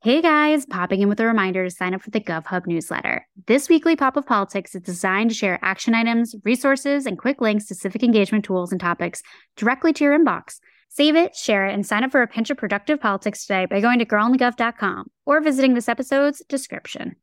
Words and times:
Hey 0.00 0.22
guys, 0.22 0.64
popping 0.64 1.00
in 1.00 1.08
with 1.08 1.18
a 1.18 1.26
reminder 1.26 1.64
to 1.64 1.70
sign 1.74 1.92
up 1.92 2.02
for 2.02 2.10
the 2.10 2.20
GovHub 2.20 2.68
newsletter. 2.68 3.26
This 3.48 3.68
weekly 3.68 3.96
pop 3.96 4.16
of 4.16 4.26
politics 4.26 4.76
is 4.76 4.82
designed 4.82 5.30
to 5.30 5.34
share 5.34 5.58
action 5.60 5.92
items, 5.92 6.36
resources, 6.44 7.04
and 7.04 7.18
quick 7.18 7.40
links 7.40 7.66
to 7.66 7.74
civic 7.74 8.04
engagement 8.04 8.44
tools 8.44 8.70
and 8.70 8.80
topics 8.80 9.22
directly 9.56 9.92
to 9.94 10.04
your 10.04 10.16
inbox. 10.16 10.60
Save 10.88 11.16
it, 11.16 11.34
share 11.34 11.66
it, 11.66 11.74
and 11.74 11.84
sign 11.84 12.04
up 12.04 12.12
for 12.12 12.22
a 12.22 12.28
pinch 12.28 12.48
of 12.48 12.56
productive 12.56 13.00
politics 13.00 13.44
today 13.44 13.66
by 13.66 13.80
going 13.80 13.98
to 13.98 14.06
girlandthegov.com 14.06 15.10
or 15.26 15.40
visiting 15.40 15.74
this 15.74 15.88
episode's 15.88 16.44
description. 16.48 17.16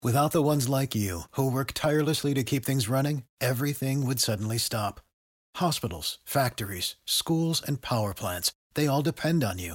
Without 0.00 0.30
the 0.30 0.40
ones 0.40 0.68
like 0.68 0.94
you, 0.94 1.22
who 1.32 1.50
work 1.50 1.72
tirelessly 1.72 2.32
to 2.32 2.44
keep 2.44 2.64
things 2.64 2.88
running, 2.88 3.24
everything 3.40 4.06
would 4.06 4.20
suddenly 4.20 4.58
stop. 4.58 5.00
Hospitals, 5.56 6.20
factories, 6.24 6.94
schools, 7.04 7.60
and 7.60 7.82
power 7.82 8.14
plants, 8.14 8.52
they 8.74 8.86
all 8.86 9.02
depend 9.02 9.42
on 9.42 9.58
you. 9.58 9.74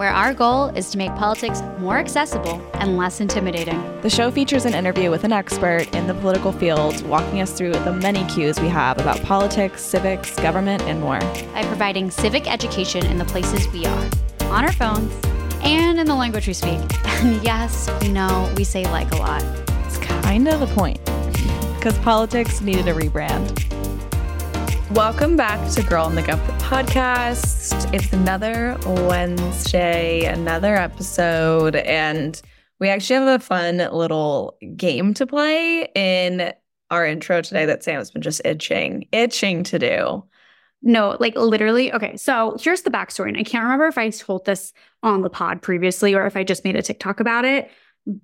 Where 0.00 0.14
our 0.14 0.32
goal 0.32 0.68
is 0.68 0.88
to 0.92 0.96
make 0.96 1.14
politics 1.16 1.60
more 1.78 1.98
accessible 1.98 2.66
and 2.72 2.96
less 2.96 3.20
intimidating. 3.20 4.00
The 4.00 4.08
show 4.08 4.30
features 4.30 4.64
an 4.64 4.72
interview 4.72 5.10
with 5.10 5.24
an 5.24 5.32
expert 5.34 5.94
in 5.94 6.06
the 6.06 6.14
political 6.14 6.52
field, 6.52 7.06
walking 7.06 7.42
us 7.42 7.52
through 7.52 7.72
the 7.72 7.92
many 7.92 8.24
cues 8.24 8.58
we 8.58 8.68
have 8.68 8.98
about 8.98 9.22
politics, 9.24 9.82
civics, 9.82 10.34
government, 10.36 10.80
and 10.84 11.02
more. 11.02 11.18
By 11.52 11.64
providing 11.66 12.10
civic 12.10 12.50
education 12.50 13.04
in 13.04 13.18
the 13.18 13.26
places 13.26 13.70
we 13.74 13.84
are, 13.84 14.10
on 14.44 14.64
our 14.64 14.72
phones, 14.72 15.12
and 15.60 16.00
in 16.00 16.06
the 16.06 16.14
language 16.14 16.46
we 16.46 16.54
speak. 16.54 16.80
And 17.20 17.44
yes, 17.44 17.90
we 18.00 18.08
know 18.08 18.50
we 18.56 18.64
say 18.64 18.84
like 18.84 19.12
a 19.12 19.16
lot. 19.16 19.44
It's 19.84 19.98
kind 19.98 20.48
of 20.48 20.60
the 20.60 20.66
point, 20.68 20.98
because 21.76 21.98
politics 21.98 22.62
needed 22.62 22.88
a 22.88 22.94
rebrand. 22.94 23.79
Welcome 24.94 25.36
back 25.36 25.70
to 25.74 25.84
Girl 25.84 26.06
and 26.06 26.18
the 26.18 26.22
Gov 26.22 26.44
podcast. 26.58 27.94
It's 27.94 28.12
another 28.12 28.76
Wednesday, 28.84 30.24
another 30.24 30.74
episode, 30.74 31.76
and 31.76 32.42
we 32.80 32.88
actually 32.88 33.24
have 33.24 33.40
a 33.40 33.44
fun 33.44 33.76
little 33.92 34.58
game 34.74 35.14
to 35.14 35.28
play 35.28 35.88
in 35.94 36.52
our 36.90 37.06
intro 37.06 37.40
today 37.40 37.66
that 37.66 37.84
Sam's 37.84 38.10
been 38.10 38.20
just 38.20 38.42
itching, 38.44 39.06
itching 39.12 39.62
to 39.62 39.78
do. 39.78 40.24
No, 40.82 41.16
like 41.20 41.36
literally. 41.36 41.92
Okay, 41.92 42.16
so 42.16 42.56
here's 42.60 42.82
the 42.82 42.90
backstory. 42.90 43.28
And 43.28 43.36
I 43.36 43.44
can't 43.44 43.62
remember 43.62 43.86
if 43.86 43.96
I 43.96 44.10
told 44.10 44.44
this 44.44 44.72
on 45.04 45.22
the 45.22 45.30
pod 45.30 45.62
previously 45.62 46.16
or 46.16 46.26
if 46.26 46.36
I 46.36 46.42
just 46.42 46.64
made 46.64 46.74
a 46.74 46.82
TikTok 46.82 47.20
about 47.20 47.44
it. 47.44 47.70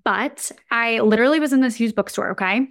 But 0.03 0.51
I 0.73 0.99
literally 0.99 1.39
was 1.39 1.53
in 1.53 1.61
this 1.61 1.79
used 1.79 1.95
bookstore, 1.95 2.33
okay? 2.33 2.67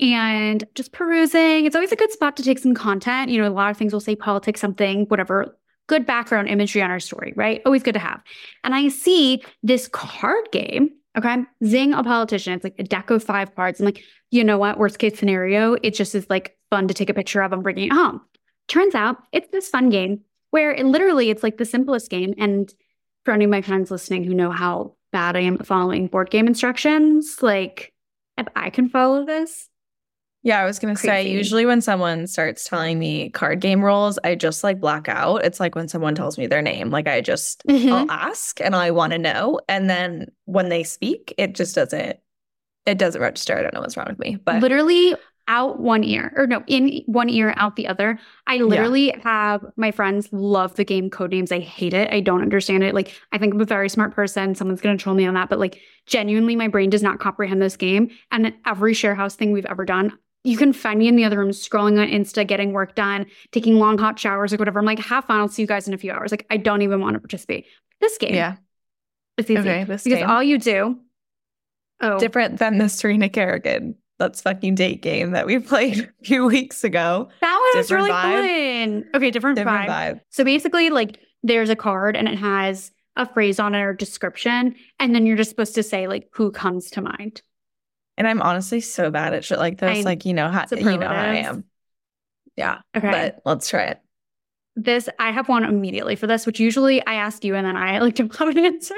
And 0.00 0.64
just 0.74 0.92
perusing. 0.92 1.64
It's 1.64 1.76
always 1.76 1.92
a 1.92 1.96
good 1.96 2.12
spot 2.12 2.36
to 2.36 2.42
take 2.42 2.58
some 2.58 2.74
content. 2.74 3.30
You 3.30 3.40
know, 3.40 3.48
a 3.48 3.50
lot 3.50 3.70
of 3.70 3.76
things 3.76 3.92
will 3.92 4.00
say 4.00 4.16
politics, 4.16 4.60
something, 4.60 5.06
whatever, 5.06 5.56
good 5.86 6.06
background 6.06 6.48
imagery 6.48 6.82
on 6.82 6.90
our 6.90 7.00
story, 7.00 7.32
right? 7.36 7.62
Always 7.64 7.82
good 7.82 7.94
to 7.94 8.00
have. 8.00 8.22
And 8.64 8.74
I 8.74 8.88
see 8.88 9.42
this 9.62 9.88
card 9.88 10.48
game. 10.52 10.90
Okay. 11.16 11.36
Zing 11.64 11.94
a 11.94 12.02
politician. 12.02 12.52
It's 12.52 12.64
like 12.64 12.74
a 12.78 12.82
deck 12.82 13.08
of 13.10 13.24
five 13.24 13.54
cards. 13.54 13.80
I'm 13.80 13.86
like, 13.86 14.02
you 14.30 14.44
know 14.44 14.58
what? 14.58 14.78
Worst 14.78 14.98
case 14.98 15.18
scenario, 15.18 15.74
it 15.82 15.94
just 15.94 16.14
is 16.14 16.26
like 16.28 16.58
fun 16.70 16.88
to 16.88 16.94
take 16.94 17.08
a 17.08 17.14
picture 17.14 17.40
of 17.40 17.52
and 17.52 17.62
bringing 17.62 17.86
it 17.86 17.92
home. 17.92 18.20
Turns 18.68 18.94
out 18.94 19.16
it's 19.32 19.48
this 19.48 19.68
fun 19.68 19.88
game 19.88 20.20
where 20.50 20.72
it 20.72 20.84
literally 20.84 21.30
it's 21.30 21.42
like 21.42 21.56
the 21.56 21.64
simplest 21.64 22.10
game. 22.10 22.34
And 22.36 22.72
for 23.24 23.32
any 23.32 23.44
of 23.44 23.50
my 23.50 23.62
friends 23.62 23.90
listening 23.90 24.24
who 24.24 24.34
know 24.34 24.50
how 24.50 24.96
bad 25.12 25.36
I 25.36 25.40
am 25.40 25.54
at 25.54 25.66
following 25.66 26.08
board 26.08 26.30
game 26.30 26.46
instructions, 26.46 27.42
like 27.42 27.94
if 28.36 28.46
I 28.54 28.70
can 28.70 28.90
follow 28.90 29.24
this, 29.24 29.68
yeah, 30.46 30.60
I 30.60 30.64
was 30.64 30.78
going 30.78 30.94
to 30.94 31.00
say, 31.00 31.28
usually 31.28 31.66
when 31.66 31.80
someone 31.80 32.28
starts 32.28 32.68
telling 32.68 33.00
me 33.00 33.30
card 33.30 33.58
game 33.58 33.84
rules, 33.84 34.16
I 34.22 34.36
just 34.36 34.62
like 34.62 34.78
black 34.78 35.08
out. 35.08 35.44
It's 35.44 35.58
like 35.58 35.74
when 35.74 35.88
someone 35.88 36.14
tells 36.14 36.38
me 36.38 36.46
their 36.46 36.62
name, 36.62 36.90
like 36.90 37.08
I 37.08 37.20
just, 37.20 37.66
mm-hmm. 37.66 37.92
I'll 37.92 38.08
ask 38.08 38.60
and 38.60 38.76
I 38.76 38.92
want 38.92 39.10
to 39.10 39.18
know. 39.18 39.58
And 39.68 39.90
then 39.90 40.30
when 40.44 40.68
they 40.68 40.84
speak, 40.84 41.34
it 41.36 41.56
just 41.56 41.74
doesn't, 41.74 42.20
it 42.86 42.96
doesn't 42.96 43.20
register. 43.20 43.58
I 43.58 43.62
don't 43.62 43.74
know 43.74 43.80
what's 43.80 43.96
wrong 43.96 44.06
with 44.08 44.20
me, 44.20 44.36
but 44.36 44.62
literally 44.62 45.16
out 45.48 45.80
one 45.80 46.04
ear 46.04 46.32
or 46.36 46.46
no, 46.46 46.62
in 46.68 47.02
one 47.06 47.28
ear, 47.28 47.52
out 47.56 47.74
the 47.74 47.88
other. 47.88 48.16
I 48.46 48.58
literally 48.58 49.08
yeah. 49.08 49.22
have 49.24 49.66
my 49.74 49.90
friends 49.90 50.28
love 50.30 50.76
the 50.76 50.84
game 50.84 51.10
code 51.10 51.32
names. 51.32 51.50
I 51.50 51.58
hate 51.58 51.92
it. 51.92 52.12
I 52.12 52.20
don't 52.20 52.42
understand 52.42 52.84
it. 52.84 52.94
Like, 52.94 53.20
I 53.32 53.38
think 53.38 53.52
I'm 53.52 53.60
a 53.60 53.64
very 53.64 53.88
smart 53.88 54.14
person. 54.14 54.54
Someone's 54.54 54.80
going 54.80 54.96
to 54.96 55.02
troll 55.02 55.16
me 55.16 55.26
on 55.26 55.34
that, 55.34 55.48
but 55.48 55.58
like, 55.58 55.80
genuinely, 56.06 56.54
my 56.54 56.68
brain 56.68 56.88
does 56.88 57.02
not 57.02 57.18
comprehend 57.18 57.60
this 57.60 57.76
game. 57.76 58.10
And 58.30 58.54
every 58.64 58.94
share 58.94 59.16
house 59.16 59.34
thing 59.34 59.50
we've 59.50 59.66
ever 59.66 59.84
done, 59.84 60.16
you 60.46 60.56
can 60.56 60.72
find 60.72 60.98
me 60.98 61.08
in 61.08 61.16
the 61.16 61.24
other 61.24 61.38
room 61.38 61.50
scrolling 61.50 62.00
on 62.00 62.08
Insta, 62.08 62.46
getting 62.46 62.72
work 62.72 62.94
done, 62.94 63.26
taking 63.50 63.76
long 63.76 63.98
hot 63.98 64.18
showers 64.18 64.52
or 64.52 64.56
whatever. 64.56 64.78
I'm 64.78 64.86
like, 64.86 65.00
have 65.00 65.24
fun. 65.24 65.40
I'll 65.40 65.48
see 65.48 65.62
you 65.62 65.68
guys 65.68 65.88
in 65.88 65.94
a 65.94 65.98
few 65.98 66.12
hours. 66.12 66.30
Like, 66.30 66.46
I 66.50 66.56
don't 66.56 66.82
even 66.82 67.00
want 67.00 67.14
to 67.14 67.20
participate. 67.20 67.66
This 68.00 68.16
game. 68.18 68.34
Yeah. 68.34 68.56
It's 69.36 69.50
easy. 69.50 69.58
Okay, 69.58 69.84
because 69.84 70.04
game. 70.04 70.28
all 70.28 70.42
you 70.42 70.58
do. 70.58 71.00
Oh. 72.00 72.18
Different 72.18 72.58
than 72.58 72.78
the 72.78 72.88
Serena 72.88 73.28
Kerrigan 73.28 73.96
Let's 74.18 74.40
Fucking 74.42 74.76
Date 74.76 75.02
game 75.02 75.32
that 75.32 75.46
we 75.46 75.58
played 75.60 75.98
a 75.98 76.24
few 76.24 76.46
weeks 76.46 76.84
ago. 76.84 77.28
That 77.40 77.70
one 77.72 77.78
was 77.80 77.90
really 77.90 78.10
vibe. 78.10 79.02
fun. 79.02 79.04
Okay, 79.14 79.30
different, 79.30 79.56
different 79.56 79.88
vibe. 79.88 80.14
vibe. 80.14 80.20
So 80.30 80.44
basically, 80.44 80.90
like, 80.90 81.18
there's 81.42 81.70
a 81.70 81.76
card 81.76 82.16
and 82.16 82.28
it 82.28 82.38
has 82.38 82.92
a 83.16 83.26
phrase 83.26 83.58
on 83.58 83.74
it 83.74 83.80
or 83.80 83.94
description. 83.94 84.76
And 85.00 85.14
then 85.14 85.26
you're 85.26 85.36
just 85.36 85.50
supposed 85.50 85.74
to 85.74 85.82
say, 85.82 86.06
like, 86.06 86.28
who 86.32 86.50
comes 86.50 86.90
to 86.92 87.02
mind. 87.02 87.42
And 88.16 88.26
I'm 88.26 88.40
honestly 88.40 88.80
so 88.80 89.10
bad 89.10 89.34
at 89.34 89.44
shit 89.44 89.58
like 89.58 89.78
this. 89.78 89.98
I, 89.98 90.00
like, 90.02 90.24
you 90.24 90.34
know 90.34 90.48
how 90.48 90.64
you 90.70 90.98
know 90.98 91.08
how 91.08 91.14
I 91.14 91.36
am. 91.36 91.64
Yeah. 92.56 92.78
Okay. 92.96 93.10
But 93.10 93.42
let's 93.44 93.68
try 93.68 93.84
it. 93.84 94.00
This 94.74 95.08
I 95.18 95.30
have 95.30 95.48
one 95.48 95.64
immediately 95.64 96.16
for 96.16 96.26
this, 96.26 96.46
which 96.46 96.60
usually 96.60 97.04
I 97.06 97.14
ask 97.14 97.44
you 97.44 97.54
and 97.54 97.66
then 97.66 97.76
I 97.76 97.98
like 97.98 98.14
to 98.16 98.28
have 98.28 98.48
an 98.48 98.58
answer 98.58 98.94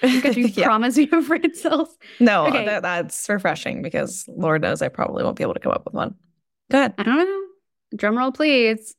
because 0.00 0.36
you 0.36 0.46
yeah. 0.54 0.66
promise 0.66 0.96
you 0.96 1.08
have 1.10 1.26
brain 1.26 1.54
cells. 1.54 1.96
No, 2.18 2.46
okay. 2.46 2.64
that, 2.64 2.82
that's 2.82 3.28
refreshing 3.28 3.82
because 3.82 4.24
Lord 4.28 4.62
knows 4.62 4.82
I 4.82 4.88
probably 4.88 5.22
won't 5.22 5.36
be 5.36 5.44
able 5.44 5.54
to 5.54 5.60
come 5.60 5.72
up 5.72 5.84
with 5.84 5.94
one. 5.94 6.14
Go 6.70 6.78
ahead. 6.78 6.94
I 6.98 7.02
don't 7.02 7.16
know. 7.16 7.40
Drum 7.96 8.16
roll, 8.16 8.32
please. 8.32 8.94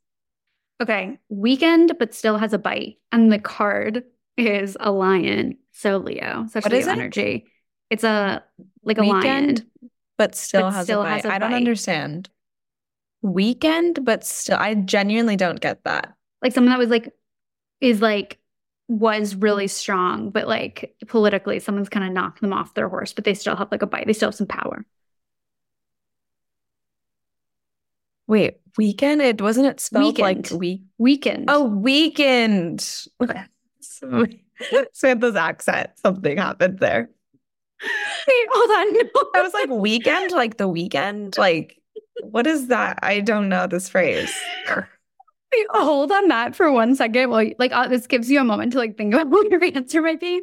Okay. 0.82 1.20
Weekend, 1.30 1.94
but 2.00 2.14
still 2.14 2.38
has 2.38 2.54
a 2.54 2.58
bite. 2.58 2.98
And 3.12 3.32
the 3.32 3.40
card 3.40 4.04
is 4.38 4.76
a 4.80 4.92
lion. 4.92 5.58
So 5.72 5.98
Leo. 5.98 6.48
Such 6.50 6.66
Leo 6.66 6.88
energy. 6.88 7.51
It's 7.92 8.06
a 8.06 8.42
like 8.84 8.98
a 8.98 9.02
weekend, 9.02 9.60
lion, 9.60 9.92
but 10.18 10.34
still 10.34 10.62
but 10.62 10.72
has 10.72 10.86
still 10.86 11.02
a 11.02 11.04
bite. 11.04 11.12
Has 11.12 11.26
a 11.26 11.34
I 11.34 11.40
don't 11.40 11.54
understand. 11.54 12.30
Weekend, 13.22 14.06
but 14.06 14.24
still, 14.24 14.58
I 14.58 14.76
genuinely 14.76 15.36
don't 15.36 15.60
get 15.60 15.84
that. 15.84 16.14
Like 16.42 16.54
someone 16.54 16.72
that 16.72 16.80
was 16.80 16.90
like 16.90 17.14
is 17.82 18.02
like 18.02 18.40
was 18.88 19.36
really 19.36 19.68
strong, 19.68 20.30
but 20.30 20.48
like 20.48 20.96
politically, 21.08 21.60
someone's 21.60 21.90
kind 21.90 22.06
of 22.06 22.14
knocked 22.14 22.40
them 22.40 22.54
off 22.54 22.74
their 22.76 22.88
horse, 22.88 23.12
but 23.12 23.26
they 23.26 23.34
still 23.34 23.58
have 23.58 23.70
like 23.74 23.82
a 23.82 23.88
bite. 23.88 24.08
They 24.08 24.14
still 24.14 24.30
have 24.30 24.36
some 24.36 24.48
power. 24.48 24.86
Wait, 28.26 28.62
weekend? 28.78 29.22
It 29.22 29.42
wasn't 29.42 29.68
it 29.68 29.82
spelled 29.82 30.18
weekend. 30.18 30.50
like 30.52 30.58
we 30.58 30.84
weekend. 30.98 31.50
Oh, 31.50 31.66
weekend. 31.66 32.80
Samantha's 34.94 35.36
accent. 35.36 35.90
Something 35.98 36.38
happened 36.38 36.80
there. 36.80 37.10
Wait, 38.28 38.48
hold 38.52 38.72
on. 38.72 38.94
No. 38.94 39.32
I 39.36 39.42
was 39.42 39.54
like, 39.54 39.70
weekend? 39.70 40.32
Like 40.32 40.58
the 40.58 40.68
weekend? 40.68 41.38
Like, 41.38 41.82
what 42.22 42.48
is 42.48 42.68
that? 42.68 43.00
I 43.02 43.20
don't 43.20 43.50
know 43.50 43.68
this 43.68 43.90
phrase. 43.90 44.34
Wait, 44.68 45.68
hold 45.72 46.12
on 46.12 46.28
that 46.30 46.56
for 46.56 46.72
one 46.72 46.96
second. 46.96 47.30
Well, 47.30 47.50
like 47.60 47.72
uh, 47.72 47.88
this 47.88 48.08
gives 48.08 48.30
you 48.32 48.40
a 48.40 48.44
moment 48.44 48.74
to 48.74 48.78
like 48.78 48.98
think 48.98 49.14
about 49.14 49.28
what 49.30 49.50
your 49.50 49.64
answer 49.64 50.02
might 50.02 50.20
be. 50.20 50.42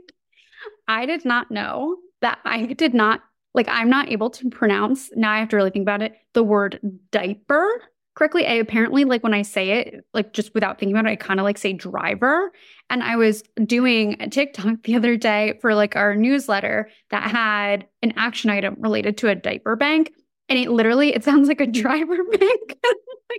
I 0.87 1.07
did 1.07 1.25
not 1.25 1.51
know 1.51 1.97
that 2.21 2.39
I 2.45 2.67
did 2.67 2.95
not 2.95 3.21
like 3.55 3.69
I'm 3.69 3.91
not 3.91 4.11
able 4.11 4.31
to 4.31 4.51
pronounce. 4.51 5.11
Now 5.15 5.33
I 5.33 5.39
have 5.39 5.49
to 5.51 5.57
really 5.57 5.71
think 5.71 5.85
about 5.85 6.03
it. 6.03 6.15
The 6.35 6.43
word 6.43 6.81
diaper 7.11 7.83
correctly. 8.19 8.47
I 8.47 8.55
apparently 8.55 9.05
like 9.05 9.23
when 9.23 9.33
I 9.33 9.43
say 9.43 9.71
it, 9.71 10.05
like 10.13 10.33
just 10.33 10.53
without 10.53 10.79
thinking 10.79 10.97
about 10.97 11.09
it, 11.09 11.13
I 11.13 11.17
kind 11.17 11.39
of 11.39 11.45
like 11.45 11.57
say 11.57 11.73
driver. 11.73 12.53
And 12.91 13.01
I 13.03 13.15
was 13.15 13.45
doing 13.65 14.17
a 14.21 14.29
TikTok 14.29 14.83
the 14.83 14.97
other 14.97 15.17
day 15.17 15.57
for 15.61 15.75
like 15.75 15.95
our 15.95 16.17
newsletter 16.17 16.91
that 17.11 17.31
had 17.31 17.87
an 18.03 18.15
action 18.17 18.51
item 18.51 18.77
related 18.81 19.19
to 19.19 19.29
a 19.29 19.37
diaper 19.37 19.77
bank. 19.77 20.13
And 20.49 20.59
it 20.59 20.69
literally, 20.69 21.15
it 21.15 21.23
sounds 21.23 21.47
like 21.47 21.61
a 21.61 21.67
driver 21.69 22.17
bank. 22.25 22.79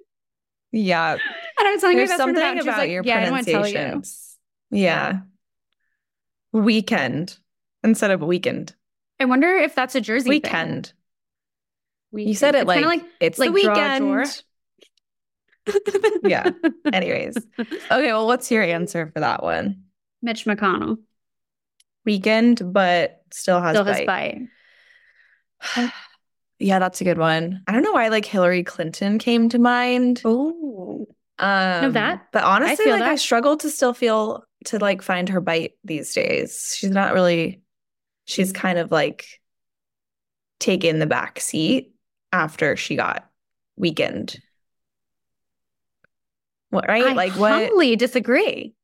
yeah. 0.71 1.13
And 1.13 1.67
I 1.67 1.71
was 1.71 1.81
telling 1.81 1.97
There's 1.97 2.15
something 2.15 2.37
about, 2.37 2.61
about 2.61 2.77
like, 2.77 2.91
your 2.91 3.03
yeah, 3.03 3.27
pronunciations. 3.27 4.37
You. 4.71 4.83
Yeah. 4.83 5.19
Weekend 6.53 7.37
instead 7.83 8.11
of 8.11 8.21
weekend. 8.21 8.75
I 9.19 9.25
wonder 9.25 9.49
if 9.57 9.75
that's 9.75 9.95
a 9.95 10.01
Jersey 10.01 10.29
weekend. 10.29 10.93
Thing. 12.13 12.27
You 12.27 12.33
said 12.33 12.55
it 12.55 12.59
It's 12.59 12.67
like, 12.67 12.85
like 12.85 13.03
it's 13.19 13.37
like 13.37 13.49
the 13.49 13.53
weekend. 13.53 14.43
Yeah. 16.23 16.51
Anyways. 16.93 17.37
Okay, 17.57 17.77
well, 18.13 18.27
what's 18.27 18.51
your 18.51 18.63
answer 18.63 19.09
for 19.13 19.19
that 19.21 19.41
one? 19.43 19.83
Mitch 20.21 20.45
McConnell 20.45 20.97
Weekend, 22.05 22.73
but 22.73 23.21
still 23.31 23.61
has 23.61 23.75
still 23.75 23.85
bite. 23.85 24.07
has 25.59 25.85
bite. 25.85 25.93
yeah, 26.59 26.79
that's 26.79 27.01
a 27.01 27.03
good 27.03 27.17
one. 27.17 27.61
I 27.67 27.71
don't 27.71 27.83
know 27.83 27.93
why 27.93 28.07
like 28.09 28.25
Hillary 28.25 28.63
Clinton 28.63 29.19
came 29.19 29.49
to 29.49 29.59
mind. 29.59 30.21
Oh, 30.25 31.07
Um, 31.37 31.93
that- 31.93 32.27
But 32.31 32.43
honestly, 32.43 32.85
feel 32.85 32.93
like 32.93 33.03
I 33.03 33.15
struggle 33.15 33.57
to 33.57 33.69
still 33.69 33.93
feel 33.93 34.43
to 34.65 34.77
like 34.79 35.01
find 35.01 35.29
her 35.29 35.39
bite 35.41 35.73
these 35.83 36.13
days. 36.13 36.75
She's 36.77 36.89
not 36.89 37.13
really. 37.13 37.61
She's 38.25 38.51
kind 38.51 38.77
of 38.77 38.91
like 38.91 39.25
taken 40.59 40.99
the 40.99 41.07
back 41.07 41.39
seat 41.39 41.93
after 42.31 42.75
she 42.75 42.95
got 42.95 43.27
weakened. 43.77 44.37
What 46.69 46.87
right? 46.87 47.03
I 47.03 47.13
like 47.13 47.33
what? 47.33 47.51
humbly 47.51 47.95
disagree. 47.95 48.75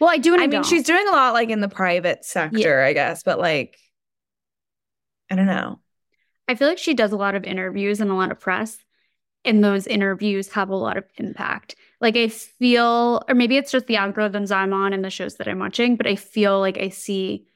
Well, 0.00 0.10
I 0.10 0.18
do. 0.18 0.32
And 0.32 0.42
I 0.42 0.46
mean, 0.46 0.50
don't. 0.50 0.66
she's 0.66 0.84
doing 0.84 1.06
a 1.08 1.12
lot 1.12 1.32
like 1.32 1.50
in 1.50 1.60
the 1.60 1.68
private 1.68 2.24
sector, 2.24 2.82
I 2.82 2.92
guess, 2.92 3.22
but 3.22 3.38
like, 3.38 3.78
I 5.30 5.36
don't 5.36 5.46
know. 5.46 5.80
I 6.48 6.54
feel 6.54 6.68
like 6.68 6.78
she 6.78 6.94
does 6.94 7.12
a 7.12 7.16
lot 7.16 7.34
of 7.34 7.44
interviews 7.44 8.00
and 8.00 8.10
a 8.10 8.14
lot 8.14 8.30
of 8.30 8.40
press, 8.40 8.76
and 9.44 9.64
those 9.64 9.86
interviews 9.86 10.48
have 10.52 10.68
a 10.68 10.76
lot 10.76 10.96
of 10.96 11.04
impact. 11.16 11.76
Like 12.00 12.16
I 12.16 12.28
feel, 12.28 13.22
or 13.26 13.34
maybe 13.34 13.56
it's 13.56 13.70
just 13.70 13.86
the 13.86 13.94
algorithms 13.94 14.54
I'm 14.54 14.72
on 14.74 14.92
and 14.92 15.04
the 15.04 15.10
shows 15.10 15.36
that 15.36 15.48
I'm 15.48 15.58
watching, 15.58 15.96
but 15.96 16.06
I 16.06 16.16
feel 16.16 16.60
like 16.60 16.76
I 16.76 16.90
see 16.90 17.46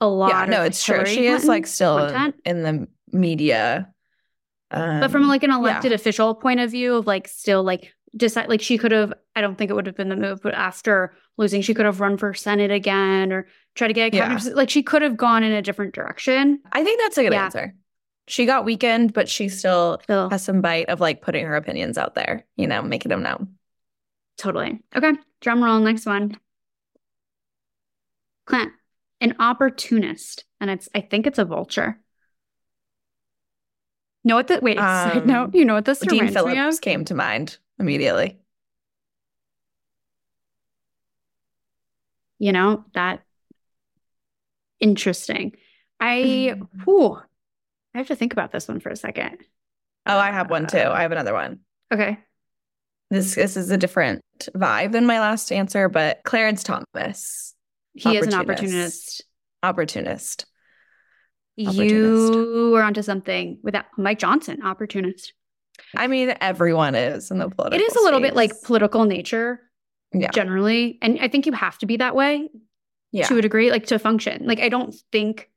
a 0.00 0.06
lot. 0.06 0.30
Yeah, 0.30 0.44
no, 0.46 0.64
it's 0.64 0.84
true. 0.84 1.06
She 1.06 1.26
is 1.26 1.46
like 1.46 1.66
still 1.66 1.98
content. 1.98 2.36
in 2.44 2.62
the 2.62 2.88
media. 3.10 3.90
Um, 4.70 5.00
but 5.00 5.10
from 5.10 5.28
like 5.28 5.44
an 5.44 5.52
elected 5.52 5.92
yeah. 5.92 5.94
official 5.94 6.34
point 6.34 6.60
of 6.60 6.70
view 6.70 6.96
of 6.96 7.06
like 7.06 7.28
still 7.28 7.62
like 7.62 7.93
decide 8.16 8.48
like 8.48 8.60
she 8.62 8.78
could 8.78 8.92
have 8.92 9.12
i 9.34 9.40
don't 9.40 9.56
think 9.58 9.70
it 9.70 9.74
would 9.74 9.86
have 9.86 9.96
been 9.96 10.08
the 10.08 10.16
move 10.16 10.40
but 10.42 10.54
after 10.54 11.14
losing 11.36 11.62
she 11.62 11.74
could 11.74 11.84
have 11.86 12.00
run 12.00 12.16
for 12.16 12.32
senate 12.34 12.70
again 12.70 13.32
or 13.32 13.46
try 13.74 13.88
to 13.88 13.94
get 13.94 14.12
a 14.12 14.16
Yeah. 14.16 14.38
like 14.54 14.70
she 14.70 14.82
could 14.82 15.02
have 15.02 15.16
gone 15.16 15.42
in 15.42 15.52
a 15.52 15.62
different 15.62 15.94
direction 15.94 16.60
I 16.72 16.84
think 16.84 17.00
that's 17.00 17.18
a 17.18 17.22
good 17.22 17.32
Yeah. 17.32 17.44
answer. 17.46 17.74
She 18.26 18.46
got 18.46 18.64
weakened, 18.64 19.12
but 19.12 19.28
she 19.28 19.48
still 19.50 20.00
so 20.06 20.28
has 20.30 20.42
some 20.42 20.60
bite 20.62 20.88
of 20.88 21.00
like 21.00 21.20
putting 21.20 21.44
her 21.44 21.56
opinions 21.56 21.98
out 21.98 22.14
there, 22.14 22.46
you 22.56 22.66
know, 22.66 22.80
making 22.82 23.10
them 23.10 23.22
known. 23.22 23.54
totally 24.38 24.80
okay 24.96 25.12
drum 25.40 25.62
roll 25.62 25.80
next 25.80 26.06
one 26.06 26.36
clint 28.46 28.72
an 29.20 29.34
opportunist 29.38 30.44
and 30.60 30.70
it's 30.70 30.88
i 30.94 31.00
think 31.00 31.26
it's 31.26 31.38
a 31.38 31.44
vulture 31.44 32.00
know 34.24 34.36
what 34.36 34.48
the 34.48 34.58
wait 34.62 34.78
side 34.78 35.16
Um, 35.22 35.26
note 35.26 35.54
you 35.54 35.64
know 35.64 35.74
what 35.74 35.84
this 35.84 36.00
Dean 36.00 36.10
reminds 36.12 36.34
me 36.34 36.40
of? 36.40 36.56
Phillips 36.56 36.80
came 36.80 37.04
to 37.06 37.14
mind 37.14 37.58
immediately. 37.78 38.38
you 42.38 42.52
know 42.52 42.84
that 42.94 43.22
interesting 44.80 45.52
i 46.00 46.16
Mm-hmm. 46.56 46.82
whew, 46.84 47.16
i 47.94 47.98
have 47.98 48.08
to 48.08 48.16
think 48.16 48.32
about 48.32 48.52
this 48.52 48.68
one 48.68 48.80
for 48.80 48.90
a 48.90 48.96
second 48.96 49.38
Oh, 50.06 50.18
I 50.18 50.32
have 50.32 50.50
one 50.50 50.66
too. 50.66 50.76
Uh, 50.76 50.92
I 50.92 51.00
have 51.00 51.12
another 51.12 51.32
one. 51.32 51.60
okay 51.90 52.18
This 53.10 53.36
this 53.36 53.56
is 53.56 53.70
a 53.70 53.78
different 53.78 54.20
vibe 54.54 54.92
than 54.92 55.06
my 55.06 55.18
last 55.18 55.50
answer, 55.50 55.88
but 55.88 56.20
Clarence 56.24 56.62
Thomas, 56.62 57.54
he 57.94 58.14
is 58.16 58.26
an 58.26 58.34
Opportunist. 58.34 58.50
opportunist 58.50 59.24
opportunist. 59.62 60.46
Opportunist. 61.66 62.34
you 62.34 62.74
are 62.76 62.82
onto 62.82 63.00
something 63.00 63.60
with 63.62 63.72
that 63.72 63.86
mike 63.96 64.18
johnson 64.18 64.62
opportunist 64.62 65.32
I 65.96 66.06
mean, 66.06 66.34
everyone 66.40 66.94
is 66.94 67.30
in 67.30 67.38
the 67.38 67.48
political. 67.48 67.80
it 67.80 67.82
is 67.82 67.96
a 67.96 68.00
little 68.00 68.20
bit 68.20 68.34
like 68.34 68.52
political 68.62 69.04
nature 69.04 69.60
yeah, 70.12 70.30
generally 70.30 70.96
and 71.02 71.18
i 71.20 71.26
think 71.28 71.44
you 71.44 71.52
have 71.52 71.76
to 71.78 71.86
be 71.86 71.96
that 71.96 72.14
way 72.14 72.48
yeah. 73.10 73.26
to 73.26 73.36
a 73.36 73.42
degree 73.42 73.70
like 73.70 73.86
to 73.86 73.98
function 73.98 74.46
like 74.46 74.60
i 74.60 74.68
don't 74.68 74.94
think 75.10 75.50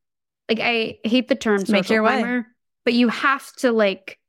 like 0.50 0.60
i 0.60 0.98
hate 1.04 1.28
the 1.28 1.36
term 1.36 1.60
Just 1.60 1.72
make 1.72 1.84
social 1.84 1.94
your 1.94 2.04
way. 2.04 2.44
but 2.84 2.94
you 2.96 3.08
have 3.10 3.52
to 3.58 3.72
like 3.72 4.20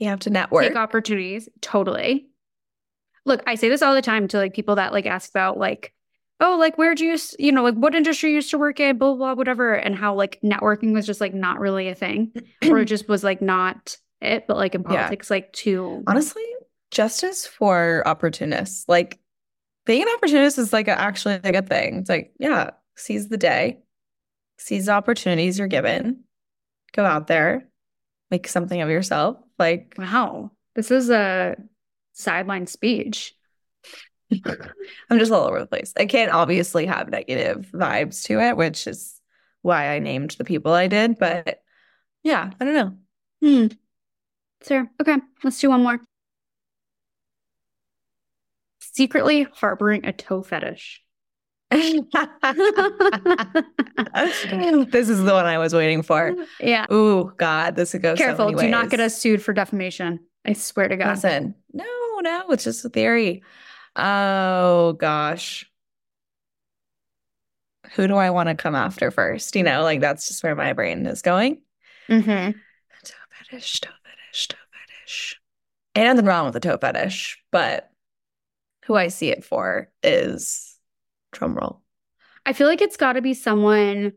You 0.00 0.08
have 0.08 0.18
to 0.20 0.30
network. 0.30 0.64
take 0.64 0.76
opportunities 0.76 1.48
totally 1.60 2.26
look 3.24 3.40
i 3.46 3.54
say 3.54 3.68
this 3.68 3.82
all 3.82 3.94
the 3.94 4.02
time 4.02 4.26
to 4.28 4.36
like 4.38 4.52
people 4.52 4.74
that 4.76 4.92
like 4.92 5.06
ask 5.06 5.30
about 5.30 5.58
like 5.58 5.92
oh 6.40 6.56
like 6.58 6.76
where 6.76 6.94
do 6.96 7.04
you 7.06 7.16
you 7.38 7.52
know 7.52 7.62
like 7.62 7.74
what 7.74 7.94
industry 7.94 8.30
you 8.30 8.36
used 8.36 8.50
to 8.50 8.58
work 8.58 8.80
in 8.80 8.98
blah 8.98 9.10
blah 9.10 9.16
blah 9.16 9.34
whatever 9.34 9.74
and 9.74 9.94
how 9.94 10.12
like 10.14 10.40
networking 10.42 10.92
was 10.92 11.06
just 11.06 11.20
like 11.20 11.34
not 11.34 11.60
really 11.60 11.88
a 11.88 11.94
thing 11.94 12.32
or 12.68 12.78
it 12.78 12.84
just 12.94 13.08
was 13.08 13.22
like 13.22 13.40
not 13.40 13.96
it 14.20 14.46
but 14.46 14.56
like 14.56 14.74
in 14.74 14.82
Yeah. 14.82 15.08
politics 15.08 15.30
like 15.30 15.52
to 15.54 16.02
Honestly, 16.06 16.42
justice 16.90 17.46
for 17.46 18.02
opportunists. 18.06 18.88
Like 18.88 19.18
being 19.86 20.02
an 20.02 20.08
opportunist 20.16 20.58
is 20.58 20.72
like 20.72 20.88
a, 20.88 20.98
actually 20.98 21.34
a 21.42 21.52
good 21.52 21.68
thing. 21.68 21.98
It's 21.98 22.10
like, 22.10 22.32
yeah, 22.38 22.70
seize 22.96 23.28
the 23.28 23.36
day, 23.36 23.80
seize 24.58 24.86
the 24.86 24.92
opportunities 24.92 25.58
you're 25.58 25.68
given, 25.68 26.24
go 26.92 27.04
out 27.04 27.26
there, 27.28 27.68
make 28.30 28.48
something 28.48 28.80
of 28.80 28.90
yourself. 28.90 29.38
Like, 29.58 29.94
wow 29.98 30.50
this 30.74 30.90
is 30.90 31.10
a 31.10 31.56
sideline 32.12 32.66
speech 32.66 33.34
I'm 35.10 35.18
just 35.18 35.30
all 35.32 35.44
over 35.46 35.60
the 35.60 35.66
place. 35.66 35.92
I 35.96 36.06
can't 36.06 36.32
obviously 36.32 36.86
have 36.86 37.08
negative 37.10 37.68
vibes 37.72 38.24
to 38.24 38.40
it, 38.40 38.56
which 38.56 38.86
is 38.86 39.20
why 39.62 39.94
I 39.94 39.98
named 40.00 40.32
the 40.32 40.44
people 40.44 40.72
I 40.72 40.88
did. 40.88 41.18
But 41.18 41.60
yeah, 42.22 42.50
I 42.60 42.64
don't 42.64 42.74
know. 42.74 42.96
hmm 43.42 43.66
sure 44.66 44.88
okay 45.00 45.16
let's 45.42 45.60
do 45.60 45.68
one 45.70 45.82
more 45.82 46.00
secretly 48.80 49.46
harboring 49.52 50.04
a 50.06 50.12
toe 50.12 50.42
fetish 50.42 51.02
this 51.70 51.88
is 55.08 55.24
the 55.24 55.32
one 55.32 55.46
I 55.46 55.58
was 55.58 55.74
waiting 55.74 56.02
for. 56.02 56.32
yeah 56.60 56.86
Ooh, 56.92 57.32
God, 57.36 57.74
this 57.74 57.90
could 57.90 58.02
go 58.02 58.14
so 58.14 58.24
Careful, 58.24 58.52
many 58.52 58.62
do 58.62 58.68
not 58.68 58.88
get 58.88 59.00
us 59.00 59.18
sued 59.18 59.42
for 59.42 59.52
defamation. 59.52 60.20
I 60.44 60.52
swear 60.52 60.86
to 60.86 60.96
God. 60.96 61.08
Listen, 61.16 61.56
no, 61.72 61.84
no, 62.20 62.50
it's 62.50 62.62
just 62.62 62.84
a 62.84 62.88
theory. 62.88 63.42
Oh 63.96 64.92
gosh. 64.92 65.68
Who 67.94 68.06
do 68.06 68.14
I 68.14 68.30
want 68.30 68.48
to 68.48 68.54
come 68.54 68.76
after 68.76 69.10
first? 69.10 69.56
You 69.56 69.64
know, 69.64 69.82
like 69.82 70.00
that's 70.00 70.28
just 70.28 70.44
where 70.44 70.54
my 70.54 70.72
brain 70.72 71.04
is 71.06 71.22
going. 71.22 71.62
Mm-hmm. 72.08 72.52
Toe 73.04 73.14
fetish, 73.50 73.80
toe 73.80 73.90
fetish, 74.36 74.48
toe 74.48 74.56
fetish. 74.72 75.40
Ain't 75.94 76.06
nothing 76.08 76.26
wrong 76.26 76.44
with 76.44 76.54
the 76.54 76.60
toe 76.60 76.76
fetish, 76.78 77.42
but 77.50 77.90
who 78.84 78.94
I 78.94 79.08
see 79.08 79.28
it 79.28 79.44
for 79.44 79.90
is 80.02 80.78
drumroll. 81.34 81.80
I 82.44 82.52
feel 82.52 82.68
like 82.68 82.82
it's 82.82 82.96
got 82.96 83.14
to 83.14 83.22
be 83.22 83.34
someone 83.34 84.12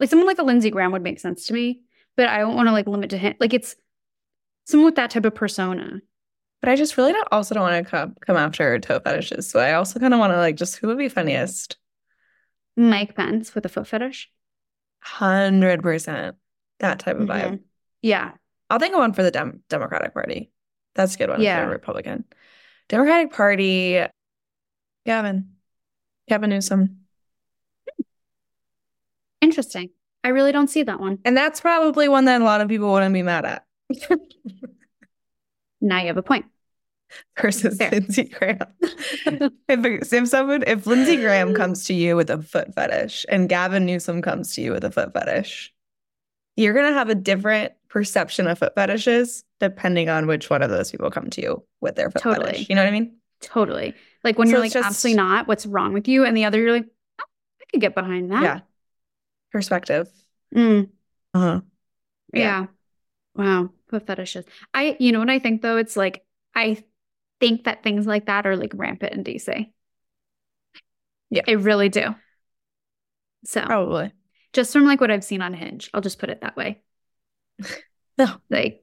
like 0.00 0.10
someone 0.10 0.28
like 0.28 0.38
a 0.38 0.44
Lindsey 0.44 0.70
Graham 0.70 0.92
would 0.92 1.02
make 1.02 1.18
sense 1.18 1.46
to 1.46 1.52
me, 1.52 1.82
but 2.16 2.28
I 2.28 2.38
don't 2.38 2.54
want 2.54 2.68
to 2.68 2.72
like 2.72 2.86
limit 2.86 3.10
to 3.10 3.18
him. 3.18 3.34
Like 3.40 3.52
it's 3.52 3.74
someone 4.64 4.86
with 4.86 4.94
that 4.94 5.10
type 5.10 5.24
of 5.24 5.34
persona. 5.34 6.00
But 6.60 6.70
I 6.70 6.76
just 6.76 6.96
really 6.96 7.12
don't 7.12 7.28
also 7.30 7.54
don't 7.54 7.64
want 7.64 7.84
to 7.84 7.90
come 7.90 8.14
come 8.20 8.36
after 8.36 8.78
toe 8.78 9.00
fetishes. 9.00 9.48
So 9.48 9.60
I 9.60 9.74
also 9.74 10.00
kind 10.00 10.14
of 10.14 10.20
want 10.20 10.32
to 10.32 10.38
like 10.38 10.56
just 10.56 10.76
who 10.76 10.86
would 10.88 10.98
be 10.98 11.08
funniest? 11.08 11.76
Mike 12.76 13.16
Pence 13.16 13.54
with 13.54 13.66
a 13.66 13.68
foot 13.68 13.86
fetish. 13.88 14.30
Hundred 15.00 15.82
percent 15.82 16.36
that 16.80 16.98
type 16.98 17.16
of 17.18 17.28
vibe. 17.28 17.44
Mhm. 17.50 17.60
Yeah. 18.02 18.32
I'll 18.70 18.78
think 18.78 18.94
of 18.94 19.00
one 19.00 19.12
for 19.12 19.22
the 19.22 19.30
Dem- 19.30 19.62
Democratic 19.68 20.12
Party. 20.14 20.50
That's 20.94 21.14
a 21.14 21.18
good 21.18 21.30
one. 21.30 21.40
Yeah. 21.40 21.62
For 21.64 21.68
a 21.68 21.72
Republican. 21.72 22.24
Democratic 22.88 23.32
Party. 23.32 24.04
Gavin. 25.06 25.54
Gavin 26.28 26.50
Newsom. 26.50 27.00
Interesting. 29.40 29.90
I 30.24 30.28
really 30.28 30.52
don't 30.52 30.68
see 30.68 30.82
that 30.82 31.00
one. 31.00 31.18
And 31.24 31.36
that's 31.36 31.60
probably 31.60 32.08
one 32.08 32.24
that 32.26 32.40
a 32.40 32.44
lot 32.44 32.60
of 32.60 32.68
people 32.68 32.92
wouldn't 32.92 33.14
be 33.14 33.22
mad 33.22 33.44
at. 33.44 33.64
Now 35.80 36.00
you 36.00 36.08
have 36.08 36.16
a 36.16 36.22
point. 36.22 36.44
Versus 37.40 37.76
Fair. 37.78 37.90
Lindsey 37.90 38.24
Graham. 38.24 38.58
if, 39.68 40.12
if 40.12 40.28
someone, 40.28 40.64
if 40.66 40.86
Lindsey 40.86 41.16
Graham 41.16 41.54
comes 41.60 41.84
to 41.86 41.94
you 41.94 42.16
with 42.16 42.30
a 42.30 42.42
foot 42.42 42.74
fetish 42.74 43.24
and 43.28 43.48
Gavin 43.48 43.86
Newsom 43.86 44.22
comes 44.22 44.54
to 44.54 44.60
you 44.62 44.72
with 44.72 44.84
a 44.84 44.90
foot 44.90 45.12
fetish, 45.12 45.72
you're 46.56 46.74
gonna 46.74 46.92
have 46.92 47.08
a 47.08 47.14
different 47.14 47.72
perception 47.88 48.46
of 48.46 48.58
foot 48.58 48.74
fetishes 48.74 49.44
depending 49.60 50.08
on 50.08 50.26
which 50.26 50.50
one 50.50 50.62
of 50.62 50.70
those 50.70 50.90
people 50.90 51.10
come 51.10 51.30
to 51.30 51.40
you 51.40 51.64
with 51.80 51.96
their 51.96 52.10
foot 52.10 52.22
Totally. 52.22 52.46
fetish. 52.52 52.68
You 52.68 52.74
know 52.76 52.82
what 52.82 52.88
I 52.88 52.92
mean? 52.92 53.16
Totally. 53.40 53.94
Like 54.24 54.38
when 54.38 54.48
So 54.48 54.52
you're 54.52 54.60
like 54.60 54.72
just- 54.72 54.86
absolutely 54.86 55.16
not, 55.16 55.48
what's 55.48 55.64
wrong 55.66 55.92
with 55.92 56.08
you? 56.08 56.24
And 56.24 56.36
the 56.36 56.44
other, 56.44 56.60
you're 56.60 56.72
like, 56.72 56.86
oh, 57.20 57.24
I 57.60 57.64
could 57.70 57.80
get 57.80 57.94
behind 57.94 58.30
that. 58.32 58.42
Yeah. 58.42 58.60
Perspective. 59.52 60.08
Mm. 60.54 60.90
Uh-huh. 61.34 61.60
Yeah. 62.34 62.40
Yeah. 62.40 62.66
Wow. 63.34 63.70
Foot 63.88 64.06
fetishes. 64.06 64.44
I, 64.74 64.96
you 65.00 65.12
know 65.12 65.20
what 65.20 65.30
I 65.30 65.38
think 65.38 65.62
though? 65.62 65.76
It's 65.76 65.96
like, 65.96 66.24
I 66.54 66.82
think 67.40 67.64
that 67.64 67.82
things 67.82 68.06
like 68.06 68.26
that 68.26 68.46
are 68.46 68.56
like 68.56 68.72
rampant 68.74 69.12
in 69.12 69.24
DC. 69.24 69.70
Yeah. 71.30 71.42
I 71.46 71.52
really 71.52 71.88
do. 71.88 72.14
So, 73.44 73.62
Probably. 73.62 74.12
just 74.52 74.72
from 74.72 74.84
like 74.84 75.00
what 75.00 75.10
I've 75.10 75.24
seen 75.24 75.42
on 75.42 75.54
Hinge. 75.54 75.90
I'll 75.94 76.00
just 76.00 76.18
put 76.18 76.30
it 76.30 76.40
that 76.40 76.56
way. 76.56 76.82
no, 78.18 78.28
like 78.50 78.82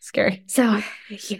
scary. 0.00 0.44
So 0.46 0.80
yeah. 1.28 1.38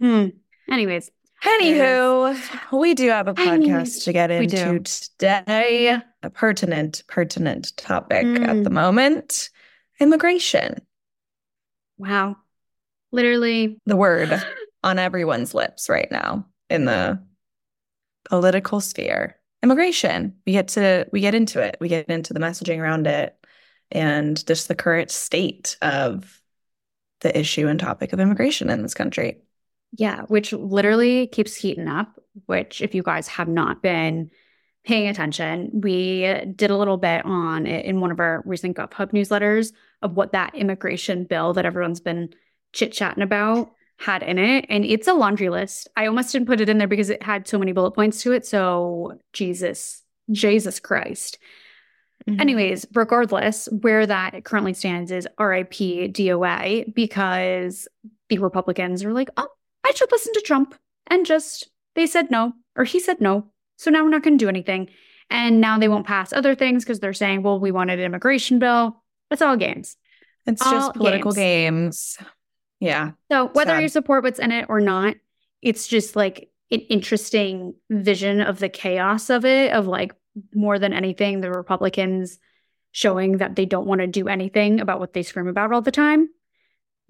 Hmm. 0.00 0.28
Anyways, 0.70 1.10
Anywho, 1.42 2.78
we 2.78 2.92
do 2.92 3.08
have 3.08 3.26
a 3.26 3.32
podcast 3.32 4.04
to 4.04 4.12
get 4.12 4.30
into 4.30 4.80
today. 4.80 5.98
A 6.22 6.30
pertinent, 6.30 7.02
pertinent 7.08 7.74
topic 7.78 8.26
mm. 8.26 8.46
at 8.46 8.62
the 8.62 8.68
moment 8.70 9.48
immigration. 10.00 10.86
Wow. 11.96 12.36
Literally 13.12 13.78
the 13.86 13.96
word 13.96 14.30
on 14.82 14.98
everyone's 14.98 15.54
lips 15.54 15.88
right 15.88 16.10
now 16.10 16.46
in 16.68 16.84
the 16.84 17.22
political 18.24 18.80
sphere. 18.80 19.36
Immigration. 19.62 20.36
We 20.46 20.52
get 20.52 20.68
to 20.68 21.06
we 21.12 21.20
get 21.20 21.34
into 21.34 21.60
it. 21.60 21.76
We 21.80 21.88
get 21.88 22.08
into 22.08 22.32
the 22.32 22.40
messaging 22.40 22.78
around 22.78 23.06
it 23.06 23.36
and 23.90 24.46
just 24.46 24.68
the 24.68 24.74
current 24.74 25.10
state 25.10 25.76
of 25.82 26.40
the 27.20 27.38
issue 27.38 27.68
and 27.68 27.78
topic 27.78 28.12
of 28.12 28.20
immigration 28.20 28.70
in 28.70 28.82
this 28.82 28.94
country. 28.94 29.42
Yeah, 29.92 30.22
which 30.22 30.52
literally 30.52 31.26
keeps 31.26 31.54
heating 31.54 31.88
up, 31.88 32.18
which 32.46 32.80
if 32.80 32.94
you 32.94 33.02
guys 33.02 33.26
have 33.28 33.48
not 33.48 33.82
been 33.82 34.30
paying 34.84 35.08
attention, 35.08 35.70
we 35.74 36.22
did 36.56 36.70
a 36.70 36.76
little 36.76 36.96
bit 36.96 37.26
on 37.26 37.66
it 37.66 37.84
in 37.84 38.00
one 38.00 38.10
of 38.10 38.20
our 38.20 38.42
recent 38.46 38.76
GovHub 38.76 39.12
newsletters 39.12 39.72
of 40.00 40.16
what 40.16 40.32
that 40.32 40.54
immigration 40.54 41.24
bill 41.24 41.52
that 41.52 41.66
everyone's 41.66 42.00
been 42.00 42.32
chit-chatting 42.72 43.22
about 43.22 43.72
had 44.00 44.22
in 44.22 44.38
it. 44.38 44.64
And 44.68 44.84
it's 44.84 45.06
a 45.06 45.14
laundry 45.14 45.50
list. 45.50 45.88
I 45.94 46.06
almost 46.06 46.32
didn't 46.32 46.48
put 46.48 46.60
it 46.60 46.68
in 46.68 46.78
there 46.78 46.88
because 46.88 47.10
it 47.10 47.22
had 47.22 47.46
so 47.46 47.58
many 47.58 47.72
bullet 47.72 47.92
points 47.92 48.22
to 48.22 48.32
it. 48.32 48.46
So 48.46 49.18
Jesus, 49.32 50.02
Jesus 50.30 50.80
Christ. 50.80 51.38
Mm-hmm. 52.26 52.40
Anyways, 52.40 52.86
regardless, 52.94 53.68
where 53.70 54.06
that 54.06 54.42
currently 54.44 54.72
stands 54.72 55.10
is 55.10 55.28
RIP 55.38 55.72
DOA 56.14 56.94
because 56.94 57.88
the 58.30 58.38
Republicans 58.38 59.04
are 59.04 59.12
like, 59.12 59.28
oh, 59.36 59.48
I 59.84 59.92
should 59.92 60.10
listen 60.10 60.32
to 60.32 60.40
Trump. 60.40 60.74
And 61.08 61.26
just, 61.26 61.68
they 61.94 62.06
said 62.06 62.30
no, 62.30 62.54
or 62.76 62.84
he 62.84 63.00
said 63.00 63.20
no. 63.20 63.46
So 63.76 63.90
now 63.90 64.02
we're 64.02 64.10
not 64.10 64.22
going 64.22 64.38
to 64.38 64.44
do 64.44 64.48
anything. 64.48 64.88
And 65.28 65.60
now 65.60 65.78
they 65.78 65.88
won't 65.88 66.06
pass 66.06 66.32
other 66.32 66.54
things 66.54 66.84
because 66.84 67.00
they're 67.00 67.12
saying, 67.12 67.42
well, 67.42 67.60
we 67.60 67.70
wanted 67.70 67.98
an 67.98 68.04
immigration 68.06 68.58
bill. 68.58 69.02
It's 69.30 69.42
all 69.42 69.56
games. 69.56 69.96
It's 70.46 70.62
all 70.62 70.72
just 70.72 70.94
political 70.94 71.32
games. 71.32 72.16
games. 72.16 72.28
Yeah. 72.80 73.12
So 73.30 73.48
whether 73.48 73.74
Sad. 73.74 73.82
you 73.82 73.88
support 73.88 74.24
what's 74.24 74.38
in 74.38 74.52
it 74.52 74.66
or 74.68 74.80
not, 74.80 75.16
it's 75.62 75.86
just 75.86 76.16
like 76.16 76.50
an 76.70 76.80
interesting 76.80 77.74
vision 77.90 78.40
of 78.40 78.58
the 78.58 78.68
chaos 78.68 79.30
of 79.30 79.44
it, 79.44 79.72
of 79.72 79.86
like 79.86 80.14
more 80.54 80.78
than 80.78 80.92
anything, 80.92 81.40
the 81.40 81.50
Republicans 81.50 82.38
showing 82.92 83.38
that 83.38 83.54
they 83.54 83.66
don't 83.66 83.86
want 83.86 84.00
to 84.00 84.06
do 84.06 84.28
anything 84.28 84.80
about 84.80 84.98
what 84.98 85.12
they 85.12 85.22
scream 85.22 85.46
about 85.46 85.72
all 85.72 85.82
the 85.82 85.90
time. 85.90 86.28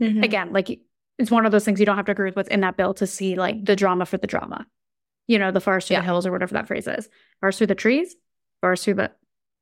Mm-hmm. 0.03 0.23
Again, 0.23 0.53
like 0.53 0.81
it's 1.19 1.31
one 1.31 1.47
of 1.47 1.53
those 1.53 1.65
things 1.65 1.79
you 1.79 1.87
don't 1.87 1.97
have 1.97 2.07
to 2.07 2.13
agree 2.13 2.29
with 2.29 2.37
what's 2.37 2.49
in 2.49 2.61
that 2.61 2.77
bill 2.77 2.95
to 2.95 3.07
see 3.07 3.37
like 3.37 3.65
the 3.65 3.77
drama 3.77 4.07
for 4.07 4.17
the 4.17 4.27
drama. 4.27 4.67
You 5.27 5.39
know, 5.39 5.53
the 5.53 5.61
forest 5.61 5.87
through 5.87 5.97
yeah. 5.97 6.01
the 6.01 6.07
hills 6.07 6.27
or 6.27 6.33
whatever 6.33 6.55
that 6.55 6.67
phrase 6.67 6.89
is. 6.89 7.09
Forest 7.41 7.59
through 7.59 7.69
the 7.69 7.75
trees, 7.75 8.17
forest 8.61 8.85
through 8.85 8.95
the 8.95 9.13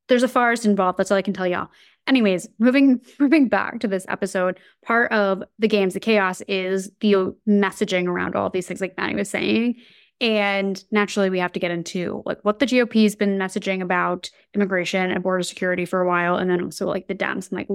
there's 0.09 0.23
a 0.23 0.27
forest 0.27 0.65
involved. 0.65 0.97
That's 0.97 1.11
all 1.11 1.17
I 1.17 1.21
can 1.21 1.33
tell 1.33 1.47
y'all. 1.47 1.69
Anyways, 2.07 2.47
moving 2.59 3.01
moving 3.19 3.47
back 3.47 3.79
to 3.79 3.87
this 3.87 4.05
episode, 4.09 4.59
part 4.83 5.11
of 5.11 5.43
the 5.57 5.67
games, 5.67 5.93
the 5.93 5.99
chaos 5.99 6.41
is 6.41 6.91
the 6.99 7.35
messaging 7.47 8.07
around 8.07 8.35
all 8.35 8.49
these 8.49 8.67
things, 8.67 8.81
like 8.81 8.97
Maddie 8.97 9.15
was 9.15 9.29
saying. 9.29 9.75
And 10.21 10.83
naturally, 10.91 11.29
we 11.29 11.39
have 11.39 11.53
to 11.53 11.59
get 11.59 11.71
into 11.71 12.23
like 12.25 12.39
what 12.41 12.59
the 12.59 12.65
GOP 12.65 13.03
has 13.03 13.15
been 13.15 13.37
messaging 13.37 13.81
about 13.81 14.29
immigration 14.53 15.11
and 15.11 15.23
border 15.23 15.43
security 15.43 15.85
for 15.85 16.01
a 16.01 16.07
while, 16.07 16.35
and 16.35 16.49
then 16.49 16.61
also 16.61 16.87
like 16.87 17.07
the 17.07 17.15
Dems 17.15 17.49
and 17.49 17.53
like 17.53 17.69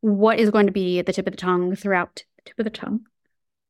what 0.00 0.38
is 0.38 0.50
going 0.50 0.66
to 0.66 0.72
be 0.72 1.00
at 1.00 1.06
the 1.06 1.12
tip 1.12 1.26
of 1.26 1.32
the 1.32 1.36
tongue 1.36 1.74
throughout 1.74 2.22
the 2.36 2.42
tip 2.44 2.58
of 2.60 2.64
the 2.64 2.70
tongue 2.70 3.00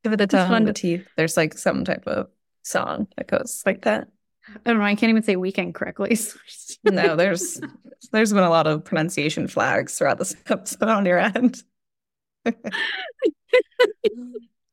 Give 0.05 0.13
it 0.13 0.21
a 0.21 0.27
tongue, 0.27 0.65
the 0.65 0.73
teeth. 0.73 1.07
There's 1.17 1.37
like 1.37 1.59
some 1.59 1.85
type 1.85 2.05
of 2.07 2.29
song 2.63 3.09
that 3.17 3.27
goes 3.27 3.63
like 3.67 3.83
that. 3.83 4.09
Oh, 4.49 4.61
I 4.65 4.71
don't 4.71 4.79
know. 4.79 4.85
I 4.85 4.95
can't 4.95 5.11
even 5.11 5.23
say 5.23 5.37
weekend 5.37 5.75
correctly. 5.75 6.19
no, 6.85 7.17
there's 7.17 7.61
there's 8.13 8.33
been 8.33 8.43
a 8.43 8.51
lot 8.51 8.67
of 8.67 8.85
pronunciation 8.85 9.49
flags 9.49 9.97
throughout 9.99 10.19
this 10.19 10.35
episode 10.47 10.89
on 10.89 11.07
your 11.07 11.19
end. 11.19 11.63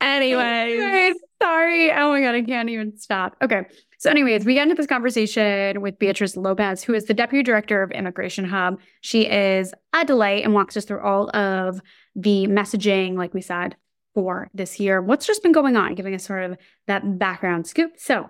anyway, 0.01 1.13
sorry. 1.41 1.91
Oh 1.91 2.09
my 2.09 2.21
god, 2.21 2.35
I 2.35 2.41
can't 2.41 2.69
even 2.69 2.97
stop. 2.97 3.35
Okay. 3.41 3.63
So, 3.97 4.09
anyways, 4.09 4.45
we 4.45 4.53
get 4.53 4.63
into 4.63 4.75
this 4.75 4.87
conversation 4.87 5.81
with 5.81 5.97
Beatriz 5.97 6.37
Lopez, 6.37 6.83
who 6.83 6.93
is 6.93 7.05
the 7.05 7.13
deputy 7.13 7.43
director 7.43 7.81
of 7.81 7.91
Immigration 7.91 8.45
Hub. 8.45 8.79
She 9.01 9.25
is 9.25 9.73
a 9.93 10.05
delight 10.05 10.43
and 10.43 10.53
walks 10.53 10.77
us 10.77 10.85
through 10.85 11.01
all 11.01 11.35
of 11.35 11.81
the 12.15 12.45
messaging, 12.47 13.15
like 13.15 13.33
we 13.33 13.41
said, 13.41 13.75
for 14.13 14.49
this 14.53 14.79
year. 14.79 15.01
What's 15.01 15.25
just 15.25 15.41
been 15.41 15.53
going 15.53 15.75
on, 15.75 15.95
giving 15.95 16.13
us 16.13 16.25
sort 16.25 16.43
of 16.43 16.57
that 16.87 17.17
background 17.17 17.67
scoop. 17.67 17.93
So, 17.97 18.29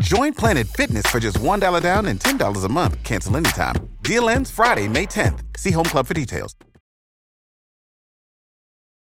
Join 0.00 0.34
Planet 0.34 0.66
Fitness 0.66 1.06
for 1.06 1.20
just 1.20 1.36
$1 1.36 1.82
down 1.82 2.06
and 2.06 2.18
$10 2.18 2.64
a 2.64 2.68
month. 2.68 3.02
Cancel 3.04 3.36
anytime. 3.36 3.74
Deal 4.02 4.28
ends 4.28 4.50
Friday, 4.50 4.88
May 4.88 5.06
10th. 5.06 5.40
See 5.56 5.70
Home 5.70 5.84
Club 5.84 6.06
for 6.06 6.14
details. 6.14 6.54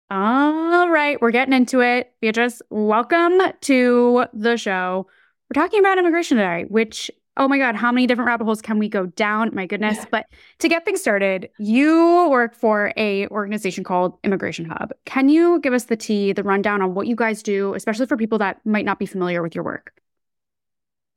All 0.09 0.87
right, 0.89 1.19
we're 1.21 1.31
getting 1.31 1.53
into 1.53 1.81
it. 1.81 2.13
Beatriz, 2.21 2.61
welcome 2.69 3.41
to 3.61 4.25
the 4.33 4.55
show. 4.55 5.07
We're 5.49 5.61
talking 5.61 5.79
about 5.79 5.97
immigration 5.97 6.37
today, 6.37 6.65
which, 6.69 7.11
oh 7.35 7.47
my 7.47 7.57
God, 7.57 7.75
how 7.75 7.91
many 7.91 8.07
different 8.07 8.27
rabbit 8.27 8.45
holes 8.45 8.61
can 8.61 8.77
we 8.77 8.87
go 8.87 9.07
down? 9.07 9.49
My 9.53 9.65
goodness. 9.65 10.05
But 10.11 10.27
to 10.59 10.69
get 10.69 10.85
things 10.85 11.01
started, 11.01 11.49
you 11.57 12.29
work 12.29 12.55
for 12.55 12.93
a 12.95 13.27
organization 13.29 13.83
called 13.83 14.17
Immigration 14.23 14.65
Hub. 14.65 14.93
Can 15.05 15.27
you 15.27 15.59
give 15.59 15.73
us 15.73 15.85
the 15.85 15.97
tea, 15.97 16.31
the 16.33 16.43
rundown 16.43 16.81
on 16.81 16.93
what 16.93 17.07
you 17.07 17.15
guys 17.15 17.41
do, 17.43 17.73
especially 17.73 18.05
for 18.05 18.15
people 18.15 18.37
that 18.37 18.65
might 18.65 18.85
not 18.85 18.99
be 18.99 19.05
familiar 19.05 19.41
with 19.41 19.55
your 19.55 19.63
work? 19.65 19.91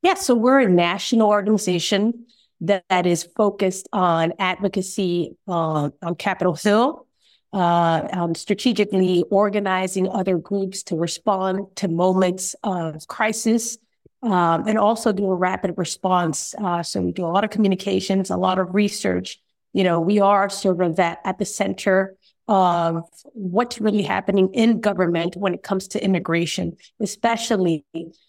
Yeah, 0.03 0.15
so 0.15 0.35
we're 0.35 0.61
a 0.61 0.69
national 0.69 1.29
organization 1.29 2.27
that, 2.63 2.85
that 2.89 3.07
is 3.07 3.29
focused 3.37 3.89
on 3.93 4.33
advocacy 4.39 5.37
uh, 5.47 5.91
on 6.03 6.15
Capitol 6.17 6.55
Hill 6.55 7.07
uh, 7.53 8.07
um, 8.13 8.35
strategically 8.35 9.25
organizing 9.31 10.09
other 10.09 10.39
groups 10.39 10.83
to 10.85 10.97
respond 10.97 11.67
to 11.77 11.89
moments 11.89 12.55
of 12.63 13.07
crisis 13.09 13.79
um, 14.23 14.69
and 14.69 14.79
also 14.79 15.13
do 15.13 15.27
a 15.27 15.35
rapid 15.35 15.75
response. 15.77 16.55
Uh, 16.59 16.83
so 16.83 17.01
we 17.01 17.13
do 17.13 17.25
a 17.25 17.29
lot 17.29 17.45
of 17.45 17.51
communications, 17.51 18.31
a 18.31 18.37
lot 18.37 18.59
of 18.59 18.75
research. 18.75 19.41
You 19.73 19.85
know, 19.85 20.01
we 20.01 20.21
are 20.21 20.49
sort 20.49 20.81
of 20.83 20.97
that 20.97 21.19
at 21.25 21.39
the 21.39 21.45
center 21.45 22.17
of 22.51 23.05
what's 23.33 23.81
really 23.81 24.03
happening 24.03 24.53
in 24.53 24.81
government 24.81 25.37
when 25.37 25.55
it 25.55 25.63
comes 25.63 25.87
to 25.87 26.05
immigration, 26.05 26.77
especially 27.01 27.85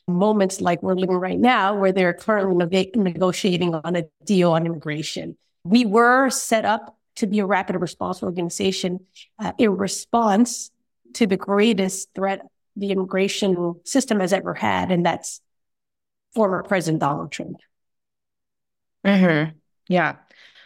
moments 0.07 0.61
like 0.61 0.83
we're 0.83 0.93
living 0.93 1.17
right 1.17 1.39
now, 1.39 1.75
where 1.75 1.91
they're 1.91 2.13
currently 2.13 2.91
negotiating 2.95 3.73
on 3.73 3.95
a 3.95 4.03
deal 4.23 4.51
on 4.51 4.67
immigration. 4.67 5.35
We 5.63 5.85
were 5.85 6.29
set 6.29 6.65
up 6.65 6.95
to 7.15 7.25
be 7.25 7.39
a 7.39 7.45
rapid 7.47 7.77
response 7.77 8.21
organization 8.21 8.99
uh, 9.39 9.53
in 9.57 9.75
response 9.75 10.69
to 11.13 11.25
the 11.25 11.37
greatest 11.37 12.09
threat 12.13 12.45
the 12.75 12.91
immigration 12.91 13.73
system 13.85 14.19
has 14.19 14.33
ever 14.33 14.53
had, 14.53 14.91
and 14.91 15.03
that's 15.03 15.41
former 16.35 16.61
President 16.61 17.01
Donald 17.01 17.31
Trump. 17.31 17.57
Mm-hmm. 19.03 19.57
Yeah. 19.87 20.17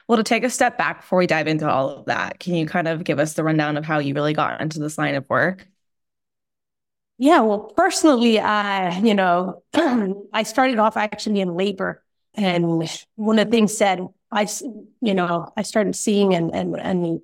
Well, 0.07 0.17
to 0.17 0.23
take 0.23 0.43
a 0.43 0.49
step 0.49 0.77
back 0.77 1.01
before 1.01 1.19
we 1.19 1.27
dive 1.27 1.47
into 1.47 1.69
all 1.69 1.89
of 1.89 2.05
that, 2.05 2.39
can 2.39 2.53
you 2.53 2.67
kind 2.67 2.87
of 2.87 3.03
give 3.03 3.19
us 3.19 3.33
the 3.33 3.43
rundown 3.43 3.75
of 3.77 3.85
how 3.85 3.99
you 3.99 4.13
really 4.13 4.33
got 4.33 4.61
into 4.61 4.79
this 4.79 4.97
line 4.97 5.15
of 5.15 5.27
work? 5.29 5.67
Yeah, 7.17 7.41
well, 7.41 7.71
personally, 7.75 8.39
I, 8.39 8.99
you 8.99 9.13
know, 9.15 9.63
I 9.73 10.43
started 10.43 10.79
off 10.79 10.97
actually 10.97 11.39
in 11.39 11.55
labor. 11.55 12.03
And 12.35 12.87
one 13.15 13.39
of 13.39 13.47
the 13.47 13.51
things 13.51 13.75
said 13.75 14.05
I, 14.31 14.47
you 15.01 15.13
know, 15.13 15.51
I 15.55 15.61
started 15.61 15.95
seeing 15.95 16.35
and 16.35 16.53
and 16.53 16.77
and 16.77 17.21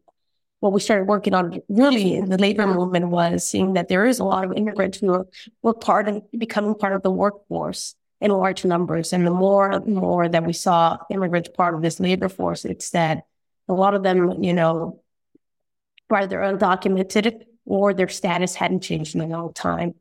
what 0.61 0.71
we 0.71 0.79
started 0.79 1.07
working 1.07 1.33
on 1.33 1.59
really 1.67 2.15
in 2.15 2.29
the 2.29 2.38
labor 2.38 2.65
movement 2.67 3.09
was 3.09 3.45
seeing 3.45 3.73
that 3.73 3.89
there 3.89 4.05
is 4.05 4.19
a 4.19 4.23
lot 4.23 4.45
of 4.45 4.53
immigrants 4.53 5.00
who 5.00 5.11
are, 5.11 5.27
were 5.63 5.73
part 5.73 6.07
of 6.07 6.23
becoming 6.31 6.75
part 6.75 6.93
of 6.93 7.01
the 7.01 7.11
workforce 7.11 7.95
in 8.21 8.31
large 8.31 8.63
numbers. 8.63 9.11
And 9.11 9.25
the 9.25 9.31
more 9.31 9.71
and 9.71 9.95
more 9.95 10.29
that 10.29 10.45
we 10.45 10.53
saw 10.53 10.97
immigrants 11.09 11.49
part 11.49 11.73
of 11.73 11.81
this 11.81 11.99
labor 11.99 12.29
force, 12.29 12.63
it's 12.63 12.91
that 12.91 13.25
a 13.67 13.73
lot 13.73 13.95
of 13.95 14.03
them, 14.03 14.43
you 14.43 14.53
know, 14.53 15.01
whether 16.07 16.37
undocumented 16.37 17.43
or 17.65 17.93
their 17.93 18.09
status 18.09 18.53
hadn't 18.55 18.81
changed 18.81 19.15
in 19.15 19.21
a 19.21 19.27
long 19.27 19.53
time. 19.53 19.95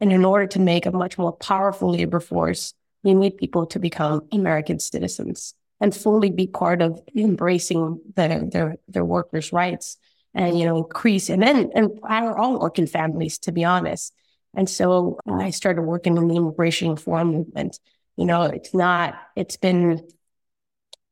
And 0.00 0.12
in 0.12 0.24
order 0.24 0.46
to 0.48 0.60
make 0.60 0.86
a 0.86 0.92
much 0.92 1.18
more 1.18 1.32
powerful 1.32 1.90
labor 1.90 2.20
force, 2.20 2.74
we 3.02 3.14
need 3.14 3.36
people 3.36 3.66
to 3.66 3.78
become 3.78 4.26
American 4.32 4.78
citizens 4.78 5.54
and 5.80 5.94
fully 5.94 6.30
be 6.30 6.46
part 6.46 6.82
of 6.82 7.00
embracing 7.14 8.00
their 8.14 8.44
their, 8.44 8.76
their 8.88 9.04
workers' 9.04 9.52
rights 9.52 9.96
and 10.34 10.58
you 10.58 10.66
know 10.66 10.76
increase 10.78 11.30
and 11.30 11.42
then 11.42 11.70
our 12.02 12.38
own 12.38 12.58
working 12.58 12.86
families, 12.86 13.38
to 13.38 13.52
be 13.52 13.64
honest. 13.64 14.12
And 14.56 14.68
so 14.68 15.20
I 15.28 15.50
started 15.50 15.82
working 15.82 16.16
in 16.16 16.28
the 16.28 16.34
immigration 16.34 16.90
reform 16.90 17.28
movement. 17.32 17.78
You 18.16 18.24
know, 18.24 18.44
it's 18.44 18.72
not, 18.72 19.14
it's 19.36 19.58
been 19.58 20.08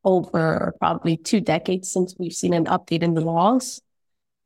over 0.03 0.75
probably 0.81 1.19
two 1.19 1.43
decades 1.43 1.93
since 1.93 2.15
we've 2.19 2.33
seen 2.33 2.55
an 2.55 2.65
update 2.65 3.03
in 3.03 3.13
the 3.13 3.21
laws. 3.21 3.83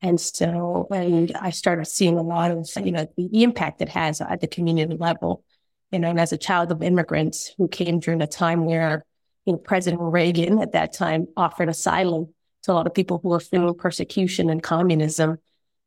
And 0.03 0.21
so 0.21 0.87
when 0.89 1.31
I 1.41 1.51
started 1.51 1.87
seeing 1.87 2.19
a 2.19 2.23
lot 2.23 2.51
of, 2.51 2.69
you 2.85 2.93
know, 2.93 3.07
the 3.17 3.43
impact 3.43 3.81
it 3.83 3.89
has 3.89 4.21
at 4.21 4.41
the 4.41 4.49
community 4.49 4.97
level, 4.97 5.45
you 5.93 6.01
know, 6.01 6.11
and 6.11 6.21
as 6.21 6.33
a 6.33 6.39
child 6.39 6.71
of 6.73 6.83
immigrants 6.83 7.55
who 7.57 7.69
came 7.69 8.01
during 8.01 8.21
a 8.21 8.27
time 8.27 8.65
where, 8.65 9.05
you 9.45 9.53
know, 9.53 9.59
President 9.59 10.03
Reagan 10.03 10.61
at 10.61 10.73
that 10.73 10.93
time 10.93 11.27
offered 11.37 11.69
asylum 11.69 12.35
to 12.65 12.73
a 12.73 12.75
lot 12.75 12.87
of 12.87 12.95
people 12.95 13.19
who 13.23 13.29
were 13.29 13.41
fleeing 13.41 13.75
persecution 13.75 14.51
and 14.51 14.63
communism, 14.63 15.39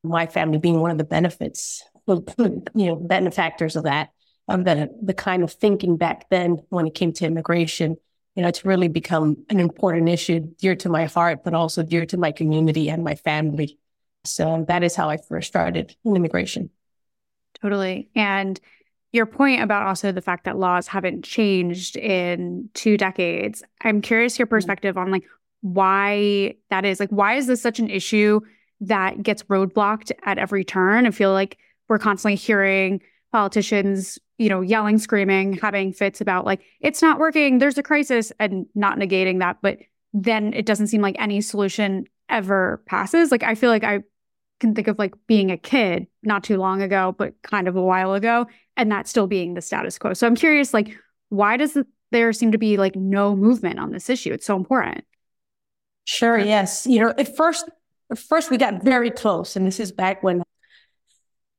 my 0.03 0.25
family 0.25 0.57
being 0.57 0.79
one 0.79 0.91
of 0.91 0.97
the 0.97 1.03
benefits, 1.03 1.83
you 2.07 2.63
know, 2.75 2.95
benefactors 2.95 3.75
of 3.75 3.83
that, 3.83 4.09
of 4.47 4.65
the, 4.65 4.89
the 5.01 5.13
kind 5.13 5.43
of 5.43 5.51
thinking 5.53 5.97
back 5.97 6.29
then 6.29 6.61
when 6.69 6.87
it 6.87 6.93
came 6.93 7.13
to 7.13 7.25
immigration 7.25 7.97
you 8.35 8.43
know, 8.43 8.47
it's 8.47 8.65
really 8.65 8.87
become 8.87 9.37
an 9.49 9.59
important 9.59 10.07
issue 10.07 10.39
dear 10.39 10.75
to 10.77 10.89
my 10.89 11.05
heart, 11.05 11.43
but 11.43 11.53
also 11.53 11.83
dear 11.83 12.05
to 12.07 12.17
my 12.17 12.31
community 12.31 12.89
and 12.89 13.03
my 13.03 13.15
family. 13.15 13.77
So 14.23 14.65
that 14.67 14.83
is 14.83 14.95
how 14.95 15.09
I 15.09 15.17
first 15.17 15.47
started 15.47 15.95
in 16.05 16.15
immigration. 16.15 16.69
Totally. 17.61 18.09
And 18.15 18.59
your 19.11 19.25
point 19.25 19.61
about 19.61 19.85
also 19.85 20.11
the 20.11 20.21
fact 20.21 20.45
that 20.45 20.57
laws 20.57 20.87
haven't 20.87 21.25
changed 21.25 21.97
in 21.97 22.69
two 22.73 22.97
decades, 22.97 23.63
I'm 23.81 24.01
curious 24.01 24.39
your 24.39 24.45
mm-hmm. 24.45 24.55
perspective 24.55 24.97
on 24.97 25.11
like 25.11 25.25
why 25.59 26.55
that 26.69 26.85
is. 26.85 26.99
Like, 26.99 27.09
why 27.09 27.35
is 27.35 27.47
this 27.47 27.61
such 27.61 27.79
an 27.79 27.89
issue 27.89 28.39
that 28.79 29.21
gets 29.21 29.43
roadblocked 29.43 30.11
at 30.23 30.37
every 30.37 30.63
turn? 30.63 31.05
I 31.05 31.11
feel 31.11 31.33
like 31.33 31.57
we're 31.91 31.99
constantly 31.99 32.35
hearing 32.35 33.01
politicians, 33.33 34.17
you 34.37 34.47
know, 34.47 34.61
yelling, 34.61 34.97
screaming, 34.97 35.51
having 35.57 35.91
fits 35.91 36.21
about 36.21 36.45
like, 36.45 36.61
it's 36.79 37.01
not 37.01 37.19
working, 37.19 37.57
there's 37.57 37.77
a 37.77 37.83
crisis, 37.83 38.31
and 38.39 38.65
not 38.75 38.97
negating 38.97 39.39
that. 39.39 39.57
But 39.61 39.77
then 40.13 40.53
it 40.53 40.65
doesn't 40.65 40.87
seem 40.87 41.01
like 41.01 41.17
any 41.19 41.41
solution 41.41 42.05
ever 42.29 42.81
passes. 42.85 43.29
Like, 43.29 43.43
I 43.43 43.55
feel 43.55 43.69
like 43.69 43.83
I 43.83 43.99
can 44.61 44.73
think 44.73 44.87
of 44.87 44.97
like 44.99 45.15
being 45.27 45.51
a 45.51 45.57
kid 45.57 46.07
not 46.23 46.45
too 46.45 46.55
long 46.55 46.81
ago, 46.81 47.13
but 47.17 47.33
kind 47.41 47.67
of 47.67 47.75
a 47.75 47.81
while 47.81 48.13
ago, 48.13 48.47
and 48.77 48.89
that 48.89 49.05
still 49.09 49.27
being 49.27 49.53
the 49.53 49.61
status 49.61 49.97
quo. 49.97 50.13
So 50.13 50.25
I'm 50.25 50.35
curious, 50.35 50.73
like, 50.73 50.95
why 51.27 51.57
does 51.57 51.77
there 52.11 52.31
seem 52.31 52.53
to 52.53 52.57
be 52.57 52.77
like 52.77 52.95
no 52.95 53.35
movement 53.35 53.79
on 53.79 53.91
this 53.91 54.09
issue? 54.09 54.31
It's 54.31 54.45
so 54.45 54.55
important. 54.55 55.03
Sure. 56.05 56.37
Yes. 56.37 56.87
You 56.87 57.01
know, 57.01 57.13
at 57.17 57.35
first, 57.35 57.69
at 58.09 58.17
first 58.17 58.49
we 58.49 58.57
got 58.57 58.81
very 58.81 59.11
close, 59.11 59.57
and 59.57 59.67
this 59.67 59.77
is 59.77 59.91
back 59.91 60.23
when 60.23 60.41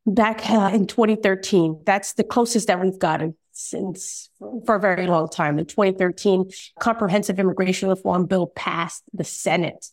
back 0.06 0.48
uh, 0.50 0.70
in 0.72 0.86
2013. 0.86 1.82
That's 1.84 2.14
the 2.14 2.24
closest 2.24 2.66
that 2.66 2.80
we've 2.80 2.98
gotten 2.98 3.36
since 3.52 4.30
for 4.66 4.76
a 4.76 4.80
very 4.80 5.06
long 5.06 5.28
time. 5.28 5.56
The 5.56 5.64
2013 5.64 6.50
Comprehensive 6.80 7.38
Immigration 7.38 7.88
Reform 7.88 8.26
Bill 8.26 8.46
passed 8.46 9.04
the 9.12 9.24
Senate. 9.24 9.86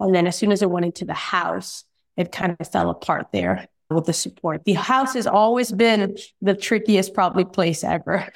And 0.00 0.14
then 0.14 0.26
as 0.26 0.36
soon 0.36 0.52
as 0.52 0.62
it 0.62 0.70
went 0.70 0.86
into 0.86 1.04
the 1.04 1.14
House, 1.14 1.84
it 2.16 2.32
kind 2.32 2.56
of 2.58 2.68
fell 2.68 2.90
apart 2.90 3.28
there 3.32 3.66
with 3.90 4.06
the 4.06 4.12
support. 4.12 4.64
The 4.64 4.74
House 4.74 5.14
has 5.14 5.26
always 5.26 5.70
been 5.72 6.16
the 6.42 6.54
trickiest 6.54 7.14
probably 7.14 7.44
place 7.44 7.84
ever. 7.84 8.28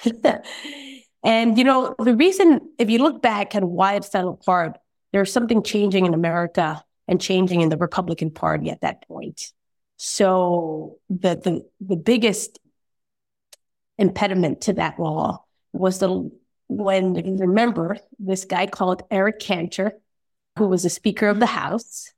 and, 1.24 1.58
you 1.58 1.64
know, 1.64 1.94
the 1.98 2.14
reason, 2.14 2.60
if 2.78 2.88
you 2.88 2.98
look 2.98 3.20
back 3.20 3.54
at 3.54 3.64
why 3.64 3.94
it 3.94 4.04
fell 4.04 4.28
apart, 4.28 4.78
there's 5.12 5.32
something 5.32 5.62
changing 5.62 6.06
in 6.06 6.14
America 6.14 6.82
and 7.08 7.20
changing 7.20 7.60
in 7.60 7.68
the 7.68 7.76
Republican 7.76 8.30
Party 8.30 8.70
at 8.70 8.82
that 8.82 9.06
point. 9.08 9.52
So 10.02 10.96
the 11.10 11.36
the 11.36 11.68
the 11.78 11.96
biggest 11.96 12.58
impediment 13.98 14.62
to 14.62 14.72
that 14.72 14.98
law 14.98 15.44
was 15.74 15.98
the 15.98 16.30
when 16.68 17.16
you 17.16 17.36
remember 17.36 17.98
this 18.18 18.46
guy 18.46 18.66
called 18.66 19.02
Eric 19.10 19.40
Cantor, 19.40 19.92
who 20.56 20.68
was 20.68 20.84
the 20.84 20.88
Speaker 20.88 21.28
of 21.28 21.38
the 21.38 21.44
House, 21.44 22.14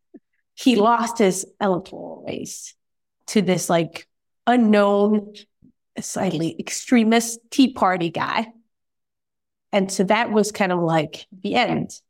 he 0.55 0.77
lost 0.77 1.19
his 1.19 1.45
electoral 1.61 2.23
race 2.25 2.77
to 3.27 3.43
this 3.43 3.69
like 3.69 4.07
unknown, 4.47 5.35
slightly 5.99 6.55
extremist 6.61 7.41
Tea 7.51 7.73
Party 7.73 8.11
guy. 8.11 8.47
And 9.73 9.91
so 9.91 10.05
that 10.05 10.31
was 10.31 10.53
kind 10.53 10.71
of 10.71 10.79
like 10.79 11.27
the 11.33 11.57
end 11.57 12.01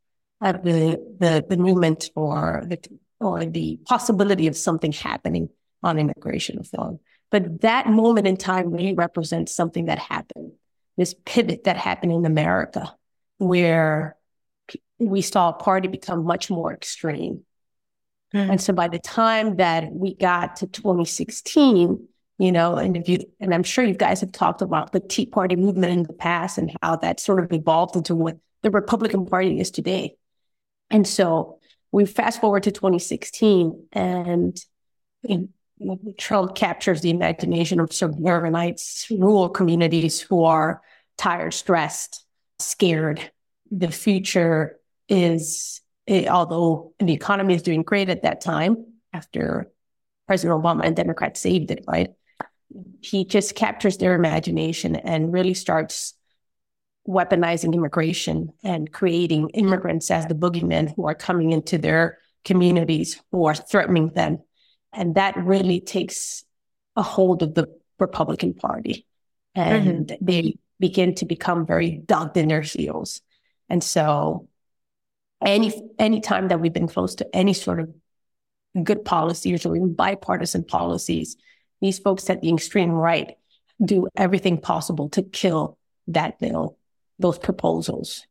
of 0.42 0.62
the 0.64 1.02
the, 1.18 1.46
the 1.48 1.56
movement 1.56 2.11
or 2.14 2.62
the 2.66 2.78
or 3.20 3.46
the 3.46 3.78
possibility 3.87 4.48
of 4.48 4.54
something 4.54 4.92
happening 4.92 5.48
on 5.83 5.99
immigration 5.99 6.59
reform. 6.59 7.01
But 7.31 7.62
that 7.62 7.88
moment 7.88 8.27
in 8.27 8.37
time 8.37 8.71
really 8.71 8.95
represents 8.95 9.55
something 9.55 9.87
that 9.87 9.99
happened, 9.99 10.53
this 10.97 11.14
pivot 11.25 11.64
that 11.64 11.77
happened 11.77 12.12
in 12.12 12.27
America, 12.27 12.95
where 13.38 14.16
we 14.99 15.23
saw 15.23 15.49
a 15.49 15.55
party 15.55 15.88
become 15.88 16.25
much 16.25 16.51
more 16.51 16.73
extreme. 16.73 17.42
Mm. 18.35 18.51
And 18.51 18.61
so 18.61 18.73
by 18.73 18.88
the 18.88 18.99
time 18.99 19.57
that 19.57 19.90
we 19.90 20.14
got 20.14 20.57
to 20.57 20.66
2016, 20.66 22.07
you 22.38 22.53
know, 22.53 22.77
and 22.77 22.97
if 22.97 23.09
you, 23.09 23.18
and 23.40 23.55
I'm 23.55 23.62
sure 23.62 23.85
you 23.85 23.95
guys 23.95 24.21
have 24.21 24.33
talked 24.33 24.62
about 24.62 24.92
the 24.92 25.01
Tea 25.01 25.27
Party 25.27 25.57
movement 25.57 25.92
in 25.92 26.03
the 26.03 26.12
past 26.12 26.59
and 26.59 26.75
how 26.83 26.97
that 26.97 27.21
sort 27.21 27.45
of 27.45 27.53
evolved 27.53 27.97
into 27.97 28.14
what 28.14 28.37
the 28.62 28.71
Republican 28.71 29.27
Party 29.27 29.61
is 29.61 29.71
today. 29.71 30.16
And 30.90 31.07
so 31.07 31.59
we 31.90 32.05
fast 32.05 32.40
forward 32.40 32.64
to 32.64 32.73
2016 32.73 33.87
and 33.92 34.57
in, 35.25 35.51
Trump 36.18 36.55
captures 36.55 37.01
the 37.01 37.11
imagination 37.11 37.81
of 37.81 37.92
suburbanites, 37.92 39.07
rural 39.11 39.49
communities 39.49 40.21
who 40.21 40.45
are 40.45 40.83
tired, 41.18 41.55
stressed, 41.55 42.25
scared. 42.59 43.31
The 43.71 43.90
future 43.90 44.79
is, 45.09 45.81
eh, 46.07 46.27
although 46.29 46.95
the 46.99 47.12
economy 47.12 47.55
is 47.55 47.62
doing 47.62 47.83
great 47.83 48.09
at 48.09 48.23
that 48.23 48.40
time 48.40 48.87
after 49.12 49.71
President 50.27 50.62
Obama 50.62 50.85
and 50.85 50.97
Democrats 50.97 51.40
saved 51.40 51.71
it, 51.71 51.85
right? 51.87 52.11
He 53.01 53.25
just 53.25 53.55
captures 53.55 53.99
their 53.99 54.14
imagination 54.14 54.97
and 54.97 55.33
really 55.33 55.55
starts 55.55 56.14
weaponizing 57.07 57.75
immigration 57.75 58.53
and 58.62 58.92
creating 58.92 59.51
immigrants 59.51 60.11
as 60.11 60.27
the 60.27 60.35
boogeymen 60.35 60.95
who 60.95 61.07
are 61.07 61.14
coming 61.14 61.51
into 61.53 61.77
their 61.77 62.18
communities 62.45 63.21
who 63.33 63.45
are 63.45 63.55
threatening 63.55 64.09
them 64.11 64.38
and 64.92 65.14
that 65.14 65.37
really 65.37 65.81
takes 65.81 66.44
a 66.96 67.02
hold 67.02 67.42
of 67.42 67.55
the 67.55 67.68
Republican 67.98 68.55
Party. 68.55 69.07
And 69.55 70.09
mm-hmm. 70.09 70.24
they 70.24 70.57
begin 70.81 71.14
to 71.16 71.24
become 71.24 71.66
very 71.66 72.02
dogged 72.05 72.37
in 72.37 72.48
their 72.48 72.62
heels. 72.62 73.20
And 73.68 73.83
so 73.83 74.48
any 75.44 75.72
any 75.98 76.20
time 76.20 76.48
that 76.48 76.61
we've 76.61 76.72
been 76.72 76.88
close 76.88 77.14
to 77.16 77.37
any 77.37 77.52
sort 77.52 77.81
of 77.81 77.94
good 78.83 79.05
policies 79.05 79.66
or 79.66 79.76
even 79.76 79.94
bipartisan 79.94 80.64
policies, 80.64 81.37
these 81.81 81.98
folks 81.98 82.28
at 82.31 82.40
the 82.40 82.52
extreme 82.52 82.90
right 82.90 83.37
do 83.85 84.09
everything 84.16 84.59
possible 84.59 85.09
to 85.11 85.22
kill 85.22 85.78
that 86.09 86.38
bill, 86.38 86.78
those 87.18 87.38
proposals. 87.38 88.26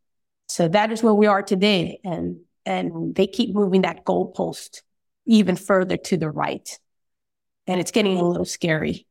So 0.47 0.67
that 0.67 0.91
is 0.91 1.04
where 1.04 1.13
we 1.13 1.28
are 1.28 1.43
today. 1.43 2.00
And 2.04 2.41
and 2.65 3.15
they 3.15 3.28
keep 3.28 3.56
moving 3.56 3.82
that 3.84 4.06
goalpost 4.06 4.82
even 5.26 5.56
further 5.56 5.98
to 5.98 6.18
the 6.18 6.30
right. 6.30 6.80
And 7.68 7.80
it's 7.80 7.92
getting 7.92 8.18
a 8.18 8.28
little 8.28 8.46
scary. 8.46 9.06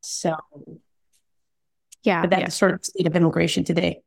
So, 0.00 0.36
yeah, 2.02 2.22
but 2.22 2.30
that's 2.30 2.40
yeah. 2.40 2.48
sort 2.48 2.74
of 2.74 2.84
state 2.84 3.06
of 3.06 3.16
immigration 3.16 3.64
today. 3.64 4.02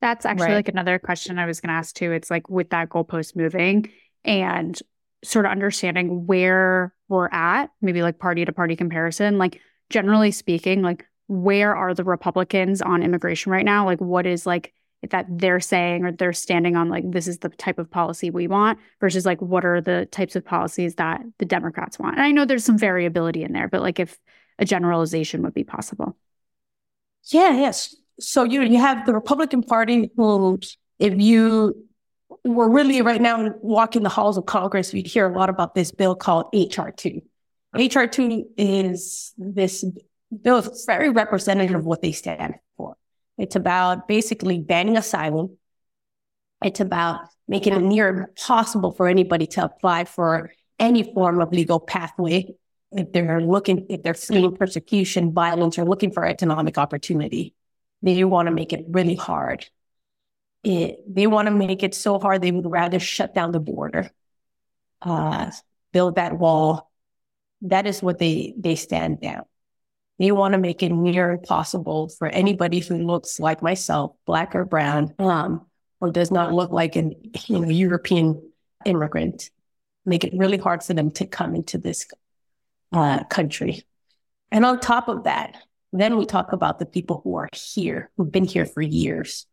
That's 0.00 0.26
actually 0.26 0.48
right. 0.48 0.56
like 0.56 0.68
another 0.68 0.98
question 0.98 1.38
I 1.38 1.46
was 1.46 1.60
going 1.60 1.68
to 1.68 1.74
ask 1.74 1.94
too. 1.94 2.12
It's 2.12 2.30
like 2.30 2.50
with 2.50 2.70
that 2.70 2.90
goalpost 2.90 3.34
moving 3.34 3.90
and 4.24 4.78
sort 5.24 5.46
of 5.46 5.52
understanding 5.52 6.26
where 6.26 6.94
we're 7.08 7.28
at, 7.32 7.70
maybe 7.80 8.02
like 8.02 8.18
party 8.18 8.44
to 8.44 8.52
party 8.52 8.76
comparison, 8.76 9.38
like 9.38 9.60
generally 9.88 10.30
speaking, 10.30 10.82
like 10.82 11.06
where 11.26 11.74
are 11.74 11.94
the 11.94 12.04
Republicans 12.04 12.82
on 12.82 13.02
immigration 13.02 13.50
right 13.50 13.64
now? 13.64 13.86
Like 13.86 14.00
what 14.00 14.26
is 14.26 14.44
like 14.44 14.74
that 15.10 15.26
they're 15.28 15.60
saying 15.60 16.04
or 16.04 16.12
they're 16.12 16.32
standing 16.32 16.76
on 16.76 16.88
like 16.88 17.10
this 17.10 17.26
is 17.26 17.38
the 17.38 17.48
type 17.48 17.78
of 17.78 17.90
policy 17.90 18.30
we 18.30 18.46
want 18.46 18.78
versus 19.00 19.26
like 19.26 19.40
what 19.40 19.64
are 19.64 19.80
the 19.80 20.06
types 20.06 20.36
of 20.36 20.44
policies 20.44 20.96
that 20.96 21.22
the 21.38 21.44
Democrats 21.44 21.98
want. 21.98 22.16
And 22.16 22.24
I 22.24 22.30
know 22.30 22.44
there's 22.44 22.64
some 22.64 22.78
variability 22.78 23.42
in 23.42 23.52
there, 23.52 23.68
but 23.68 23.82
like 23.82 23.98
if 23.98 24.18
a 24.58 24.64
generalization 24.64 25.42
would 25.42 25.54
be 25.54 25.64
possible. 25.64 26.16
Yeah, 27.30 27.52
yes. 27.52 27.94
So 28.20 28.44
you 28.44 28.62
you 28.62 28.78
have 28.78 29.06
the 29.06 29.14
Republican 29.14 29.62
Party 29.62 30.10
who 30.16 30.60
if 30.98 31.20
you 31.20 31.86
were 32.44 32.68
really 32.68 33.02
right 33.02 33.20
now 33.20 33.54
walking 33.60 34.02
the 34.02 34.08
halls 34.08 34.36
of 34.36 34.46
Congress, 34.46 34.92
we'd 34.92 35.06
hear 35.06 35.28
a 35.28 35.36
lot 35.36 35.48
about 35.48 35.74
this 35.74 35.90
bill 35.90 36.14
called 36.14 36.46
HR2, 36.52 37.22
HR 37.74 38.04
2 38.04 38.44
is 38.56 39.32
this 39.36 39.84
bill 40.42 40.58
is 40.58 40.84
very 40.86 41.10
representative 41.10 41.76
of 41.76 41.84
what 41.84 42.02
they 42.02 42.12
stand 42.12 42.54
for. 42.76 42.96
It's 43.38 43.56
about 43.56 44.06
basically 44.08 44.60
banning 44.60 44.96
asylum. 44.96 45.58
It's 46.64 46.80
about 46.80 47.20
making 47.48 47.74
it 47.74 47.82
near 47.82 48.08
impossible 48.08 48.92
for 48.92 49.08
anybody 49.08 49.46
to 49.48 49.64
apply 49.64 50.04
for 50.04 50.52
any 50.78 51.02
form 51.02 51.40
of 51.40 51.52
legal 51.52 51.80
pathway 51.80 52.54
if 52.92 53.12
they're 53.12 53.40
looking, 53.40 53.86
if 53.90 54.02
they're 54.02 54.14
fleeing 54.14 54.56
persecution, 54.56 55.32
violence, 55.32 55.78
or 55.78 55.84
looking 55.84 56.12
for 56.12 56.24
economic 56.24 56.78
opportunity. 56.78 57.54
They 58.02 58.22
want 58.24 58.46
to 58.46 58.54
make 58.54 58.72
it 58.72 58.84
really 58.88 59.16
hard. 59.16 59.66
It, 60.62 61.00
they 61.06 61.26
want 61.26 61.46
to 61.46 61.50
make 61.54 61.82
it 61.82 61.94
so 61.94 62.18
hard 62.18 62.40
they 62.40 62.52
would 62.52 62.70
rather 62.70 62.98
shut 63.00 63.34
down 63.34 63.52
the 63.52 63.60
border, 63.60 64.10
uh, 65.02 65.50
build 65.92 66.16
that 66.16 66.38
wall. 66.38 66.90
That 67.62 67.86
is 67.86 68.02
what 68.02 68.18
they 68.18 68.54
they 68.58 68.76
stand 68.76 69.20
down. 69.20 69.44
They 70.18 70.30
want 70.30 70.52
to 70.52 70.58
make 70.58 70.82
it 70.82 70.92
near 70.92 71.32
impossible 71.32 72.08
for 72.08 72.28
anybody 72.28 72.78
who 72.78 72.98
looks 72.98 73.40
like 73.40 73.62
myself, 73.62 74.12
black 74.26 74.54
or 74.54 74.64
brown, 74.64 75.12
um, 75.18 75.66
or 76.00 76.10
does 76.10 76.30
not 76.30 76.52
look 76.52 76.70
like 76.70 76.96
an 76.96 77.14
you 77.46 77.60
know 77.60 77.68
European 77.68 78.40
immigrant. 78.84 79.50
Make 80.06 80.24
it 80.24 80.34
really 80.36 80.58
hard 80.58 80.82
for 80.82 80.94
them 80.94 81.10
to 81.12 81.26
come 81.26 81.54
into 81.54 81.78
this 81.78 82.06
uh, 82.92 83.24
country. 83.24 83.82
And 84.52 84.64
on 84.64 84.78
top 84.78 85.08
of 85.08 85.24
that, 85.24 85.56
then 85.92 86.16
we 86.16 86.26
talk 86.26 86.52
about 86.52 86.78
the 86.78 86.86
people 86.86 87.20
who 87.24 87.36
are 87.36 87.48
here, 87.52 88.10
who've 88.16 88.30
been 88.30 88.44
here 88.44 88.66
for 88.66 88.82
years, 88.82 89.46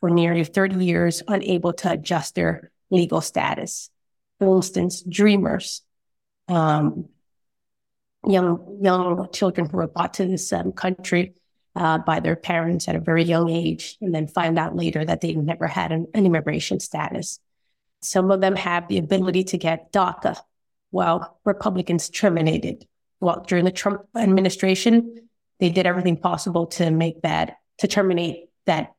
for 0.00 0.10
nearly 0.10 0.44
30 0.44 0.84
years, 0.84 1.22
unable 1.28 1.72
to 1.74 1.92
adjust 1.92 2.34
their 2.34 2.70
legal 2.90 3.20
status. 3.20 3.90
For 4.38 4.56
instance, 4.56 5.02
dreamers, 5.02 5.82
um, 6.48 7.08
young 8.26 8.78
young 8.80 9.28
children 9.32 9.68
who 9.68 9.76
were 9.76 9.88
brought 9.88 10.14
to 10.14 10.26
this 10.26 10.52
um, 10.52 10.72
country 10.72 11.34
uh, 11.74 11.98
by 11.98 12.20
their 12.20 12.36
parents 12.36 12.88
at 12.88 12.96
a 12.96 13.00
very 13.00 13.24
young 13.24 13.50
age, 13.50 13.96
and 14.00 14.14
then 14.14 14.26
find 14.26 14.58
out 14.58 14.76
later 14.76 15.04
that 15.04 15.20
they 15.20 15.34
never 15.34 15.66
had 15.66 15.92
an, 15.92 16.06
an 16.14 16.26
immigration 16.26 16.80
status. 16.80 17.40
Some 18.02 18.30
of 18.30 18.40
them 18.40 18.56
have 18.56 18.88
the 18.88 18.98
ability 18.98 19.44
to 19.44 19.58
get 19.58 19.92
DACA, 19.92 20.36
while 20.90 21.38
Republicans 21.44 22.10
terminated. 22.10 22.86
Well, 23.20 23.44
during 23.46 23.64
the 23.64 23.70
Trump 23.70 24.02
administration, 24.16 25.28
they 25.60 25.70
did 25.70 25.86
everything 25.86 26.16
possible 26.16 26.66
to 26.66 26.90
make 26.90 27.22
that 27.22 27.56
to 27.78 27.88
terminate 27.88 28.48
that 28.66 28.92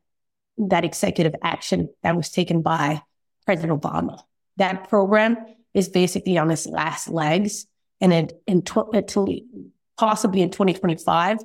that 0.57 0.86
executive 0.86 1.36
action 1.41 1.89
that 2.03 2.15
was 2.15 2.29
taken 2.29 2.62
by 2.62 3.01
President 3.45 3.81
Obama. 3.81 4.21
That 4.57 4.88
program 4.88 5.38
is 5.73 5.89
basically 5.89 6.38
on 6.38 6.51
its 6.51 6.67
last 6.67 7.09
legs, 7.09 7.65
and 8.03 8.11
it, 8.11 8.33
in 8.45 8.61
tw- 8.61 8.91
possibly 9.97 10.41
in 10.41 10.51
2025, 10.51 11.37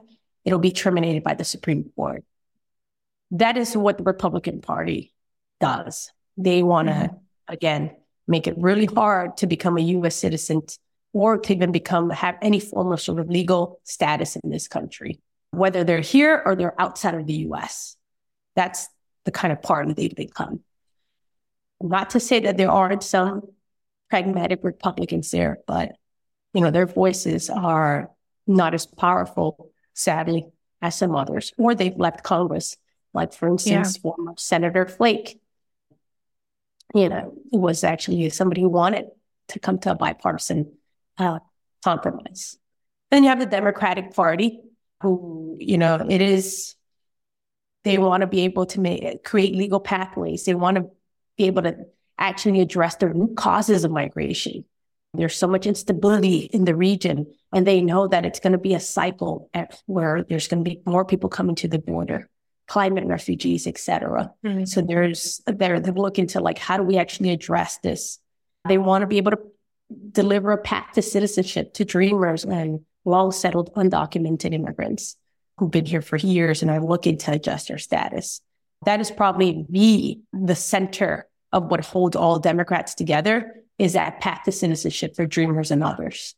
it'll 0.44 0.58
be 0.58 0.72
terminated 0.72 1.22
by 1.22 1.34
the 1.34 1.44
Supreme 1.44 1.90
Court. 1.94 2.24
That 3.30 3.56
is 3.56 3.76
what 3.76 3.98
the 3.98 4.02
Republican 4.02 4.60
Party 4.60 5.14
does. 5.60 6.10
They 6.36 6.64
want 6.64 6.88
to, 6.88 6.94
mm-hmm. 6.94 7.16
again, 7.46 7.96
make 8.26 8.48
it 8.48 8.56
really 8.58 8.86
hard 8.86 9.36
to 9.36 9.46
become 9.46 9.78
a 9.78 9.82
U.S. 9.82 10.16
citizen 10.16 10.62
or 11.12 11.38
to 11.38 11.54
even 11.54 11.70
become 11.70 12.10
have 12.10 12.36
any 12.42 12.58
form 12.58 12.90
of 12.90 13.00
sort 13.00 13.20
of 13.20 13.30
legal 13.30 13.80
status 13.84 14.34
in 14.34 14.50
this 14.50 14.66
country, 14.66 15.20
whether 15.52 15.84
they're 15.84 16.00
here 16.00 16.42
or 16.44 16.56
they're 16.56 16.80
outside 16.80 17.14
of 17.14 17.26
the 17.26 17.34
U.S. 17.34 17.96
That's 18.56 18.88
the 19.24 19.30
kind 19.30 19.52
of 19.52 19.62
party 19.62 19.92
they've 19.92 20.14
become. 20.14 20.60
Not 21.80 22.10
to 22.10 22.20
say 22.20 22.40
that 22.40 22.56
there 22.56 22.70
aren't 22.70 23.04
some 23.04 23.42
pragmatic 24.10 24.60
Republicans 24.64 25.30
there, 25.30 25.58
but 25.68 25.92
you 26.58 26.64
know 26.64 26.72
their 26.72 26.86
voices 26.86 27.48
are 27.50 28.10
not 28.46 28.74
as 28.74 28.86
powerful, 28.86 29.70
sadly, 29.94 30.46
as 30.82 30.98
some 30.98 31.14
others, 31.14 31.52
or 31.56 31.74
they've 31.74 31.96
left 31.96 32.24
Congress, 32.24 32.76
like 33.14 33.32
for 33.32 33.48
instance, 33.48 33.96
yeah. 33.96 34.02
former 34.02 34.34
Senator 34.36 34.86
Flake 34.86 35.40
you 36.94 37.08
know, 37.08 37.34
was 37.52 37.84
actually 37.84 38.28
somebody 38.30 38.62
who 38.62 38.68
wanted 38.68 39.06
to 39.48 39.58
come 39.58 39.78
to 39.80 39.90
a 39.90 39.94
bipartisan 39.94 40.72
uh, 41.18 41.38
compromise. 41.84 42.58
Then 43.10 43.22
you 43.22 43.28
have 43.28 43.40
the 43.40 43.46
Democratic 43.46 44.14
Party, 44.14 44.60
who, 45.02 45.56
you 45.60 45.78
know, 45.78 46.06
it 46.08 46.20
is, 46.20 46.74
they 47.84 47.98
want 47.98 48.22
to 48.22 48.26
be 48.26 48.40
able 48.40 48.66
to 48.66 48.80
make, 48.80 49.24
create 49.24 49.54
legal 49.54 49.80
pathways. 49.80 50.44
They 50.44 50.54
want 50.54 50.76
to 50.76 50.90
be 51.36 51.44
able 51.44 51.62
to 51.62 51.76
actually 52.18 52.60
address 52.60 52.96
the 52.96 53.08
root 53.08 53.36
causes 53.36 53.84
of 53.84 53.90
migration. 53.90 54.64
There's 55.14 55.36
so 55.36 55.48
much 55.48 55.66
instability 55.66 56.50
in 56.52 56.64
the 56.64 56.74
region, 56.74 57.26
and 57.52 57.66
they 57.66 57.80
know 57.80 58.08
that 58.08 58.26
it's 58.26 58.40
going 58.40 58.52
to 58.52 58.58
be 58.58 58.74
a 58.74 58.80
cycle 58.80 59.50
where 59.86 60.22
there's 60.22 60.48
going 60.48 60.64
to 60.64 60.70
be 60.70 60.82
more 60.84 61.04
people 61.04 61.30
coming 61.30 61.54
to 61.56 61.68
the 61.68 61.78
border 61.78 62.28
climate 62.68 63.06
refugees, 63.06 63.66
etc. 63.66 64.30
Mm-hmm. 64.44 64.66
So 64.66 64.82
there's 64.82 65.40
they're 65.46 65.80
they're 65.80 65.94
looking 65.94 66.28
to 66.28 66.40
like 66.40 66.58
how 66.58 66.76
do 66.76 66.82
we 66.82 66.98
actually 66.98 67.30
address 67.30 67.78
this? 67.78 68.18
They 68.68 68.78
want 68.78 69.02
to 69.02 69.06
be 69.06 69.16
able 69.16 69.32
to 69.32 69.40
deliver 70.12 70.52
a 70.52 70.58
path 70.58 70.92
to 70.94 71.02
citizenship 71.02 71.72
to 71.74 71.84
dreamers 71.84 72.44
and 72.44 72.80
long 73.04 73.32
settled 73.32 73.72
undocumented 73.74 74.52
immigrants 74.52 75.16
who've 75.56 75.70
been 75.70 75.86
here 75.86 76.02
for 76.02 76.16
years 76.16 76.60
and 76.60 76.70
are 76.70 76.84
looking 76.84 77.16
to 77.18 77.32
adjust 77.32 77.68
their 77.68 77.78
status. 77.78 78.42
That 78.84 79.00
is 79.00 79.10
probably 79.10 79.66
the 79.68 80.20
the 80.32 80.54
center 80.54 81.26
of 81.50 81.64
what 81.70 81.84
holds 81.84 82.14
all 82.14 82.38
Democrats 82.38 82.94
together 82.94 83.54
is 83.78 83.92
that 83.94 84.20
path 84.20 84.42
to 84.44 84.52
citizenship 84.52 85.14
for 85.16 85.26
dreamers 85.26 85.70
and 85.70 85.82
others. 85.82 86.34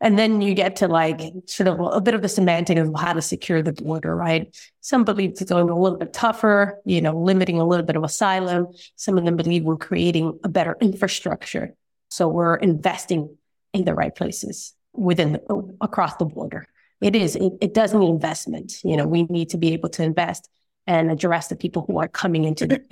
And 0.00 0.18
then 0.18 0.42
you 0.42 0.54
get 0.54 0.76
to 0.76 0.88
like 0.88 1.20
sort 1.46 1.68
of 1.68 1.78
a 1.80 2.00
bit 2.00 2.14
of 2.14 2.22
the 2.22 2.28
semantic 2.28 2.76
of 2.76 2.92
how 2.98 3.12
to 3.12 3.22
secure 3.22 3.62
the 3.62 3.72
border, 3.72 4.14
right? 4.14 4.54
Some 4.80 5.04
believe 5.04 5.30
it's 5.30 5.44
going 5.44 5.70
a 5.70 5.78
little 5.78 5.96
bit 5.96 6.12
tougher, 6.12 6.80
you 6.84 7.00
know, 7.00 7.16
limiting 7.16 7.60
a 7.60 7.64
little 7.64 7.86
bit 7.86 7.94
of 7.94 8.02
asylum. 8.02 8.66
Some 8.96 9.16
of 9.16 9.24
them 9.24 9.36
believe 9.36 9.62
we're 9.62 9.76
creating 9.76 10.40
a 10.42 10.48
better 10.48 10.76
infrastructure. 10.80 11.74
So 12.10 12.26
we're 12.26 12.56
investing 12.56 13.36
in 13.72 13.84
the 13.84 13.94
right 13.94 14.14
places 14.14 14.74
within 14.92 15.32
the, 15.32 15.76
across 15.80 16.16
the 16.16 16.24
border. 16.24 16.66
It 17.00 17.14
is, 17.14 17.36
it, 17.36 17.52
it 17.60 17.72
does 17.72 17.94
need 17.94 18.08
investment. 18.08 18.82
You 18.82 18.96
know, 18.96 19.06
we 19.06 19.22
need 19.22 19.50
to 19.50 19.56
be 19.56 19.72
able 19.72 19.88
to 19.90 20.02
invest 20.02 20.48
and 20.86 21.12
address 21.12 21.46
the 21.46 21.56
people 21.56 21.84
who 21.86 21.98
are 21.98 22.08
coming 22.08 22.44
into 22.44 22.66
the, 22.66 22.82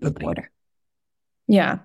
the 0.00 0.10
border. 0.10 0.50
Yeah. 1.48 1.80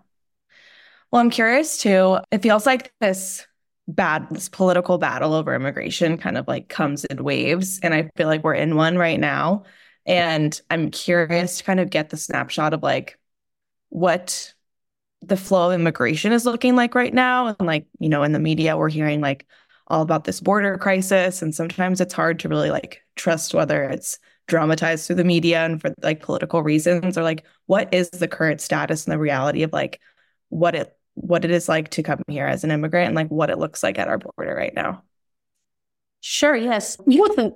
Well, 1.12 1.22
I'm 1.22 1.30
curious 1.30 1.78
too. 1.78 2.20
It 2.32 2.42
feels 2.42 2.66
like 2.66 2.94
this 3.00 3.46
bad 3.88 4.28
this 4.30 4.48
political 4.48 4.98
battle 4.98 5.34
over 5.34 5.54
immigration 5.54 6.18
kind 6.18 6.38
of 6.38 6.48
like 6.48 6.70
comes 6.70 7.04
in 7.04 7.24
waves 7.24 7.80
and 7.84 7.94
i 7.94 8.10
feel 8.16 8.28
like 8.28 8.44
we're 8.44 8.54
in 8.54 8.76
one 8.78 8.96
right 8.98 9.20
now 9.20 9.64
and 10.06 10.62
i'm 10.70 10.90
curious 10.92 11.58
to 11.58 11.64
kind 11.66 11.80
of 11.80 11.90
get 11.90 12.10
the 12.10 12.16
snapshot 12.16 12.74
of 12.74 12.84
like 12.84 13.20
what 13.90 14.54
the 15.22 15.38
flow 15.38 15.72
of 15.72 15.80
immigration 15.80 16.32
is 16.32 16.46
looking 16.46 16.76
like 16.76 16.96
right 16.96 17.14
now 17.14 17.48
and 17.48 17.68
like 17.68 17.88
you 18.00 18.10
know 18.10 18.24
in 18.24 18.32
the 18.32 18.40
media 18.40 18.78
we're 18.78 18.90
hearing 18.90 19.22
like 19.22 19.46
all 19.88 20.02
about 20.04 20.24
this 20.24 20.40
border 20.40 20.78
crisis 20.78 21.42
and 21.42 21.54
sometimes 21.56 22.00
it's 22.00 22.14
hard 22.14 22.40
to 22.40 22.50
really 22.50 22.72
like 22.72 23.02
trust 23.16 23.54
whether 23.54 23.84
it's 23.84 24.20
dramatized 24.48 25.08
through 25.08 25.18
the 25.18 25.24
media 25.24 25.66
and 25.66 25.82
for 25.82 25.94
like 26.04 26.22
political 26.22 26.64
reasons 26.64 27.18
or 27.18 27.24
like 27.24 27.46
what 27.66 27.94
is 27.94 28.10
the 28.12 28.28
current 28.28 28.62
status 28.62 29.06
and 29.06 29.14
the 29.14 29.20
reality 29.20 29.64
of 29.64 29.74
like 29.74 30.00
what 30.50 30.76
it 30.76 30.96
what 31.22 31.46
it 31.46 31.52
is 31.52 31.70
like 31.70 31.90
to 31.90 32.04
come 32.04 32.22
here 32.28 32.46
as 32.46 32.64
an 32.64 32.72
immigrant 32.72 33.08
and 33.08 33.16
like 33.16 33.30
what 33.30 33.50
it 33.50 33.60
looks 33.60 33.84
like 33.84 33.98
at 34.00 34.08
our 34.08 34.18
border 34.18 34.56
right 34.56 34.74
now. 34.74 35.04
Sure, 36.20 36.56
yes. 36.56 36.98
You 37.08 37.28
know, 37.38 37.56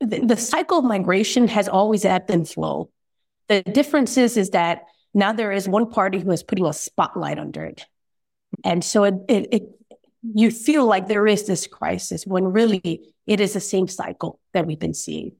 the, 0.00 0.20
the, 0.20 0.36
cycle 0.36 0.78
of 0.78 0.84
migration 0.84 1.48
has 1.48 1.68
always 1.68 2.04
ebbed 2.04 2.30
and 2.30 2.48
flowed. 2.48 2.88
The 3.48 3.62
difference 3.62 4.16
is, 4.16 4.36
is 4.36 4.50
that 4.50 4.82
now 5.14 5.32
there 5.32 5.52
is 5.52 5.68
one 5.68 5.90
party 5.90 6.18
who 6.20 6.30
is 6.30 6.42
putting 6.42 6.66
a 6.66 6.72
spotlight 6.72 7.38
under 7.38 7.64
it. 7.64 7.86
And 8.64 8.84
so 8.84 9.04
it, 9.04 9.14
it, 9.28 9.48
it 9.52 9.62
you 10.22 10.50
feel 10.50 10.86
like 10.86 11.08
there 11.08 11.26
is 11.26 11.46
this 11.46 11.66
crisis 11.66 12.26
when 12.26 12.44
really 12.44 13.14
it 13.26 13.40
is 13.40 13.52
the 13.52 13.60
same 13.60 13.88
cycle 13.88 14.40
that 14.52 14.66
we've 14.66 14.78
been 14.78 14.94
seeing. 14.94 15.32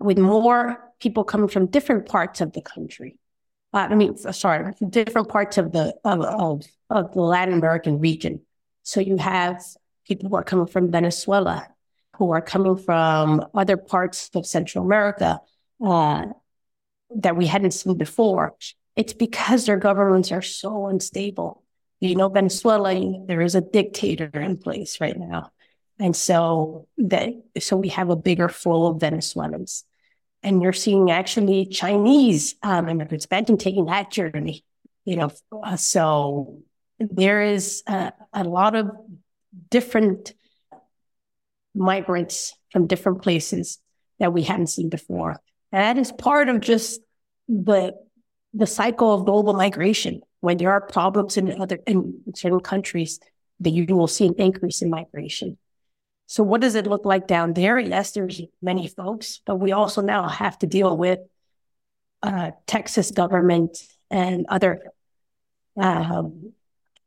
With 0.00 0.18
more 0.18 0.78
people 1.00 1.24
coming 1.24 1.48
from 1.48 1.66
different 1.66 2.06
parts 2.06 2.40
of 2.40 2.52
the 2.52 2.62
country, 2.62 3.17
uh, 3.74 3.88
I 3.90 3.94
mean, 3.94 4.16
sorry, 4.16 4.72
different 4.88 5.28
parts 5.28 5.58
of 5.58 5.72
the 5.72 5.94
of, 6.04 6.20
of, 6.20 6.62
of 6.90 7.12
the 7.12 7.20
Latin 7.20 7.54
American 7.54 7.98
region. 7.98 8.40
So 8.82 9.00
you 9.00 9.18
have 9.18 9.62
people 10.06 10.28
who 10.30 10.36
are 10.36 10.44
coming 10.44 10.66
from 10.66 10.90
Venezuela, 10.90 11.68
who 12.16 12.30
are 12.30 12.40
coming 12.40 12.76
from 12.76 13.44
other 13.54 13.76
parts 13.76 14.30
of 14.34 14.46
Central 14.46 14.84
America 14.84 15.40
uh, 15.84 16.26
that 17.16 17.36
we 17.36 17.46
hadn't 17.46 17.72
seen 17.72 17.96
before. 17.98 18.54
It's 18.96 19.12
because 19.12 19.66
their 19.66 19.76
governments 19.76 20.32
are 20.32 20.42
so 20.42 20.86
unstable. 20.86 21.62
You 22.00 22.16
know, 22.16 22.28
Venezuela, 22.28 22.94
there 23.26 23.42
is 23.42 23.54
a 23.54 23.60
dictator 23.60 24.30
in 24.32 24.56
place 24.56 25.00
right 25.00 25.16
now. 25.16 25.52
And 25.98 26.16
so 26.16 26.86
that 26.96 27.30
so 27.60 27.76
we 27.76 27.88
have 27.88 28.08
a 28.08 28.16
bigger 28.16 28.48
flow 28.48 28.86
of 28.86 29.00
Venezuelans 29.00 29.84
and 30.42 30.62
you're 30.62 30.72
seeing 30.72 31.10
actually 31.10 31.66
Chinese 31.66 32.54
um, 32.62 32.88
immigrants 32.88 33.26
been 33.26 33.56
taking 33.56 33.86
that 33.86 34.10
journey. 34.10 34.64
You 35.04 35.16
know, 35.16 35.30
uh, 35.62 35.76
so 35.76 36.58
there 36.98 37.42
is 37.42 37.82
a, 37.86 38.12
a 38.32 38.44
lot 38.44 38.74
of 38.74 38.90
different 39.70 40.34
migrants 41.74 42.54
from 42.70 42.86
different 42.86 43.22
places 43.22 43.78
that 44.18 44.32
we 44.32 44.42
hadn't 44.42 44.66
seen 44.66 44.88
before. 44.88 45.36
And 45.72 45.82
that 45.82 46.00
is 46.00 46.12
part 46.12 46.48
of 46.48 46.60
just 46.60 47.00
the 47.48 47.94
the 48.54 48.66
cycle 48.66 49.14
of 49.14 49.26
global 49.26 49.52
migration. 49.54 50.22
When 50.40 50.56
there 50.56 50.70
are 50.70 50.80
problems 50.80 51.36
in 51.36 51.60
other 51.60 51.78
in 51.86 52.22
certain 52.34 52.60
countries, 52.60 53.20
that 53.60 53.70
you 53.70 53.86
will 53.94 54.06
see 54.06 54.26
an 54.26 54.34
increase 54.38 54.82
in 54.82 54.90
migration. 54.90 55.58
So 56.28 56.42
what 56.42 56.60
does 56.60 56.74
it 56.74 56.86
look 56.86 57.06
like 57.06 57.26
down 57.26 57.54
there? 57.54 57.78
Yes, 57.78 58.12
there's 58.12 58.42
many 58.60 58.86
folks, 58.86 59.40
but 59.46 59.56
we 59.56 59.72
also 59.72 60.02
now 60.02 60.28
have 60.28 60.58
to 60.58 60.66
deal 60.66 60.94
with 60.94 61.20
uh, 62.22 62.50
Texas 62.66 63.10
government 63.10 63.78
and 64.10 64.44
other 64.50 64.82
um, 65.78 66.52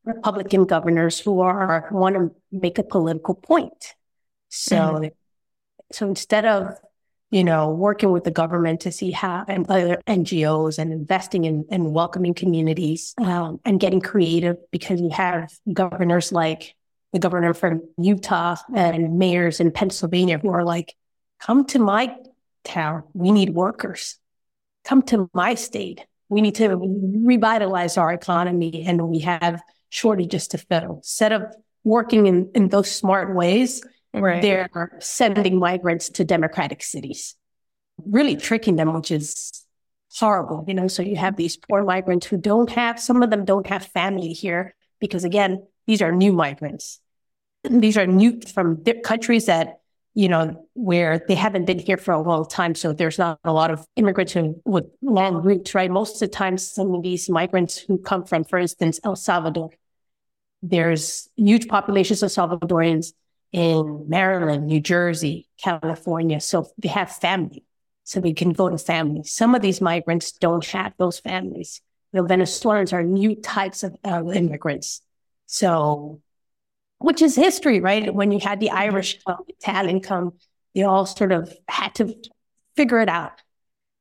Republican 0.05 0.65
governors 0.65 1.19
who 1.19 1.39
are 1.41 1.87
want 1.91 2.15
to 2.15 2.31
make 2.51 2.79
a 2.79 2.83
political 2.83 3.35
point. 3.35 3.93
So, 4.49 4.75
mm-hmm. 4.75 5.07
so 5.91 6.07
instead 6.07 6.45
of 6.45 6.79
you 7.29 7.43
know 7.43 7.69
working 7.69 8.11
with 8.11 8.23
the 8.23 8.31
government 8.31 8.81
to 8.81 8.91
see 8.91 9.11
how 9.11 9.45
and 9.47 9.69
other 9.69 10.01
NGOs 10.07 10.79
and 10.79 10.91
investing 10.91 11.45
in, 11.45 11.65
in 11.69 11.93
welcoming 11.93 12.33
communities 12.33 13.13
um, 13.19 13.59
and 13.65 13.79
getting 13.79 14.01
creative, 14.01 14.57
because 14.71 14.99
you 14.99 15.09
have 15.09 15.53
governors 15.71 16.31
like 16.31 16.73
the 17.13 17.19
governor 17.19 17.53
from 17.53 17.81
Utah 17.97 18.55
and 18.73 19.17
mayors 19.17 19.59
in 19.59 19.71
Pennsylvania 19.71 20.37
who 20.37 20.49
are 20.49 20.63
like, 20.63 20.95
"Come 21.39 21.65
to 21.67 21.79
my 21.79 22.15
town. 22.63 23.03
We 23.13 23.31
need 23.31 23.53
workers. 23.53 24.17
Come 24.85 25.01
to 25.03 25.29
my 25.33 25.55
state. 25.55 26.05
We 26.29 26.41
need 26.41 26.55
to 26.55 26.77
revitalize 26.77 27.97
our 27.97 28.11
economy, 28.11 28.85
and 28.87 29.07
we 29.07 29.19
have." 29.19 29.61
shortages 29.91 30.47
to 30.47 30.57
fill. 30.57 30.97
Instead 30.97 31.31
of 31.33 31.43
working 31.83 32.25
in, 32.25 32.49
in 32.55 32.69
those 32.69 32.89
smart 32.89 33.35
ways, 33.35 33.83
right. 34.13 34.41
they're 34.41 34.97
sending 34.99 35.59
migrants 35.59 36.09
to 36.09 36.23
democratic 36.23 36.81
cities, 36.81 37.35
really 38.03 38.35
tricking 38.35 38.77
them, 38.77 38.93
which 38.93 39.11
is 39.11 39.65
horrible. 40.17 40.63
You 40.67 40.73
know, 40.73 40.87
so 40.87 41.03
you 41.03 41.17
have 41.17 41.35
these 41.35 41.57
poor 41.57 41.83
migrants 41.83 42.25
who 42.25 42.37
don't 42.37 42.69
have, 42.71 42.99
some 42.99 43.21
of 43.21 43.29
them 43.29 43.45
don't 43.45 43.67
have 43.67 43.85
family 43.85 44.33
here 44.33 44.75
because 44.99 45.23
again, 45.23 45.63
these 45.87 46.01
are 46.01 46.11
new 46.11 46.33
migrants. 46.33 46.99
These 47.63 47.97
are 47.97 48.07
new 48.07 48.39
from 48.53 48.83
countries 49.03 49.45
that, 49.45 49.81
you 50.13 50.29
know, 50.29 50.67
where 50.73 51.23
they 51.27 51.35
haven't 51.35 51.65
been 51.65 51.79
here 51.79 51.97
for 51.97 52.13
a 52.13 52.21
long 52.21 52.47
time. 52.47 52.75
So 52.75 52.91
there's 52.91 53.19
not 53.19 53.39
a 53.43 53.53
lot 53.53 53.71
of 53.71 53.85
immigrants 53.95 54.35
with 54.65 54.85
long 55.01 55.43
roots, 55.43 55.75
right? 55.75 55.91
Most 55.91 56.15
of 56.15 56.19
the 56.21 56.35
time, 56.35 56.57
some 56.57 56.93
of 56.95 57.03
these 57.03 57.29
migrants 57.29 57.77
who 57.77 57.97
come 57.97 58.25
from, 58.25 58.43
for 58.43 58.57
instance, 58.57 58.99
El 59.03 59.15
Salvador, 59.15 59.69
there's 60.63 61.29
huge 61.35 61.67
populations 61.67 62.23
of 62.23 62.29
Salvadorians 62.29 63.13
in 63.51 64.05
Maryland, 64.07 64.67
New 64.67 64.79
Jersey, 64.79 65.47
California. 65.61 66.39
So 66.39 66.67
they 66.77 66.89
have 66.89 67.11
family. 67.11 67.63
So 68.03 68.19
they 68.19 68.33
can 68.33 68.51
go 68.51 68.69
to 68.69 68.77
family. 68.77 69.23
Some 69.23 69.55
of 69.55 69.61
these 69.61 69.81
migrants 69.81 70.31
don't 70.31 70.65
have 70.65 70.93
those 70.97 71.19
families. 71.19 71.81
The 72.13 72.23
Venezuelans 72.23 72.91
are 72.91 73.03
new 73.03 73.35
types 73.35 73.83
of 73.83 73.95
uh, 74.03 74.23
immigrants. 74.31 75.01
So, 75.51 76.21
which 76.99 77.21
is 77.21 77.35
history, 77.35 77.81
right? 77.81 78.13
When 78.15 78.31
you 78.31 78.39
had 78.39 78.61
the 78.61 78.69
Irish 78.69 79.21
come, 79.27 79.39
Italian 79.49 79.99
come, 79.99 80.31
they 80.73 80.83
all 80.83 81.05
sort 81.05 81.33
of 81.33 81.53
had 81.67 81.93
to 81.95 82.15
figure 82.77 83.01
it 83.01 83.09
out. 83.09 83.41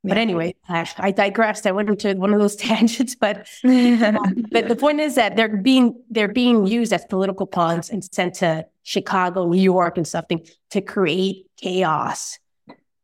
But 0.05 0.17
anyway, 0.17 0.55
I, 0.69 0.89
I, 0.97 1.11
digressed. 1.11 1.67
I 1.67 1.73
went 1.73 1.91
into 1.91 2.15
one 2.15 2.33
of 2.33 2.39
those 2.39 2.55
tangents, 2.69 3.17
but 3.17 3.49
but 3.65 4.69
the 4.69 4.77
point 4.79 5.01
is 5.01 5.17
that 5.17 5.35
they're 5.35 5.57
being 5.57 6.01
they're 6.09 6.33
being 6.33 6.69
used 6.69 6.93
as 6.93 7.05
political 7.07 7.49
pawns 7.49 7.91
and 7.91 8.05
sent 8.05 8.35
to 8.37 8.67
Chicago, 8.85 9.49
New 9.49 9.61
York, 9.61 9.97
and 9.97 10.07
something 10.07 10.47
to 10.71 10.81
create 10.81 11.47
chaos. 11.57 12.39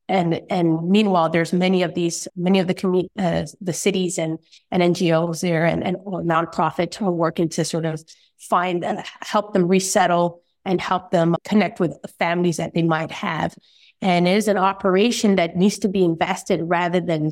And 0.09 0.41
and 0.51 0.89
meanwhile, 0.89 1.31
there's 1.31 1.53
many 1.53 1.83
of 1.83 1.95
these 1.95 2.29
many 2.37 2.61
of 2.61 2.69
the 2.69 2.75
commu- 2.75 3.09
uh, 3.19 3.47
the 3.61 3.73
cities 3.73 4.19
and 4.19 4.39
and 4.71 4.85
NGOs 4.95 5.41
there 5.41 5.67
and 5.67 5.83
and 5.83 5.97
nonprofits 5.97 7.03
are 7.03 7.11
working 7.11 7.49
to 7.51 7.65
sort 7.65 7.85
of 7.87 8.03
find 8.39 8.85
and 8.85 9.03
help 9.23 9.53
them 9.53 9.67
resettle 9.69 10.43
and 10.65 10.81
help 10.81 11.11
them 11.11 11.37
connect 11.45 11.81
with 11.81 11.97
families 12.19 12.57
that 12.57 12.75
they 12.75 12.83
might 12.83 13.11
have 13.11 13.55
and 14.03 14.29
it 14.29 14.37
is 14.37 14.49
an 14.49 14.59
operation 14.59 15.37
that 15.37 15.57
needs 15.57 15.79
to 15.81 15.89
be 15.89 16.05
invested 16.05 16.61
rather 16.65 17.01
than 17.01 17.31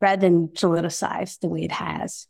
rather 0.00 0.20
than 0.20 0.48
politicized 0.48 1.40
the 1.40 1.48
way 1.48 1.62
it 1.62 1.72
has. 1.72 2.26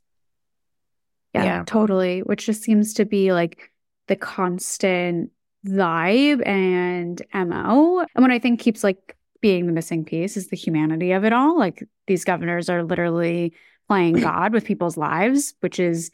Yeah, 1.35 1.45
yeah, 1.45 1.65
totally. 1.67 2.21
Which 2.21 2.47
just 2.47 2.63
seems 2.63 2.95
to 2.95 3.05
be 3.05 3.33
like 3.33 3.71
the 4.07 4.17
constant 4.17 5.31
vibe 5.67 6.47
and 6.47 7.21
MO. 7.33 8.01
And 8.15 8.23
what 8.23 8.31
I 8.31 8.39
think 8.39 8.61
keeps 8.61 8.85
like 8.85 9.17
being 9.41 9.67
the 9.67 9.73
missing 9.73 10.05
piece 10.05 10.37
is 10.37 10.49
the 10.49 10.57
humanity 10.57 11.13
of 11.13 11.25
it 11.25 11.33
all. 11.33 11.59
Like 11.59 11.83
these 12.07 12.25
governors 12.25 12.69
are 12.69 12.85
literally 12.85 13.55
playing 13.89 14.15
God 14.21 14.53
with 14.53 14.65
people's 14.65 14.97
lives, 14.97 15.55
which 15.61 15.81
is 15.81 16.11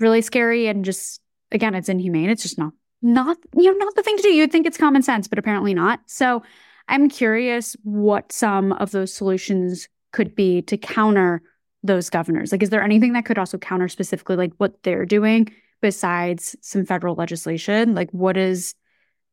really 0.00 0.22
scary 0.22 0.66
and 0.66 0.84
just 0.84 1.20
again, 1.52 1.74
it's 1.74 1.88
inhumane. 1.88 2.30
It's 2.30 2.42
just 2.42 2.58
not 2.58 2.72
not 3.02 3.36
you 3.56 3.70
know 3.70 3.84
not 3.84 3.94
the 3.94 4.02
thing 4.02 4.16
to 4.16 4.22
do. 4.22 4.32
You'd 4.32 4.52
think 4.52 4.66
it's 4.66 4.78
common 4.78 5.02
sense, 5.02 5.28
but 5.28 5.38
apparently 5.38 5.74
not. 5.74 6.00
So 6.06 6.42
I'm 6.88 7.08
curious 7.08 7.76
what 7.82 8.32
some 8.32 8.72
of 8.72 8.90
those 8.90 9.12
solutions 9.12 9.88
could 10.12 10.34
be 10.34 10.62
to 10.62 10.76
counter 10.76 11.42
those 11.82 12.10
governors. 12.10 12.52
Like, 12.52 12.62
is 12.62 12.70
there 12.70 12.82
anything 12.82 13.12
that 13.12 13.24
could 13.24 13.38
also 13.38 13.58
counter 13.58 13.88
specifically 13.88 14.36
like 14.36 14.52
what 14.56 14.82
they're 14.82 15.06
doing 15.06 15.52
besides 15.80 16.56
some 16.60 16.86
federal 16.86 17.14
legislation? 17.14 17.94
Like, 17.94 18.10
what 18.10 18.36
is 18.36 18.74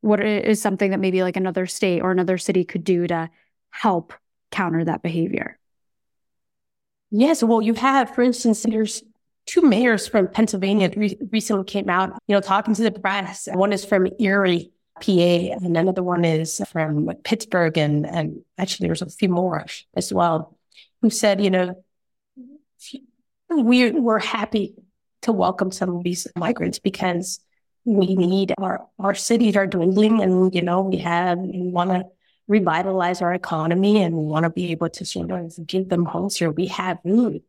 what 0.01 0.19
is 0.19 0.61
something 0.61 0.91
that 0.91 0.99
maybe 0.99 1.23
like 1.23 1.37
another 1.37 1.65
state 1.65 2.01
or 2.01 2.11
another 2.11 2.37
city 2.37 2.65
could 2.65 2.83
do 2.83 3.07
to 3.07 3.29
help 3.69 4.13
counter 4.51 4.83
that 4.83 5.01
behavior? 5.01 5.57
Yes, 7.11 7.43
well, 7.43 7.61
you 7.61 7.73
have, 7.73 8.15
for 8.15 8.21
instance, 8.21 8.63
there's 8.63 9.03
two 9.45 9.61
mayors 9.61 10.07
from 10.07 10.27
Pennsylvania 10.27 10.91
re- 10.95 11.17
recently 11.31 11.65
came 11.65 11.89
out, 11.89 12.17
you 12.27 12.35
know, 12.35 12.41
talking 12.41 12.73
to 12.75 12.83
the 12.83 12.91
press. 12.91 13.47
One 13.51 13.73
is 13.73 13.83
from 13.83 14.07
Erie, 14.19 14.71
PA, 15.01 15.11
and 15.11 15.77
another 15.77 16.03
one 16.03 16.25
is 16.25 16.61
from 16.71 17.11
Pittsburgh, 17.23 17.77
and, 17.77 18.05
and 18.05 18.41
actually 18.57 18.87
there's 18.87 19.01
a 19.01 19.09
few 19.09 19.29
more 19.29 19.65
as 19.95 20.13
well, 20.13 20.57
who 21.01 21.09
said, 21.09 21.41
you 21.41 21.49
know, 21.49 21.83
we, 23.49 23.91
we're 23.91 24.19
happy 24.19 24.75
to 25.23 25.31
welcome 25.31 25.71
some 25.71 25.95
of 25.95 26.03
these 26.03 26.27
migrants 26.35 26.79
because 26.79 27.39
we 27.83 28.15
need 28.15 28.53
our, 28.57 28.87
our 28.99 29.15
cities 29.15 29.55
are 29.55 29.67
dwindling 29.67 30.21
and, 30.21 30.53
you 30.53 30.61
know, 30.61 30.81
we 30.81 30.97
have, 30.97 31.37
we 31.37 31.69
want 31.69 31.89
to 31.89 32.05
revitalize 32.47 33.21
our 33.21 33.33
economy 33.33 34.01
and 34.01 34.15
we 34.15 34.23
want 34.23 34.43
to 34.43 34.49
be 34.49 34.71
able 34.71 34.89
to 34.89 35.05
sort 35.05 35.31
of 35.31 35.53
give 35.65 35.89
them 35.89 36.05
homes 36.05 36.37
here. 36.37 36.51
We 36.51 36.67
have 36.67 36.99
need. 37.03 37.43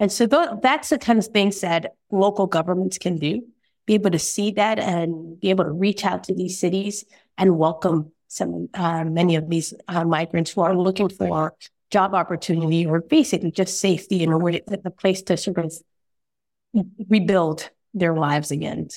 And 0.00 0.12
so 0.12 0.26
th- 0.26 0.60
that's 0.62 0.90
the 0.90 0.98
kind 0.98 1.18
of 1.18 1.26
things 1.26 1.60
that 1.60 1.94
local 2.10 2.46
governments 2.46 2.98
can 2.98 3.16
do 3.16 3.42
be 3.88 3.94
able 3.94 4.10
to 4.10 4.18
see 4.18 4.50
that 4.52 4.78
and 4.78 5.40
be 5.40 5.48
able 5.48 5.64
to 5.64 5.72
reach 5.72 6.04
out 6.04 6.22
to 6.24 6.34
these 6.34 6.60
cities 6.60 7.06
and 7.38 7.56
welcome 7.56 8.12
some 8.28 8.68
uh, 8.74 9.02
many 9.04 9.34
of 9.34 9.48
these 9.48 9.72
uh, 9.88 10.04
migrants 10.04 10.50
who 10.50 10.60
are 10.60 10.76
looking 10.76 11.08
for 11.08 11.54
job 11.90 12.14
opportunity 12.14 12.84
or 12.84 13.00
basically 13.00 13.50
just 13.50 13.80
safety 13.80 14.22
and 14.22 14.34
a, 14.34 14.60
a 14.84 14.90
place 14.90 15.22
to 15.22 15.38
sort 15.38 15.56
of 15.56 15.72
rebuild 17.08 17.70
their 17.94 18.14
lives 18.14 18.50
again. 18.50 18.88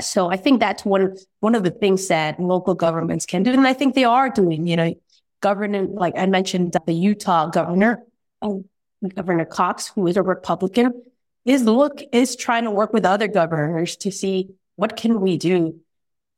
So 0.00 0.28
I 0.28 0.36
think 0.36 0.58
that's 0.58 0.84
one 0.84 1.16
one 1.38 1.54
of 1.54 1.62
the 1.62 1.70
things 1.70 2.08
that 2.08 2.40
local 2.40 2.74
governments 2.74 3.26
can 3.26 3.44
do, 3.44 3.52
and 3.52 3.66
I 3.66 3.74
think 3.74 3.94
they 3.94 4.04
are 4.04 4.28
doing. 4.28 4.66
You 4.66 4.76
know, 4.76 4.94
government 5.40 5.94
like 5.94 6.14
I 6.16 6.26
mentioned, 6.26 6.76
the 6.86 6.92
Utah 6.92 7.46
governor, 7.46 8.02
um, 8.42 8.64
Governor 9.06 9.44
Cox, 9.44 9.88
who 9.88 10.06
is 10.06 10.16
a 10.16 10.22
Republican, 10.22 11.02
is 11.44 11.64
look 11.64 12.00
is 12.12 12.36
trying 12.36 12.64
to 12.64 12.70
work 12.70 12.92
with 12.92 13.04
other 13.04 13.28
governors 13.28 13.96
to 13.96 14.10
see 14.10 14.50
what 14.76 14.96
can 14.96 15.20
we 15.20 15.38
do 15.38 15.80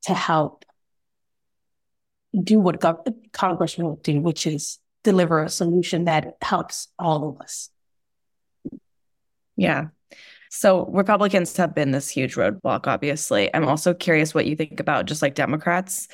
to 0.03 0.13
help 0.13 0.65
do 2.39 2.59
what 2.59 2.79
gov- 2.79 3.31
Congress 3.33 3.77
will 3.77 3.97
do, 3.97 4.19
which 4.21 4.47
is 4.47 4.79
deliver 5.03 5.43
a 5.43 5.49
solution 5.49 6.05
that 6.05 6.37
helps 6.41 6.87
all 6.97 7.29
of 7.29 7.41
us. 7.41 7.69
Yeah. 9.57 9.87
So 10.49 10.85
Republicans 10.87 11.55
have 11.57 11.73
been 11.73 11.91
this 11.91 12.09
huge 12.09 12.35
roadblock, 12.35 12.87
obviously. 12.87 13.53
I'm 13.53 13.67
also 13.67 13.93
curious 13.93 14.33
what 14.33 14.45
you 14.45 14.55
think 14.55 14.79
about 14.79 15.05
just 15.05 15.21
like 15.21 15.35
Democrats. 15.35 16.07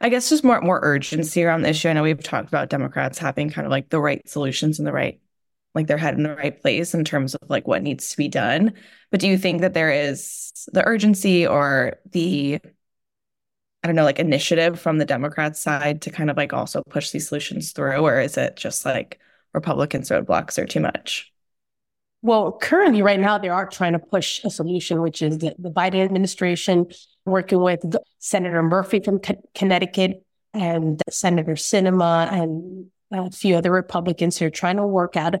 I 0.00 0.08
guess 0.08 0.28
just 0.28 0.44
more 0.44 0.60
more 0.60 0.80
urgency 0.82 1.42
around 1.42 1.62
the 1.62 1.70
issue. 1.70 1.88
I 1.88 1.94
know 1.94 2.02
we've 2.02 2.22
talked 2.22 2.48
about 2.48 2.68
Democrats 2.68 3.18
having 3.18 3.50
kind 3.50 3.66
of 3.66 3.70
like 3.70 3.88
the 3.88 4.00
right 4.00 4.26
solutions 4.28 4.78
and 4.78 4.86
the 4.86 4.92
right 4.92 5.20
like 5.76 5.86
their 5.86 5.98
head 5.98 6.14
in 6.14 6.24
the 6.24 6.34
right 6.34 6.60
place 6.60 6.94
in 6.94 7.04
terms 7.04 7.34
of 7.34 7.48
like 7.48 7.68
what 7.68 7.82
needs 7.82 8.10
to 8.10 8.16
be 8.16 8.28
done. 8.28 8.72
But 9.10 9.20
do 9.20 9.28
you 9.28 9.38
think 9.38 9.60
that 9.60 9.74
there 9.74 9.92
is 9.92 10.52
the 10.72 10.84
urgency 10.84 11.46
or 11.46 11.98
the 12.10 12.58
I 13.84 13.86
don't 13.86 13.94
know, 13.94 14.04
like 14.04 14.18
initiative 14.18 14.80
from 14.80 14.98
the 14.98 15.04
Democrat 15.04 15.56
side 15.56 16.02
to 16.02 16.10
kind 16.10 16.28
of 16.28 16.36
like 16.36 16.52
also 16.52 16.82
push 16.90 17.12
these 17.12 17.28
solutions 17.28 17.70
through, 17.70 17.98
or 17.98 18.20
is 18.20 18.36
it 18.36 18.56
just 18.56 18.84
like 18.84 19.20
Republicans 19.52 20.08
roadblocks 20.08 20.58
are 20.58 20.66
too 20.66 20.80
much? 20.80 21.32
Well, 22.20 22.58
currently, 22.60 23.02
right 23.02 23.20
now, 23.20 23.38
they 23.38 23.48
are 23.48 23.68
trying 23.68 23.92
to 23.92 24.00
push 24.00 24.42
a 24.42 24.50
solution, 24.50 25.02
which 25.02 25.22
is 25.22 25.38
that 25.38 25.54
the 25.62 25.70
Biden 25.70 26.04
administration 26.04 26.86
working 27.24 27.60
with 27.60 27.84
Senator 28.18 28.60
Murphy 28.60 28.98
from 28.98 29.20
Connecticut 29.54 30.24
and 30.52 31.00
Senator 31.08 31.52
Sinema 31.52 32.32
and 32.32 32.86
a 33.12 33.30
few 33.30 33.54
other 33.54 33.70
Republicans 33.70 34.36
who 34.36 34.46
are 34.46 34.50
trying 34.50 34.78
to 34.78 34.86
work 34.86 35.16
out 35.16 35.36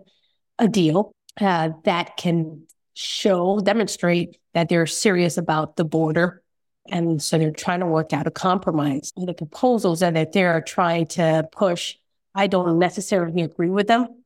a 0.58 0.68
deal 0.68 1.12
uh, 1.40 1.70
that 1.84 2.16
can 2.16 2.66
show, 2.94 3.60
demonstrate 3.60 4.38
that 4.54 4.68
they're 4.68 4.86
serious 4.86 5.36
about 5.36 5.76
the 5.76 5.84
border. 5.84 6.42
And 6.88 7.22
so 7.22 7.36
they're 7.36 7.50
trying 7.50 7.80
to 7.80 7.86
work 7.86 8.12
out 8.12 8.26
a 8.26 8.30
compromise. 8.30 9.12
The 9.16 9.34
proposals 9.34 10.00
that 10.00 10.32
they're 10.32 10.60
trying 10.62 11.06
to 11.08 11.48
push, 11.52 11.96
I 12.34 12.46
don't 12.46 12.78
necessarily 12.78 13.42
agree 13.42 13.70
with 13.70 13.88
them, 13.88 14.22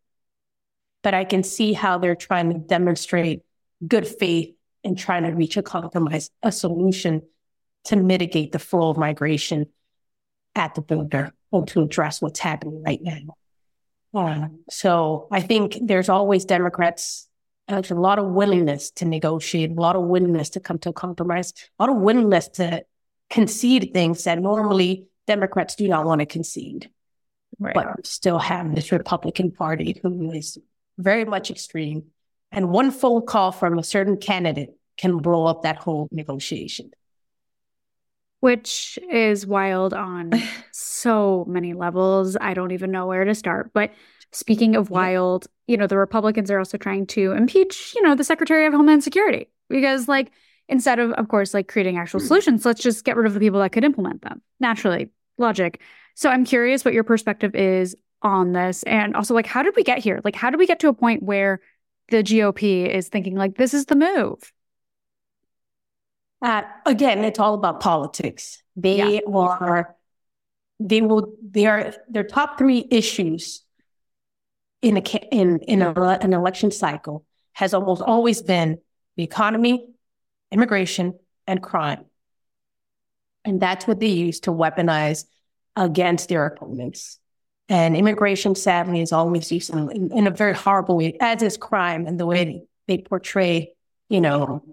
but 1.03 1.14
I 1.14 1.25
can 1.25 1.43
see 1.43 1.73
how 1.73 1.99
they're 1.99 2.14
trying 2.14 2.53
to 2.53 2.59
demonstrate 2.59 3.43
good 3.87 4.07
faith 4.07 4.55
in 4.85 4.95
trying 4.95 5.25
to 5.25 5.31
reach 5.31 5.57
a 5.57 5.62
compromise, 5.62 6.31
a 6.43 6.53
solution 6.53 7.23
to 7.85 7.97
mitigate 7.97 8.53
the 8.53 8.59
flow 8.59 8.90
of 8.90 8.99
migration 8.99 9.66
at 10.55 10.75
the 10.75 10.83
border 10.83 11.33
or 11.51 11.64
to 11.66 11.83
address 11.83 12.21
what's 12.21 12.40
happening 12.40 12.83
right 12.83 13.01
now. 13.03 13.35
Uh, 14.14 14.49
so 14.68 15.29
I 15.31 15.40
think 15.40 15.79
there's 15.83 16.09
always 16.09 16.44
Democrats, 16.44 17.29
there's 17.68 17.90
a 17.90 17.94
lot 17.94 18.18
of 18.18 18.27
willingness 18.27 18.90
to 18.92 19.05
negotiate, 19.05 19.70
a 19.70 19.75
lot 19.75 19.96
of 19.96 20.03
willingness 20.03 20.51
to 20.51 20.61
come 20.61 20.79
to 20.81 20.90
a 20.90 20.92
compromise, 20.92 21.53
a 21.79 21.83
lot 21.83 21.94
of 21.94 22.03
willingness 22.03 22.49
to 22.49 22.85
concede 23.29 23.92
things 23.94 24.25
that 24.25 24.40
normally 24.40 25.07
Democrats 25.27 25.77
do 25.77 25.87
not 25.87 26.05
want 26.05 26.20
to 26.20 26.27
concede. 26.27 26.90
Right. 27.59 27.75
But 27.75 28.07
still 28.07 28.38
have 28.38 28.75
this 28.75 28.90
Republican 28.90 29.53
Party 29.53 30.01
who 30.03 30.33
is 30.33 30.59
very 30.99 31.25
much 31.25 31.51
extreme. 31.51 32.05
And 32.51 32.70
one 32.70 32.90
phone 32.90 33.27
call 33.27 33.53
from 33.53 33.79
a 33.79 33.85
certain 33.85 34.16
candidate 34.16 34.70
can 34.96 35.18
blow 35.18 35.46
up 35.46 35.62
that 35.62 35.77
whole 35.77 36.09
negotiation 36.11 36.90
which 38.40 38.98
is 39.11 39.46
wild 39.46 39.94
on 39.94 40.33
so 40.72 41.44
many 41.48 41.74
levels. 41.74 42.37
I 42.40 42.55
don't 42.55 42.72
even 42.72 42.90
know 42.90 43.07
where 43.07 43.24
to 43.24 43.35
start. 43.35 43.70
But 43.72 43.92
speaking 44.33 44.76
of 44.76 44.90
wild, 44.90 45.46
you 45.66 45.76
know, 45.76 45.87
the 45.87 45.98
Republicans 45.98 46.50
are 46.50 46.59
also 46.59 46.79
trying 46.79 47.07
to 47.09 47.33
impeach, 47.33 47.94
you 47.94 48.03
know, 48.03 48.14
the 48.14 48.24
Secretary 48.24 48.66
of 48.66 48.72
Homeland 48.72 49.05
Security 49.05 49.48
because, 49.68 50.09
like, 50.09 50.33
instead 50.68 50.98
of, 50.98 51.12
of 51.12 51.29
course, 51.29 51.53
like 51.53 51.68
creating 51.68 51.98
actual 51.98 52.20
hmm. 52.20 52.26
solutions, 52.26 52.64
let's 52.64 52.83
just 52.83 53.05
get 53.05 53.16
rid 53.16 53.26
of 53.26 53.35
the 53.35 53.40
people 53.40 53.61
that 53.61 53.72
could 53.72 53.85
implement 53.85 54.22
them. 54.22 54.40
Naturally, 54.59 55.11
logic. 55.38 55.81
So 56.14 56.31
I'm 56.31 56.44
curious 56.44 56.85
what 56.85 56.94
your 56.94 57.05
perspective 57.05 57.55
is 57.55 57.96
on 58.22 58.53
this. 58.53 58.83
And 58.85 59.14
also, 59.16 59.35
like, 59.35 59.46
how 59.46 59.62
did 59.62 59.74
we 59.76 59.83
get 59.83 59.98
here? 59.98 60.20
Like, 60.24 60.37
how 60.37 60.50
did 60.50 60.59
we 60.59 60.66
get 60.66 60.81
to 60.81 60.88
a 60.88 60.94
point 60.94 61.22
where 61.22 61.61
the 62.09 62.22
GOP 62.22 62.88
is 62.88 63.09
thinking, 63.09 63.37
like, 63.37 63.57
this 63.57 63.74
is 63.74 63.87
the 63.87 63.96
move? 63.96 64.53
Uh, 66.42 66.62
again, 66.87 67.24
it's 67.24 67.38
all 67.38 67.55
about 67.55 67.81
politics. 67.81 68.62
They 68.76 68.98
yeah. 68.98 69.20
are, 69.33 69.94
they 70.79 71.03
will, 71.03 71.35
they 71.42 71.66
are, 71.66 71.92
their 72.09 72.24
top 72.24 72.57
three 72.57 72.87
issues 72.90 73.62
in 74.83 74.96
a 74.96 75.00
in 75.31 75.59
in 75.61 75.83
a, 75.83 75.92
an 75.92 76.33
election 76.33 76.70
cycle 76.70 77.24
has 77.53 77.74
almost 77.74 78.03
always 78.03 78.40
been 78.40 78.79
the 79.16 79.22
economy, 79.22 79.87
immigration, 80.50 81.18
and 81.46 81.62
crime, 81.62 82.07
and 83.44 83.61
that's 83.61 83.87
what 83.87 84.00
they 84.00 84.07
use 84.07 84.40
to 84.40 84.50
weaponize 84.50 85.24
against 85.76 86.29
their 86.29 86.46
opponents. 86.46 87.18
And 87.68 87.96
immigration, 87.96 88.55
sadly, 88.55 89.00
is 89.00 89.12
always 89.12 89.53
used 89.53 89.70
in, 89.70 90.11
in 90.12 90.26
a 90.26 90.31
very 90.31 90.55
horrible 90.55 90.96
way, 90.96 91.16
as 91.20 91.42
is 91.42 91.57
crime, 91.57 92.07
and 92.07 92.18
the 92.18 92.26
way 92.26 92.62
they 92.88 92.98
portray, 92.98 93.74
you 94.09 94.20
know, 94.20 94.64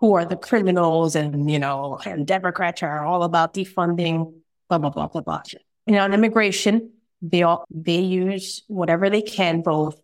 who 0.00 0.14
are 0.14 0.24
the 0.24 0.36
criminals 0.36 1.16
and, 1.16 1.50
you 1.50 1.58
know, 1.58 1.98
and 2.04 2.26
Democrats 2.26 2.82
are 2.82 3.04
all 3.04 3.22
about 3.22 3.54
defunding, 3.54 4.34
blah, 4.68 4.78
blah, 4.78 4.90
blah, 4.90 5.08
blah, 5.08 5.20
blah. 5.20 5.42
You 5.86 5.94
know, 5.94 6.04
on 6.04 6.14
immigration, 6.14 6.92
they 7.22 7.42
all, 7.42 7.64
they 7.70 8.00
use 8.00 8.62
whatever 8.66 9.08
they 9.08 9.22
can, 9.22 9.62
both 9.62 10.00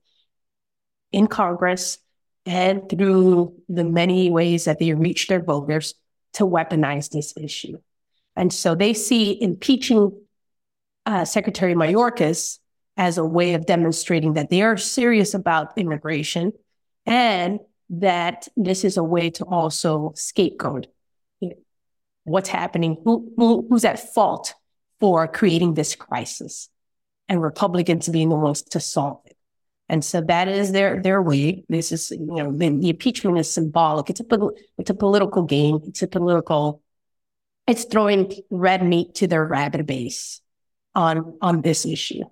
in 1.12 1.26
Congress 1.26 1.98
and 2.46 2.88
through 2.88 3.55
the 3.68 3.85
many 3.85 4.31
ways 4.31 4.64
that 4.64 4.79
they 4.79 4.94
reach 4.94 5.26
their 5.26 5.42
voters 5.42 5.94
to 6.35 6.44
weaponize 6.44 7.11
this 7.11 7.35
issue. 7.37 7.79
And 8.37 8.53
so 8.53 8.74
they 8.74 8.94
see 8.94 9.40
impeaching 9.42 10.12
uh, 11.05 11.24
Secretary 11.24 11.74
Mayorkas 11.74 12.59
as 12.96 13.18
a 13.18 13.24
way 13.24 13.55
of 13.55 13.66
demonstrating 13.66 14.35
that 14.35 14.50
they 14.50 14.62
are 14.62 14.76
serious 14.76 15.35
about 15.35 15.76
immigration 15.76 16.53
and 17.07 17.61
that 17.90 18.48
this 18.57 18.85
is 18.85 18.96
a 18.96 19.05
way 19.05 19.31
to 19.31 19.44
also 19.44 20.12
scapegoat 20.14 20.87
what's 22.24 22.48
happening, 22.48 22.96
who, 23.05 23.33
who, 23.37 23.66
who's 23.68 23.85
at 23.85 24.14
fault 24.14 24.55
for 25.00 25.26
creating 25.26 25.74
this 25.74 25.94
crisis, 25.96 26.68
and 27.29 27.42
Republicans 27.42 28.09
being 28.09 28.29
the 28.29 28.37
ones 28.37 28.62
to 28.62 28.81
solve 28.81 29.20
it. 29.26 29.37
And 29.88 30.05
so 30.05 30.20
that 30.20 30.46
is 30.46 30.70
their 30.70 31.03
their 31.03 31.20
way. 31.20 31.64
This 31.68 31.90
is 31.90 32.12
you 32.12 32.18
know 32.20 32.53
the, 32.53 32.68
the 32.68 32.90
impeachment 32.90 33.38
is 33.38 33.53
symbolic. 33.53 34.09
It's 34.09 34.20
a 34.20 34.48
it's 34.79 34.90
a 34.90 34.94
political 34.94 35.42
game. 35.42 35.81
It's 35.88 36.03
a 36.03 36.07
political. 36.07 36.81
It's 37.66 37.85
throwing 37.85 38.33
red 38.50 38.85
meat 38.85 39.16
to 39.16 39.26
their 39.26 39.44
rabid 39.44 39.87
base 39.87 40.40
on 40.94 41.37
on 41.42 41.62
this 41.62 41.85
issue. 41.85 42.22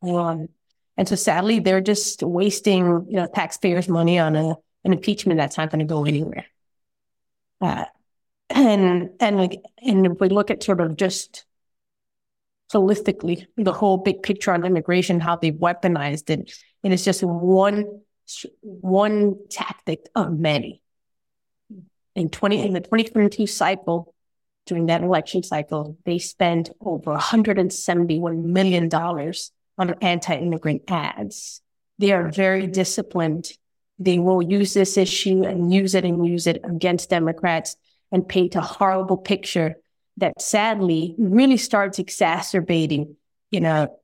Um, 0.00 0.48
and 0.96 1.08
so 1.08 1.16
sadly, 1.16 1.58
they're 1.58 1.80
just 1.80 2.22
wasting 2.22 3.06
you 3.08 3.16
know 3.16 3.26
taxpayers' 3.26 3.88
money 3.88 4.20
on 4.20 4.36
a 4.36 4.54
an 4.84 4.92
impeachment 4.92 5.38
that's 5.38 5.56
not 5.56 5.70
going 5.70 5.80
to 5.80 5.84
go 5.84 6.04
anywhere. 6.04 6.46
Uh, 7.60 7.84
and 8.50 9.10
and 9.20 9.56
and 9.82 10.06
if 10.06 10.20
we 10.20 10.28
look 10.28 10.50
at 10.50 10.62
sort 10.62 10.80
of 10.80 10.96
just 10.96 11.44
holistically 12.72 13.46
the 13.56 13.72
whole 13.72 13.98
big 13.98 14.22
picture 14.22 14.52
on 14.52 14.64
immigration, 14.64 15.20
how 15.20 15.36
they 15.36 15.52
weaponized 15.52 16.30
it, 16.30 16.52
and 16.84 16.92
it's 16.92 17.04
just 17.04 17.22
one 17.22 18.00
one 18.60 19.36
tactic 19.50 20.06
of 20.14 20.38
many. 20.38 20.82
In 22.14 22.30
twenty 22.30 22.64
in 22.64 22.72
the 22.72 22.80
twenty 22.80 23.04
twenty 23.04 23.28
two 23.28 23.46
cycle, 23.46 24.14
during 24.66 24.86
that 24.86 25.02
election 25.02 25.42
cycle, 25.42 25.98
they 26.04 26.18
spent 26.18 26.70
over 26.80 27.12
one 27.12 27.20
hundred 27.20 27.58
and 27.58 27.72
seventy 27.72 28.18
one 28.18 28.52
million 28.52 28.88
dollars 28.88 29.50
on 29.76 29.94
anti 30.00 30.34
immigrant 30.34 30.82
ads. 30.88 31.62
They 31.98 32.12
are 32.12 32.30
very 32.30 32.66
disciplined 32.66 33.50
they 33.98 34.18
will 34.18 34.42
use 34.42 34.74
this 34.74 34.96
issue 34.96 35.42
and 35.44 35.72
use 35.72 35.94
it 35.94 36.04
and 36.04 36.26
use 36.26 36.46
it 36.46 36.60
against 36.64 37.10
Democrats 37.10 37.76
and 38.12 38.28
paint 38.28 38.54
a 38.54 38.60
horrible 38.60 39.16
picture 39.16 39.76
that 40.16 40.40
sadly 40.40 41.14
really 41.18 41.56
starts 41.56 41.98
exacerbating, 41.98 43.16
you 43.50 43.60
know, 43.60 43.98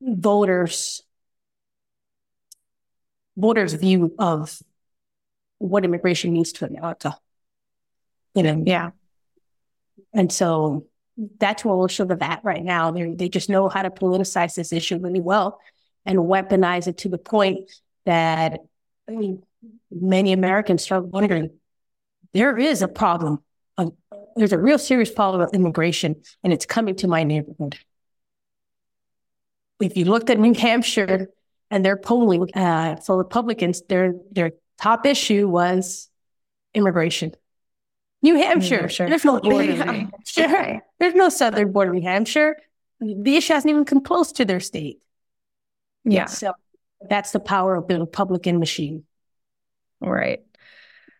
voters 0.00 1.02
voters' 3.36 3.74
view 3.74 4.14
of 4.18 4.60
what 5.58 5.84
immigration 5.84 6.32
means 6.32 6.52
to 6.52 6.66
America. 6.66 7.16
You 8.34 8.42
know, 8.42 8.62
yeah. 8.64 8.90
And 10.12 10.30
so 10.30 10.86
that's 11.38 11.64
where 11.64 11.74
we're 11.74 11.88
sort 11.88 12.10
of 12.10 12.22
at 12.22 12.44
right 12.44 12.62
now. 12.62 12.90
They 12.90 13.14
they 13.14 13.28
just 13.28 13.48
know 13.48 13.68
how 13.68 13.82
to 13.82 13.90
politicize 13.90 14.54
this 14.54 14.72
issue 14.72 14.98
really 14.98 15.20
well 15.20 15.60
and 16.04 16.18
weaponize 16.18 16.86
it 16.86 16.98
to 16.98 17.08
the 17.08 17.18
point 17.18 17.70
that 18.04 18.60
I 19.08 19.12
mean, 19.12 19.42
many 19.90 20.32
Americans 20.32 20.82
start 20.82 21.06
wondering 21.06 21.50
there 22.32 22.58
is 22.58 22.82
a 22.82 22.88
problem. 22.88 23.42
Of, 23.78 23.92
there's 24.36 24.52
a 24.52 24.58
real 24.58 24.78
serious 24.78 25.10
problem 25.10 25.40
of 25.40 25.50
immigration, 25.52 26.22
and 26.42 26.52
it's 26.52 26.66
coming 26.66 26.96
to 26.96 27.08
my 27.08 27.24
neighborhood. 27.24 27.78
If 29.80 29.96
you 29.96 30.04
looked 30.04 30.30
at 30.30 30.38
New 30.38 30.54
Hampshire 30.54 31.28
and 31.70 31.84
their 31.84 31.96
polling 31.96 32.48
uh, 32.54 32.96
for 32.96 33.16
Republicans, 33.16 33.82
their 33.88 34.14
their 34.30 34.52
top 34.80 35.06
issue 35.06 35.48
was 35.48 36.08
immigration. 36.74 37.32
New 38.22 38.36
Hampshire, 38.36 38.76
New 38.76 38.80
Hampshire. 38.80 39.08
there's 39.08 39.24
no 39.24 39.40
border. 39.40 39.64
Yeah. 39.64 40.06
Sure, 40.24 40.82
there's 40.98 41.14
no 41.14 41.28
southern 41.28 41.72
border. 41.72 41.92
In 41.92 42.00
New 42.00 42.08
Hampshire, 42.08 42.56
the 43.00 43.36
issue 43.36 43.52
hasn't 43.52 43.70
even 43.70 43.84
come 43.84 44.02
close 44.02 44.32
to 44.32 44.44
their 44.44 44.60
state. 44.60 45.00
Yeah. 46.04 46.26
So 46.26 46.52
that's 47.08 47.32
the 47.32 47.40
power 47.40 47.74
of 47.74 47.88
the 47.88 47.98
Republican 48.00 48.58
machine. 48.58 49.04
Right. 50.00 50.40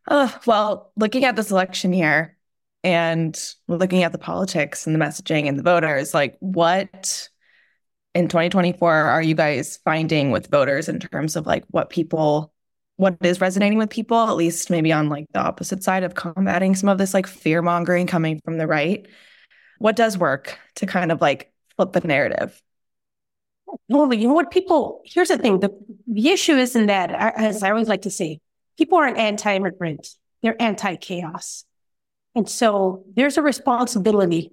Uh, 0.07 0.31
well, 0.47 0.93
looking 0.97 1.25
at 1.25 1.37
this 1.37 1.51
election 1.51 1.93
here 1.93 2.37
and 2.83 3.39
looking 3.69 4.03
at 4.03 4.13
the 4.13 4.19
politics 4.19 4.87
and 4.87 4.95
the 4.95 5.05
messaging 5.05 5.49
and 5.49 5.59
the 5.59 5.63
voters, 5.63 6.13
like 6.13 6.37
what 6.41 7.29
in 8.15 8.29
2024 8.29 8.93
are 8.93 9.23
you 9.23 9.35
guys 9.35 9.79
finding 9.85 10.31
with 10.31 10.51
voters 10.51 10.89
in 10.89 11.01
terms 11.01 11.37
of 11.37 11.47
like 11.47 11.65
what 11.71 11.91
people 11.91 12.53
what 12.97 13.17
is 13.23 13.41
resonating 13.41 13.77
with 13.79 13.91
people 13.91 14.29
at 14.29 14.37
least 14.37 14.71
maybe 14.71 14.93
on 14.93 15.09
like 15.09 15.27
the 15.33 15.41
opposite 15.41 15.83
side 15.83 16.05
of 16.05 16.15
combating 16.15 16.77
some 16.77 16.89
of 16.89 16.97
this 16.97 17.13
like 17.13 17.27
fear 17.27 17.61
mongering 17.61 18.07
coming 18.07 18.41
from 18.45 18.57
the 18.57 18.69
right 18.69 19.09
what 19.79 19.97
does 19.97 20.17
work 20.17 20.59
to 20.77 20.87
kind 20.87 21.11
of 21.11 21.21
like 21.21 21.53
flip 21.77 21.93
the 21.93 22.01
narrative 22.07 22.63
well, 23.89 24.13
you 24.13 24.29
know 24.29 24.35
what 24.35 24.51
people, 24.51 25.03
here's 25.05 25.29
the 25.29 25.39
thing. 25.39 25.61
The, 25.61 25.71
the 26.07 26.29
issue 26.31 26.57
isn't 26.57 26.87
that, 26.87 27.11
as 27.11 27.63
I 27.63 27.71
always 27.71 27.89
like 27.89 28.03
to 28.03 28.11
say, 28.11 28.41
people 28.79 28.99
aren't 28.99 29.19
anti-immigrant. 29.19 30.09
They're 30.43 30.61
anti-chaos. 30.61 31.65
And 32.35 32.49
so 32.49 33.05
there's 33.15 33.37
a 33.37 33.43
responsibility 33.43 34.53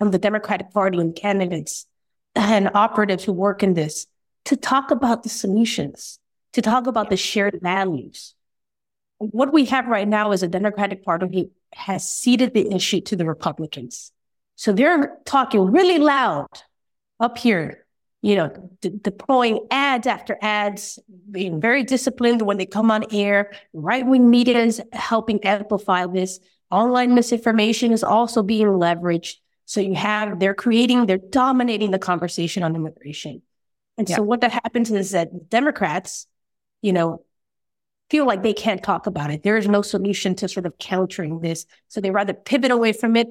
of 0.00 0.12
the 0.12 0.18
Democratic 0.18 0.72
Party 0.72 0.98
and 0.98 1.14
candidates 1.14 1.86
and 2.34 2.70
operatives 2.74 3.24
who 3.24 3.32
work 3.32 3.62
in 3.62 3.74
this 3.74 4.06
to 4.44 4.56
talk 4.56 4.90
about 4.90 5.22
the 5.22 5.28
solutions, 5.28 6.18
to 6.52 6.62
talk 6.62 6.86
about 6.86 7.10
the 7.10 7.16
shared 7.16 7.58
values. 7.60 8.34
What 9.18 9.52
we 9.52 9.64
have 9.66 9.86
right 9.86 10.06
now 10.06 10.32
is 10.32 10.42
a 10.42 10.48
Democratic 10.48 11.04
Party 11.04 11.50
has 11.74 12.10
ceded 12.10 12.54
the 12.54 12.72
issue 12.72 13.00
to 13.02 13.16
the 13.16 13.26
Republicans. 13.26 14.12
So 14.56 14.72
they're 14.72 15.18
talking 15.24 15.70
really 15.70 15.98
loud 15.98 16.46
up 17.20 17.36
here, 17.36 17.84
you 18.28 18.36
know, 18.36 18.50
de- 18.82 18.90
deploying 18.90 19.66
ads 19.70 20.06
after 20.06 20.36
ads, 20.42 20.98
being 21.30 21.62
very 21.62 21.82
disciplined 21.82 22.42
when 22.42 22.58
they 22.58 22.66
come 22.66 22.90
on 22.90 23.06
air. 23.10 23.52
Right 23.72 24.04
wing 24.04 24.28
media 24.28 24.58
is 24.58 24.82
helping 24.92 25.42
amplify 25.44 26.06
this. 26.06 26.38
Online 26.70 27.14
misinformation 27.14 27.90
is 27.90 28.04
also 28.04 28.42
being 28.42 28.66
leveraged. 28.66 29.36
So 29.64 29.80
you 29.80 29.94
have, 29.94 30.40
they're 30.40 30.52
creating, 30.52 31.06
they're 31.06 31.16
dominating 31.16 31.90
the 31.90 31.98
conversation 31.98 32.62
on 32.62 32.76
immigration. 32.76 33.40
And 33.96 34.06
yeah. 34.06 34.16
so 34.16 34.22
what 34.22 34.42
that 34.42 34.52
happens 34.52 34.90
is 34.90 35.12
that 35.12 35.48
Democrats, 35.48 36.26
you 36.82 36.92
know, 36.92 37.24
feel 38.10 38.26
like 38.26 38.42
they 38.42 38.52
can't 38.52 38.82
talk 38.82 39.06
about 39.06 39.30
it. 39.30 39.42
There 39.42 39.56
is 39.56 39.66
no 39.66 39.80
solution 39.80 40.34
to 40.34 40.48
sort 40.48 40.66
of 40.66 40.76
countering 40.76 41.40
this. 41.40 41.64
So 41.88 42.02
they 42.02 42.10
rather 42.10 42.34
pivot 42.34 42.72
away 42.72 42.92
from 42.92 43.16
it 43.16 43.28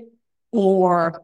or 0.52 1.22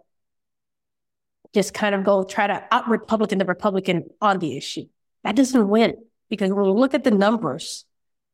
just 1.53 1.73
kind 1.73 1.93
of 1.93 2.03
go 2.03 2.23
try 2.23 2.47
to 2.47 2.63
out 2.71 2.89
Republican 2.89 3.37
the 3.37 3.45
Republican 3.45 4.05
on 4.21 4.39
the 4.39 4.57
issue. 4.57 4.85
That 5.23 5.35
doesn't 5.35 5.67
win 5.67 5.95
because 6.29 6.51
when 6.51 6.65
we 6.65 6.71
look 6.71 6.93
at 6.93 7.03
the 7.03 7.11
numbers, 7.11 7.85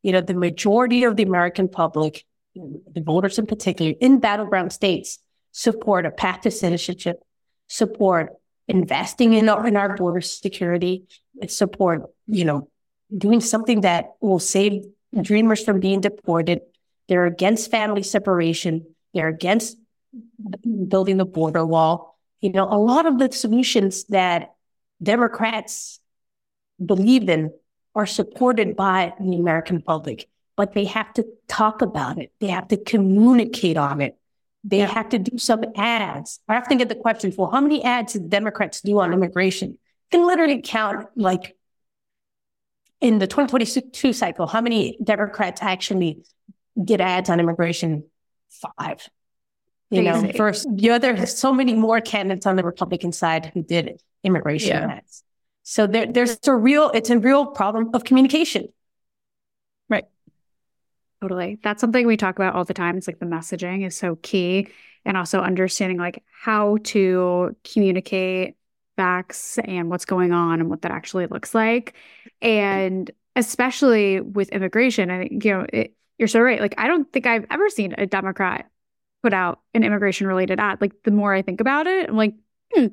you 0.01 0.11
know, 0.11 0.21
the 0.21 0.33
majority 0.33 1.03
of 1.03 1.15
the 1.15 1.23
American 1.23 1.67
public, 1.67 2.25
the 2.55 3.01
voters 3.01 3.37
in 3.37 3.45
particular, 3.45 3.93
in 3.99 4.19
battleground 4.19 4.71
states, 4.71 5.19
support 5.51 6.05
a 6.05 6.11
path 6.11 6.41
to 6.41 6.51
citizenship, 6.51 7.21
support 7.67 8.33
investing 8.67 9.33
in 9.33 9.49
our, 9.49 9.67
in 9.67 9.75
our 9.75 9.95
border 9.95 10.21
security, 10.21 11.05
support, 11.47 12.03
you 12.27 12.45
know, 12.45 12.69
doing 13.15 13.41
something 13.41 13.81
that 13.81 14.11
will 14.21 14.39
save 14.39 14.83
dreamers 15.21 15.63
from 15.63 15.79
being 15.79 16.01
deported. 16.01 16.61
They're 17.07 17.25
against 17.25 17.71
family 17.71 18.03
separation. 18.03 18.85
They're 19.13 19.27
against 19.27 19.77
building 20.87 21.17
the 21.17 21.25
border 21.25 21.65
wall. 21.65 22.08
You 22.41 22.51
know, 22.51 22.67
a 22.69 22.77
lot 22.77 23.05
of 23.05 23.19
the 23.19 23.31
solutions 23.31 24.05
that 24.05 24.53
Democrats 25.01 25.99
believe 26.83 27.27
in 27.29 27.51
are 27.95 28.05
supported 28.05 28.75
by 28.75 29.13
the 29.19 29.35
American 29.35 29.81
public, 29.81 30.29
but 30.55 30.73
they 30.73 30.85
have 30.85 31.13
to 31.13 31.25
talk 31.47 31.81
about 31.81 32.17
it. 32.17 32.31
They 32.39 32.47
have 32.47 32.67
to 32.69 32.77
communicate 32.77 33.77
on 33.77 34.01
it. 34.01 34.17
They 34.63 34.79
have 34.79 35.09
to 35.09 35.19
do 35.19 35.37
some 35.37 35.63
ads. 35.75 36.41
I 36.47 36.57
often 36.57 36.77
get 36.77 36.89
the 36.89 36.95
question, 36.95 37.33
well, 37.37 37.49
how 37.49 37.61
many 37.61 37.83
ads 37.83 38.13
did 38.13 38.29
Democrats 38.29 38.81
do 38.81 38.99
on 38.99 39.13
immigration? 39.13 39.69
You 40.11 40.19
can 40.19 40.27
literally 40.27 40.61
count 40.61 41.07
like 41.15 41.55
in 43.01 43.19
the 43.19 43.27
2022 43.27 44.13
cycle, 44.13 44.47
how 44.47 44.61
many 44.61 44.97
Democrats 45.01 45.61
actually 45.61 46.23
did 46.81 46.99
ads 46.99 47.29
on 47.29 47.39
immigration? 47.39 48.03
Five. 48.49 49.09
You 49.91 50.03
know, 50.03 50.31
first, 50.35 50.67
the 50.75 50.91
other, 50.91 51.25
so 51.25 51.51
many 51.51 51.73
more 51.73 51.99
candidates 51.99 52.45
on 52.45 52.55
the 52.55 52.63
Republican 52.63 53.11
side 53.11 53.47
who 53.53 53.63
did 53.63 54.01
immigration 54.23 54.69
yeah. 54.69 54.99
So 55.63 55.87
there, 55.87 56.05
there's 56.05 56.37
a 56.47 56.55
real, 56.55 56.89
it's 56.91 57.09
a 57.09 57.17
real 57.17 57.47
problem 57.47 57.91
of 57.93 58.03
communication. 58.03 58.67
Right. 59.89 60.05
Totally. 61.21 61.59
That's 61.63 61.81
something 61.81 62.05
we 62.05 62.17
talk 62.17 62.35
about 62.35 62.55
all 62.55 62.65
the 62.65 62.73
time. 62.73 62.97
It's 62.97 63.07
like 63.07 63.19
the 63.19 63.25
messaging 63.25 63.85
is 63.85 63.95
so 63.95 64.15
key 64.21 64.67
and 65.05 65.17
also 65.17 65.41
understanding 65.41 65.97
like 65.97 66.23
how 66.31 66.77
to 66.83 67.55
communicate 67.73 68.55
facts 68.95 69.57
and 69.63 69.89
what's 69.89 70.05
going 70.05 70.31
on 70.31 70.59
and 70.59 70.69
what 70.69 70.81
that 70.83 70.91
actually 70.91 71.27
looks 71.27 71.55
like. 71.55 71.95
And 72.41 73.09
especially 73.35 74.21
with 74.21 74.49
immigration, 74.49 75.09
I 75.09 75.27
think, 75.27 75.45
you 75.45 75.51
know, 75.51 75.65
it, 75.71 75.95
you're 76.17 76.27
so 76.27 76.41
right. 76.41 76.59
Like, 76.59 76.75
I 76.77 76.87
don't 76.87 77.11
think 77.11 77.25
I've 77.25 77.45
ever 77.49 77.69
seen 77.69 77.95
a 77.97 78.05
Democrat 78.05 78.69
put 79.21 79.33
out 79.33 79.59
an 79.73 79.83
immigration 79.83 80.27
related 80.27 80.59
ad. 80.59 80.81
Like, 80.81 80.93
the 81.03 81.11
more 81.11 81.33
I 81.33 81.41
think 81.41 81.61
about 81.61 81.87
it, 81.87 82.09
I'm 82.09 82.17
like, 82.17 82.35
hmm, 82.73 82.87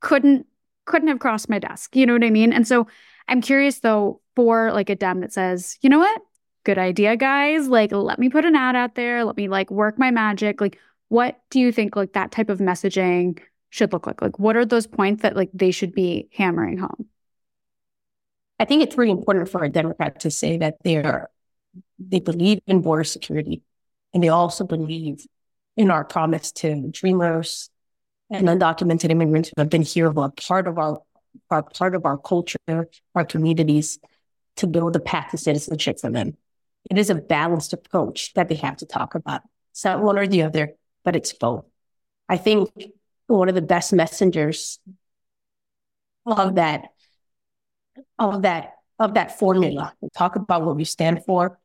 couldn't, 0.00 0.46
couldn't 0.86 1.08
have 1.08 1.20
crossed 1.20 1.48
my 1.48 1.58
desk. 1.58 1.94
You 1.94 2.06
know 2.06 2.14
what 2.14 2.24
I 2.24 2.30
mean? 2.30 2.52
And 2.52 2.66
so 2.66 2.86
I'm 3.28 3.40
curious 3.40 3.80
though, 3.80 4.20
for 4.34 4.72
like 4.72 4.90
a 4.90 4.96
Dem 4.96 5.20
that 5.20 5.32
says, 5.32 5.78
you 5.82 5.90
know 5.90 5.98
what? 5.98 6.20
Good 6.64 6.78
idea, 6.78 7.16
guys. 7.16 7.68
Like, 7.68 7.92
let 7.92 8.18
me 8.18 8.28
put 8.28 8.44
an 8.44 8.56
ad 8.56 8.76
out 8.76 8.94
there. 8.94 9.24
Let 9.24 9.36
me 9.36 9.48
like 9.48 9.70
work 9.70 9.98
my 9.98 10.10
magic. 10.10 10.60
Like, 10.60 10.78
what 11.08 11.40
do 11.50 11.60
you 11.60 11.72
think 11.72 11.96
like 11.96 12.12
that 12.14 12.32
type 12.32 12.50
of 12.50 12.58
messaging 12.58 13.38
should 13.70 13.92
look 13.92 14.06
like? 14.06 14.20
Like, 14.20 14.38
what 14.38 14.56
are 14.56 14.64
those 14.64 14.86
points 14.86 15.22
that 15.22 15.36
like 15.36 15.50
they 15.54 15.70
should 15.70 15.92
be 15.92 16.28
hammering 16.32 16.78
home? 16.78 17.06
I 18.58 18.64
think 18.64 18.82
it's 18.82 18.96
really 18.98 19.10
important 19.10 19.48
for 19.48 19.64
a 19.64 19.70
Democrat 19.70 20.20
to 20.20 20.30
say 20.30 20.58
that 20.58 20.76
they 20.82 20.96
are 20.96 21.30
they 21.98 22.20
believe 22.20 22.60
in 22.66 22.82
border 22.82 23.04
security, 23.04 23.62
and 24.12 24.22
they 24.22 24.28
also 24.28 24.64
believe 24.64 25.26
in 25.76 25.90
our 25.90 26.04
promise 26.04 26.52
to 26.52 26.88
dreamers 26.90 27.70
and 28.30 28.48
undocumented 28.48 29.10
immigrants 29.10 29.48
who 29.48 29.60
have 29.60 29.70
been 29.70 29.82
here 29.82 30.10
who 30.10 30.20
are 30.20 30.30
part 30.30 30.66
of 30.66 30.78
our 30.78 31.00
are 31.48 31.62
part 31.62 31.94
of 31.94 32.04
our 32.04 32.18
culture, 32.18 32.88
our 33.14 33.24
communities, 33.24 33.98
to 34.56 34.66
build 34.66 34.96
a 34.96 35.00
path 35.00 35.30
to 35.30 35.38
citizenship 35.38 36.00
for 36.00 36.10
them. 36.10 36.36
It 36.90 36.98
is 36.98 37.08
a 37.08 37.14
balanced 37.14 37.72
approach 37.72 38.32
that 38.34 38.48
they 38.48 38.56
have 38.56 38.76
to 38.78 38.86
talk 38.86 39.14
about. 39.14 39.42
It's 39.72 39.84
not 39.84 40.02
one 40.02 40.18
or 40.18 40.26
the 40.26 40.42
other, 40.42 40.74
but 41.04 41.14
it's 41.14 41.32
both. 41.32 41.64
I 42.28 42.36
think 42.36 42.70
one 43.26 43.48
of 43.48 43.54
the 43.54 43.62
best 43.62 43.92
messengers 43.92 44.80
of 46.26 46.56
that 46.56 46.88
of 48.18 48.42
that 48.42 48.74
of 48.98 49.14
that 49.14 49.38
formula. 49.38 49.94
Talk 50.16 50.36
about 50.36 50.64
what 50.64 50.76
we 50.76 50.84
stand 50.84 51.24
for, 51.24 51.58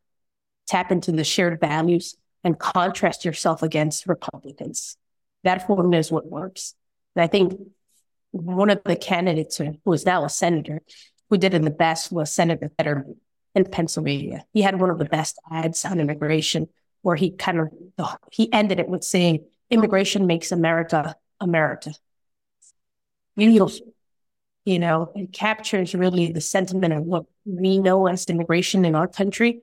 tap 0.68 0.92
into 0.92 1.12
the 1.12 1.24
shared 1.24 1.60
values, 1.60 2.16
and 2.46 2.58
contrast 2.58 3.26
yourself 3.26 3.62
against 3.64 4.08
Republicans. 4.08 4.96
That 5.44 5.68
formula 5.68 5.98
is 5.98 6.12
what 6.12 6.30
works. 6.30 6.76
And 7.16 7.24
I 7.24 7.28
think 7.28 7.60
one 8.32 8.70
of 8.70 8.82
the 8.86 8.96
candidates 8.96 9.58
who 9.58 9.94
is 9.94 10.06
now 10.06 10.24
a 10.24 10.30
senator 10.30 10.82
who 11.30 11.38
did 11.38 11.54
it 11.54 11.62
the 11.64 11.72
best 11.72 12.12
was 12.12 12.32
Senator 12.32 12.72
Fetterman 12.78 13.18
in 13.56 13.66
Pennsylvania. 13.66 14.46
He 14.54 14.62
had 14.62 14.80
one 14.80 14.92
of 14.92 15.00
the 15.00 15.06
best 15.06 15.40
ads 15.52 15.84
on 15.86 16.00
immigration 16.00 16.68
where 17.02 17.16
he 17.16 17.32
kind 17.32 17.60
of 17.60 17.70
he 18.32 18.52
ended 18.54 18.80
it 18.80 18.88
with 18.88 19.04
saying 19.04 19.46
immigration 19.70 20.28
makes 20.28 20.52
America 20.52 21.16
America. 21.40 21.92
You 23.38 24.80
know, 24.80 25.12
it 25.16 25.32
captures 25.32 25.94
really 25.94 26.32
the 26.32 26.42
sentiment 26.42 26.94
of 26.94 27.04
what 27.04 27.26
we 27.46 27.78
know 27.80 28.08
as 28.08 28.26
immigration 28.26 28.86
in 28.86 28.96
our 28.96 29.08
country. 29.08 29.62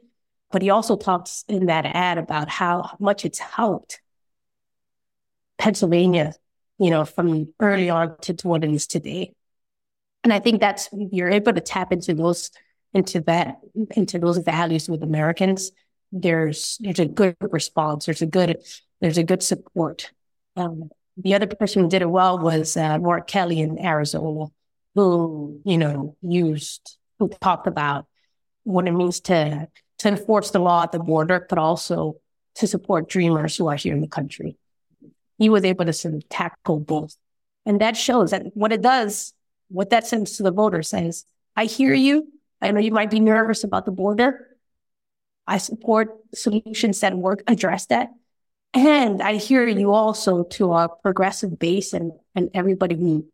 But 0.52 0.62
he 0.62 0.70
also 0.70 0.96
talks 0.96 1.44
in 1.48 1.66
that 1.66 1.86
ad 1.86 2.18
about 2.18 2.48
how 2.48 2.96
much 3.00 3.24
it's 3.24 3.38
helped 3.38 4.00
Pennsylvania, 5.58 6.34
you 6.78 6.90
know, 6.90 7.04
from 7.04 7.52
early 7.58 7.90
on 7.90 8.16
to, 8.22 8.34
to 8.34 8.48
what 8.48 8.64
it 8.64 8.70
is 8.70 8.86
today. 8.86 9.34
And 10.24 10.32
I 10.32 10.38
think 10.38 10.60
that's 10.60 10.88
you're 10.92 11.30
able 11.30 11.52
to 11.54 11.60
tap 11.60 11.92
into 11.92 12.14
those 12.14 12.50
into 12.94 13.20
that 13.22 13.56
into 13.96 14.18
those 14.18 14.38
values 14.38 14.88
with 14.88 15.02
Americans. 15.02 15.72
There's 16.12 16.78
there's 16.80 17.00
a 17.00 17.06
good 17.06 17.36
response. 17.40 18.06
There's 18.06 18.22
a 18.22 18.26
good 18.26 18.58
there's 19.00 19.18
a 19.18 19.24
good 19.24 19.42
support. 19.42 20.12
Um, 20.54 20.90
the 21.16 21.34
other 21.34 21.46
person 21.46 21.82
who 21.82 21.88
did 21.88 22.02
it 22.02 22.10
well 22.10 22.38
was 22.38 22.76
uh, 22.76 22.98
Mark 22.98 23.26
Kelly 23.26 23.60
in 23.60 23.78
Arizona, 23.78 24.46
who, 24.94 25.60
you 25.64 25.76
know, 25.78 26.16
used, 26.22 26.96
who 27.18 27.28
talked 27.28 27.66
about 27.66 28.06
what 28.64 28.86
it 28.86 28.92
means 28.92 29.20
to, 29.20 29.68
to 30.02 30.08
enforce 30.08 30.50
the 30.50 30.58
law 30.58 30.82
at 30.82 30.90
the 30.90 30.98
border, 30.98 31.46
but 31.48 31.58
also 31.58 32.16
to 32.56 32.66
support 32.66 33.08
dreamers 33.08 33.56
who 33.56 33.68
are 33.68 33.76
here 33.76 33.94
in 33.94 34.00
the 34.00 34.08
country. 34.08 34.56
He 35.38 35.48
was 35.48 35.64
able 35.64 35.84
to 35.84 35.92
sort 35.92 36.14
of 36.14 36.28
tackle 36.28 36.80
both. 36.80 37.16
And 37.64 37.80
that 37.80 37.96
shows 37.96 38.32
that 38.32 38.46
what 38.54 38.72
it 38.72 38.82
does, 38.82 39.32
what 39.68 39.90
that 39.90 40.04
sends 40.04 40.36
to 40.36 40.42
the 40.42 40.50
voters 40.50 40.88
says, 40.88 41.24
I 41.54 41.66
hear 41.66 41.94
you. 41.94 42.26
I 42.60 42.72
know 42.72 42.80
you 42.80 42.90
might 42.90 43.12
be 43.12 43.20
nervous 43.20 43.62
about 43.62 43.86
the 43.86 43.92
border. 43.92 44.48
I 45.46 45.58
support 45.58 46.16
solutions 46.34 46.98
that 47.00 47.16
work, 47.16 47.44
address 47.46 47.86
that. 47.86 48.08
And 48.74 49.22
I 49.22 49.36
hear 49.36 49.68
you 49.68 49.92
also 49.92 50.42
to 50.44 50.72
our 50.72 50.88
progressive 50.88 51.60
base 51.60 51.92
and, 51.92 52.10
and 52.34 52.50
everybody 52.54 52.96
who, 52.96 53.28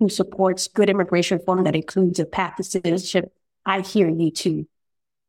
who 0.00 0.08
supports 0.08 0.66
good 0.66 0.90
immigration 0.90 1.38
reform 1.38 1.62
that 1.62 1.76
includes 1.76 2.18
a 2.18 2.24
path 2.24 2.56
to 2.56 2.64
citizenship. 2.64 3.32
I 3.64 3.82
hear 3.82 4.08
you 4.08 4.32
too. 4.32 4.66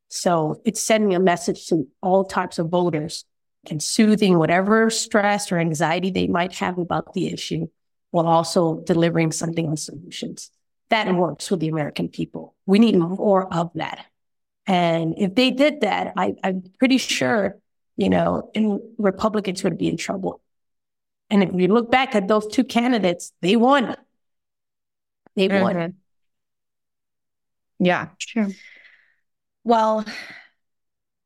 So 0.09 0.61
it's 0.65 0.81
sending 0.81 1.15
a 1.15 1.19
message 1.19 1.67
to 1.67 1.87
all 2.01 2.25
types 2.25 2.59
of 2.59 2.69
voters 2.69 3.25
and 3.69 3.81
soothing 3.81 4.37
whatever 4.37 4.89
stress 4.89 5.51
or 5.51 5.57
anxiety 5.57 6.11
they 6.11 6.27
might 6.27 6.53
have 6.55 6.77
about 6.77 7.13
the 7.13 7.27
issue 7.27 7.67
while 8.11 8.27
also 8.27 8.81
delivering 8.81 9.31
something 9.31 9.67
on 9.67 9.77
solutions. 9.77 10.49
That 10.89 11.13
works 11.13 11.51
with 11.51 11.59
the 11.59 11.67
American 11.67 12.09
people. 12.09 12.55
We 12.65 12.79
need 12.79 12.97
more 12.97 13.53
of 13.53 13.71
that. 13.75 14.05
And 14.65 15.13
if 15.17 15.35
they 15.35 15.51
did 15.51 15.81
that, 15.81 16.13
I, 16.17 16.33
I'm 16.43 16.63
pretty 16.79 16.97
sure 16.97 17.59
you 17.99 18.09
know, 18.09 18.49
and 18.55 18.79
Republicans 18.97 19.61
would 19.65 19.77
be 19.77 19.89
in 19.89 19.97
trouble. 19.97 20.39
And 21.29 21.43
if 21.43 21.51
we 21.51 21.67
look 21.67 21.91
back 21.91 22.15
at 22.15 22.29
those 22.29 22.47
two 22.47 22.63
candidates, 22.63 23.33
they 23.41 23.57
won. 23.57 23.93
They 25.35 25.49
won. 25.49 25.75
Mm-hmm. 25.75 25.91
Yeah. 27.85 28.07
Sure. 28.17 28.47
Well, 29.69 30.03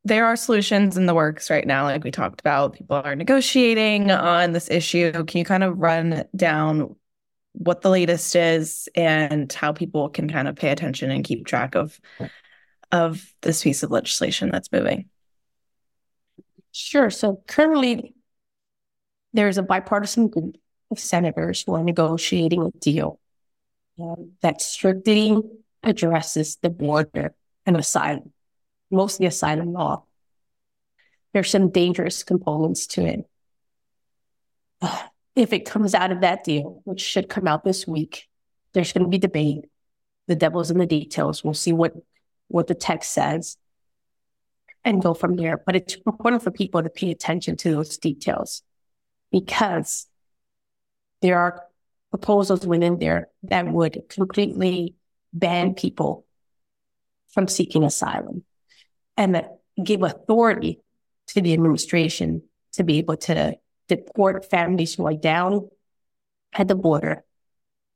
there 0.03 0.25
are 0.25 0.35
solutions 0.35 0.97
in 0.97 1.05
the 1.05 1.13
works 1.13 1.49
right 1.49 1.65
now, 1.65 1.85
like 1.85 2.03
we 2.03 2.11
talked 2.11 2.41
about. 2.41 2.73
People 2.73 2.97
are 2.97 3.15
negotiating 3.15 4.11
on 4.11 4.51
this 4.51 4.69
issue. 4.69 5.13
Can 5.13 5.37
you 5.37 5.45
kind 5.45 5.63
of 5.63 5.77
run 5.77 6.25
down 6.35 6.97
what 7.53 7.79
the 7.79 7.89
latest 7.89 8.35
is 8.35 8.89
and 8.95 9.49
how 9.53 9.71
people 9.71 10.09
can 10.09 10.29
kind 10.29 10.49
of 10.49 10.57
pay 10.57 10.71
attention 10.71 11.09
and 11.09 11.23
keep 11.23 11.45
track 11.45 11.75
of 11.75 11.97
of 12.91 13.33
this 13.43 13.63
piece 13.63 13.81
of 13.81 13.91
legislation 13.91 14.49
that's 14.51 14.73
moving? 14.73 15.07
Sure. 16.73 17.09
So 17.09 17.43
currently, 17.47 18.13
there's 19.31 19.57
a 19.57 19.63
bipartisan 19.63 20.27
group 20.27 20.57
of 20.91 20.99
senators 20.99 21.63
who 21.65 21.75
are 21.75 21.83
negotiating 21.83 22.61
a 22.63 22.77
deal 22.77 23.21
um, 23.97 24.33
that 24.41 24.61
strictly 24.61 25.37
addresses 25.81 26.57
the 26.61 26.69
border 26.69 27.33
and 27.65 27.77
asylum, 27.77 28.32
mostly 28.93 29.25
asylum 29.25 29.73
law. 29.73 30.05
There's 31.33 31.49
some 31.49 31.69
dangerous 31.69 32.23
components 32.23 32.87
to 32.87 33.05
it. 33.05 33.25
If 35.35 35.51
it 35.51 35.65
comes 35.65 35.95
out 35.95 36.11
of 36.11 36.21
that 36.21 36.43
deal, 36.43 36.81
which 36.83 37.01
should 37.01 37.27
come 37.27 37.47
out 37.47 37.63
this 37.63 37.87
week, 37.87 38.29
there's 38.73 38.93
going 38.93 39.03
to 39.03 39.09
be 39.09 39.17
debate. 39.17 39.65
The 40.27 40.35
devil's 40.35 40.69
in 40.69 40.77
the 40.77 40.85
details. 40.85 41.43
We'll 41.43 41.55
see 41.55 41.73
what 41.73 41.93
what 42.49 42.67
the 42.67 42.75
text 42.75 43.11
says 43.11 43.57
and 44.83 45.01
go 45.01 45.15
from 45.15 45.35
there. 45.35 45.57
But 45.57 45.75
it's 45.75 45.95
important 46.05 46.43
for 46.43 46.51
people 46.51 46.83
to 46.83 46.89
pay 46.89 47.09
attention 47.09 47.57
to 47.57 47.71
those 47.71 47.97
details 47.97 48.61
because 49.31 50.05
there 51.23 51.39
are 51.39 51.63
proposals 52.11 52.67
within 52.67 52.99
there 52.99 53.29
that 53.43 53.67
would 53.67 54.03
completely 54.09 54.93
ban 55.33 55.73
people 55.73 56.25
from 57.29 57.47
seeking 57.47 57.83
asylum 57.83 58.43
and 59.17 59.35
that 59.35 59.59
give 59.81 60.03
authority 60.03 60.81
to 61.27 61.41
the 61.41 61.53
administration 61.53 62.43
to 62.73 62.83
be 62.83 62.97
able 62.97 63.17
to 63.17 63.57
deport 63.87 64.49
families 64.49 64.95
who 64.95 65.05
are 65.07 65.13
down 65.13 65.69
at 66.53 66.67
the 66.67 66.75
border, 66.75 67.23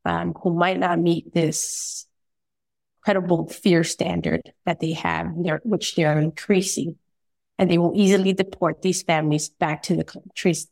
um, 0.06 0.34
who 0.42 0.54
might 0.54 0.80
not 0.80 1.00
meet 1.00 1.34
this 1.34 2.06
credible 3.02 3.48
fear 3.48 3.84
standard 3.84 4.42
that 4.66 4.80
they 4.80 4.94
have, 4.94 5.28
which 5.64 5.96
they 5.96 6.04
are 6.04 6.20
increasing. 6.20 6.98
And 7.60 7.72
they 7.72 7.78
will 7.78 7.94
easily 7.96 8.34
deport 8.34 8.82
these 8.82 9.02
families 9.02 9.50
back 9.50 9.82
to 9.84 9.96
the 9.96 10.04
countries 10.04 10.68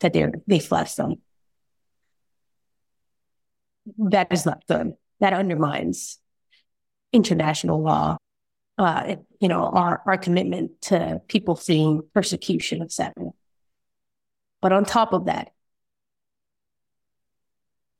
that 0.00 0.12
they're, 0.12 0.32
they 0.46 0.58
fled 0.58 0.90
from. 0.90 1.16
That 3.96 4.30
is 4.30 4.44
not 4.44 4.66
done. 4.66 4.94
That 5.20 5.32
undermines 5.32 6.18
international 7.12 7.82
law, 7.82 8.18
uh, 8.78 9.16
you 9.40 9.48
know, 9.48 9.64
our, 9.64 10.02
our 10.06 10.16
commitment 10.16 10.80
to 10.82 11.20
people 11.28 11.56
fleeing 11.56 12.02
persecution, 12.14 12.80
of 12.80 12.86
etc. 12.86 13.12
But 14.60 14.72
on 14.72 14.84
top 14.84 15.12
of 15.12 15.26
that, 15.26 15.52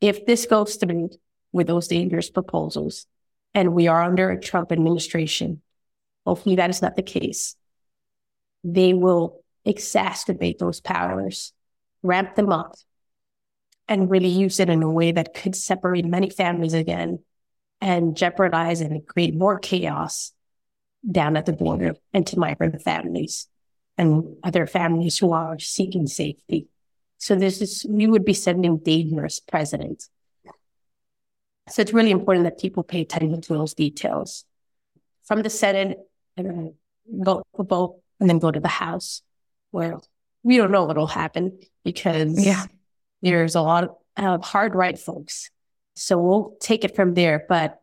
if 0.00 0.26
this 0.26 0.46
goes 0.46 0.76
through 0.76 1.10
with 1.52 1.66
those 1.66 1.88
dangerous 1.88 2.30
proposals 2.30 3.06
and 3.54 3.74
we 3.74 3.88
are 3.88 4.02
under 4.02 4.30
a 4.30 4.40
Trump 4.40 4.70
administration, 4.70 5.62
hopefully 6.24 6.56
that 6.56 6.70
is 6.70 6.82
not 6.82 6.94
the 6.94 7.02
case, 7.02 7.56
they 8.62 8.94
will 8.94 9.42
exacerbate 9.66 10.58
those 10.58 10.80
powers 10.80 11.52
ramp 12.02 12.34
them 12.34 12.50
up, 12.52 12.76
and 13.88 14.10
really 14.10 14.28
use 14.28 14.60
it 14.60 14.68
in 14.68 14.82
a 14.82 14.90
way 14.90 15.12
that 15.12 15.34
could 15.34 15.56
separate 15.56 16.04
many 16.04 16.28
families 16.28 16.74
again 16.74 17.20
and 17.80 18.16
jeopardize 18.16 18.80
and 18.80 19.06
create 19.06 19.34
more 19.34 19.58
chaos 19.58 20.32
down 21.10 21.36
at 21.36 21.46
the 21.46 21.52
border 21.52 21.94
and 22.12 22.26
to 22.26 22.38
migrant 22.38 22.80
families 22.82 23.48
and 23.96 24.36
other 24.42 24.66
families 24.66 25.18
who 25.18 25.32
are 25.32 25.58
seeking 25.58 26.06
safety. 26.06 26.68
So 27.18 27.34
this 27.34 27.60
is, 27.60 27.84
we 27.88 28.06
would 28.06 28.24
be 28.24 28.34
sending 28.34 28.78
dangerous 28.78 29.40
presidents. 29.40 30.08
So 31.68 31.82
it's 31.82 31.92
really 31.92 32.10
important 32.10 32.44
that 32.44 32.58
people 32.58 32.82
pay 32.82 33.02
attention 33.02 33.40
to 33.40 33.52
those 33.52 33.74
details. 33.74 34.44
From 35.24 35.42
the 35.42 35.50
Senate, 35.50 35.98
and 36.36 36.72
vote, 37.06 37.44
and 38.20 38.30
then 38.30 38.38
go 38.38 38.50
to 38.50 38.60
the 38.60 38.68
House, 38.68 39.22
where 39.70 39.98
we 40.42 40.56
don't 40.56 40.70
know 40.70 40.84
what'll 40.84 41.06
happen 41.06 41.58
because 41.84 42.44
yeah. 42.44 42.64
there's 43.20 43.54
a 43.54 43.60
lot 43.60 43.98
of 44.16 44.44
hard 44.44 44.74
right 44.74 44.98
folks. 44.98 45.50
So 45.96 46.18
we'll 46.18 46.56
take 46.60 46.84
it 46.84 46.94
from 46.96 47.14
there. 47.14 47.44
But 47.48 47.80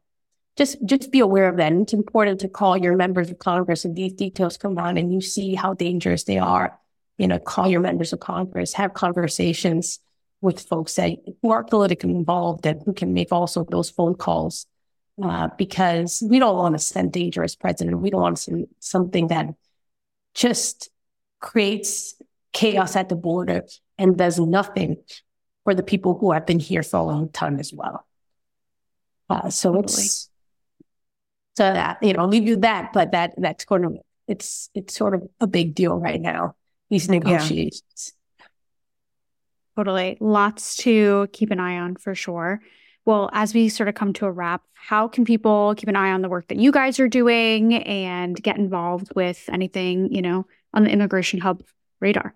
just 0.58 0.78
just 0.86 1.12
be 1.12 1.20
aware 1.20 1.50
of 1.50 1.58
that. 1.58 1.72
And 1.72 1.84
it's 1.84 1.94
important 1.94 2.40
to 2.42 2.50
call 2.50 2.78
your 2.78 2.96
members 2.96 3.30
of 3.30 3.40
Congress 3.40 3.86
if 3.86 3.94
these 3.94 4.14
details 4.14 4.58
come 4.58 4.78
on 4.78 4.98
and 4.98 5.14
you 5.14 5.22
see 5.22 5.56
how 5.56 5.74
dangerous 5.74 6.24
they 6.24 6.38
are. 6.38 6.80
You 7.18 7.28
know, 7.28 7.40
call 7.40 7.68
your 7.68 7.82
members 7.82 8.14
of 8.14 8.20
Congress, 8.20 8.74
have 8.74 8.94
conversations 8.94 10.00
with 10.42 10.62
folks 10.62 10.96
that 10.96 11.18
who 11.42 11.52
are 11.52 11.64
politically 11.64 12.12
involved 12.12 12.66
and 12.66 12.82
who 12.86 12.94
can 12.94 13.14
make 13.14 13.32
also 13.32 13.64
those 13.64 13.90
phone 13.90 14.16
calls. 14.16 14.66
Uh, 15.22 15.48
because 15.58 16.22
we 16.30 16.40
don't 16.40 16.58
want 16.58 16.76
to 16.76 16.80
send 16.80 17.14
dangerous 17.14 17.56
president. 17.56 18.02
We 18.02 18.10
don't 18.10 18.22
want 18.22 18.36
to 18.36 18.44
send 18.44 18.68
something 18.80 19.28
that 19.30 19.48
just 20.34 20.90
creates 21.40 22.16
chaos 22.52 22.98
at 22.98 23.08
the 23.08 23.16
border 23.16 23.64
and 23.98 24.18
does 24.18 24.40
nothing 24.40 24.98
for 25.64 25.74
the 25.74 25.84
people 25.84 26.18
who 26.18 26.34
have 26.34 26.46
been 26.46 26.60
here 26.60 26.84
for 26.84 26.98
a 26.98 27.04
long 27.04 27.30
time 27.30 27.60
as 27.60 27.72
well. 27.74 28.06
Uh, 29.30 29.50
so 29.50 29.74
totally. 29.74 30.04
it's 30.04 30.30
so 31.58 31.64
that 31.64 32.02
you 32.02 32.14
know, 32.14 32.26
leave 32.26 32.48
you 32.48 32.58
that, 32.58 32.92
but 32.94 33.12
that 33.12 33.34
that's 33.38 33.66
kind 33.66 33.86
of 33.86 33.98
it's 34.28 34.70
it's 34.74 34.96
sort 34.96 35.14
of 35.14 35.24
a 35.40 35.48
big 35.48 35.76
deal 35.76 35.96
right 35.96 36.22
now. 36.22 36.56
These 36.90 37.10
negotiations. 37.10 38.14
Yeah. 38.40 38.46
Totally, 39.76 40.18
lots 40.20 40.78
to 40.78 41.28
keep 41.34 41.52
an 41.52 41.60
eye 41.60 41.78
on 41.78 41.96
for 41.96 42.16
sure. 42.16 42.62
Well, 43.06 43.30
as 43.34 43.54
we 43.54 43.70
sort 43.70 43.88
of 43.88 43.96
come 43.96 44.14
to 44.14 44.26
a 44.26 44.32
wrap, 44.32 44.64
how 44.74 45.08
can 45.08 45.26
people 45.26 45.76
keep 45.78 45.90
an 45.90 45.96
eye 45.96 46.12
on 46.12 46.22
the 46.22 46.30
work 46.30 46.48
that 46.48 46.58
you 46.58 46.72
guys 46.72 47.00
are 47.00 47.08
doing 47.08 47.76
and 47.76 48.36
get 48.42 48.58
involved 48.58 49.12
with 49.16 49.48
anything, 49.52 50.12
you 50.14 50.24
know, 50.24 50.48
on 50.74 50.84
the 50.84 50.90
Immigration 50.90 51.40
Hub 51.40 51.64
radar? 52.00 52.34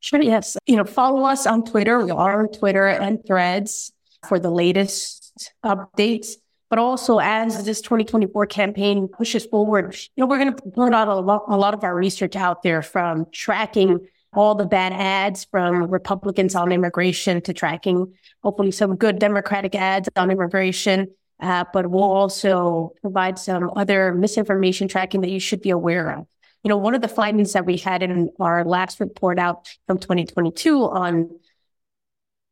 Sure. 0.00 0.20
Yes. 0.20 0.56
You 0.66 0.76
know, 0.76 0.84
follow 0.84 1.24
us 1.24 1.46
on 1.46 1.64
Twitter. 1.64 2.04
We 2.04 2.10
are 2.10 2.40
on 2.40 2.48
Twitter 2.52 2.86
and 2.86 3.24
threads 3.24 3.92
for 4.28 4.38
the 4.38 4.50
latest 4.50 5.52
updates. 5.64 6.34
But 6.76 6.82
also 6.82 7.20
as 7.20 7.64
this 7.64 7.80
2024 7.80 8.44
campaign 8.48 9.08
pushes 9.08 9.46
forward, 9.46 9.96
you 10.14 10.20
know, 10.20 10.26
we're 10.26 10.36
going 10.36 10.54
to 10.54 10.62
put 10.62 10.92
out 10.92 11.08
a 11.08 11.14
lot, 11.14 11.44
a 11.48 11.56
lot 11.56 11.72
of 11.72 11.82
our 11.82 11.94
research 11.94 12.36
out 12.36 12.62
there 12.62 12.82
from 12.82 13.24
tracking 13.32 14.06
all 14.34 14.54
the 14.54 14.66
bad 14.66 14.92
ads 14.92 15.46
from 15.46 15.84
Republicans 15.84 16.54
on 16.54 16.72
immigration 16.72 17.40
to 17.40 17.54
tracking 17.54 18.12
hopefully 18.42 18.70
some 18.70 18.94
good 18.94 19.18
Democratic 19.18 19.74
ads 19.74 20.10
on 20.16 20.30
immigration. 20.30 21.08
Uh, 21.40 21.64
but 21.72 21.88
we'll 21.88 22.02
also 22.02 22.92
provide 23.00 23.38
some 23.38 23.70
other 23.74 24.12
misinformation 24.12 24.86
tracking 24.86 25.22
that 25.22 25.30
you 25.30 25.40
should 25.40 25.62
be 25.62 25.70
aware 25.70 26.10
of 26.10 26.26
you 26.62 26.68
know, 26.68 26.76
one 26.76 26.94
of 26.94 27.00
the 27.00 27.08
findings 27.08 27.54
that 27.54 27.64
we 27.64 27.78
had 27.78 28.02
in 28.02 28.28
our 28.38 28.64
last 28.64 29.00
report 29.00 29.38
out 29.38 29.70
from 29.86 29.98
2022 29.98 30.82
on 30.82 31.38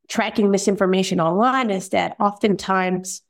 tracking 0.09 0.51
misinformation 0.51 1.21
online 1.21 1.69
is 1.69 1.91
that 1.91 2.17
oftentimes 2.19 3.21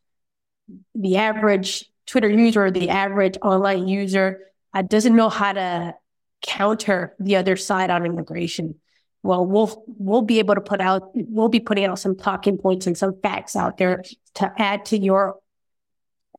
the 0.95 1.17
average 1.17 1.91
Twitter 2.07 2.29
user 2.29 2.71
the 2.71 2.91
average 2.91 3.37
online 3.43 3.89
user 3.89 4.41
uh, 4.75 4.83
doesn't 4.83 5.17
know 5.17 5.29
how 5.29 5.53
to 5.53 5.95
counter 6.43 7.15
the 7.19 7.37
other 7.37 7.57
side 7.57 7.91
on 7.91 8.05
immigration. 8.05 8.75
Well, 9.23 9.47
we'll 9.47 9.85
we'll 9.87 10.23
be 10.23 10.39
able 10.39 10.55
to 10.55 10.61
put 10.61 10.81
out 10.81 11.11
we'll 11.15 11.49
be 11.49 11.61
putting 11.61 11.87
out 11.87 11.99
some 11.99 12.17
talking 12.17 12.59
points 12.59 12.87
and 12.87 12.97
some 12.97 13.19
facts 13.23 13.57
out 13.57 13.79
there 13.79 14.03
to 14.35 14.53
add 14.59 14.85
to 14.87 14.99
your 14.99 15.37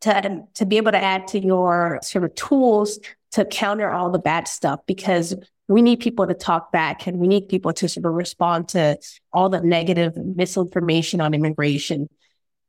to 0.01 0.43
to 0.55 0.65
be 0.65 0.78
able 0.78 0.91
to 0.91 1.01
add 1.01 1.28
to 1.30 1.39
your 1.39 1.99
sort 2.03 2.26
of 2.26 2.36
tools 2.36 2.99
to 3.32 3.45
counter 3.45 3.89
all 3.89 4.11
the 4.11 4.19
bad 4.19 4.47
stuff 4.47 4.80
because 4.86 5.36
we 5.67 5.82
need 5.82 5.99
people 5.99 6.28
to 6.28 6.34
talk 6.34 6.71
back 6.71 7.07
and 7.07 7.17
we 7.17 7.28
need 7.28 7.49
people 7.49 7.73
to 7.73 7.89
sort 7.89 8.05
of 8.05 8.13
respond 8.13 8.69
to 8.69 8.97
all 9.34 9.49
the 9.49 9.61
negative 9.61 10.15
misinformation 10.15 11.21
on 11.21 11.34
immigration. 11.34 12.07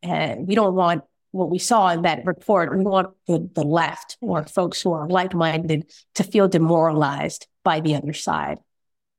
And 0.03 0.49
we 0.49 0.55
don't 0.55 0.75
want 0.75 1.05
what 1.37 1.51
we 1.51 1.59
saw 1.59 1.91
in 1.91 2.03
that 2.03 2.24
report. 2.24 2.76
We 2.76 2.84
want 2.84 3.14
the, 3.26 3.49
the 3.55 3.62
left 3.62 4.16
or 4.20 4.45
folks 4.45 4.80
who 4.80 4.93
are 4.93 5.09
like 5.09 5.34
minded 5.34 5.91
to 6.14 6.24
feel 6.24 6.49
demoralized 6.49 7.47
by 7.62 7.80
the 7.80 7.95
other 7.95 8.12
side. 8.12 8.59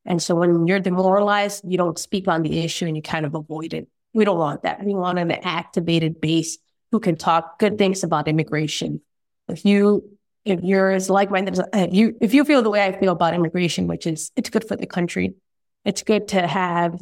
And 0.05 0.21
so 0.21 0.35
when 0.35 0.67
you're 0.67 0.79
demoralized, 0.79 1.63
you 1.67 1.77
don't 1.77 1.99
speak 1.99 2.27
on 2.27 2.41
the 2.41 2.59
issue 2.59 2.85
and 2.85 2.95
you 2.95 3.01
kind 3.01 3.25
of 3.25 3.35
avoid 3.35 3.73
it. 3.73 3.87
We 4.13 4.25
don't 4.25 4.37
want 4.37 4.63
that. 4.63 4.83
We 4.83 4.93
want 4.93 5.19
an 5.19 5.31
activated 5.31 6.19
base 6.19 6.57
who 6.91 6.99
can 6.99 7.17
talk 7.17 7.59
good 7.59 7.77
things 7.77 8.03
about 8.03 8.27
immigration. 8.27 9.01
If 9.47 9.65
you 9.65 10.09
if 10.45 10.61
you're 10.63 10.91
as 10.91 11.09
like-minded 11.09 11.59
as 11.73 11.89
you 11.91 12.15
if 12.21 12.33
you 12.33 12.45
feel 12.45 12.61
the 12.61 12.69
way 12.69 12.85
I 12.85 12.97
feel 12.97 13.11
about 13.11 13.33
immigration, 13.33 13.87
which 13.87 14.07
is 14.07 14.31
it's 14.35 14.49
good 14.49 14.65
for 14.65 14.77
the 14.77 14.87
country, 14.87 15.35
it's 15.83 16.03
good 16.03 16.29
to 16.29 16.47
have 16.47 16.99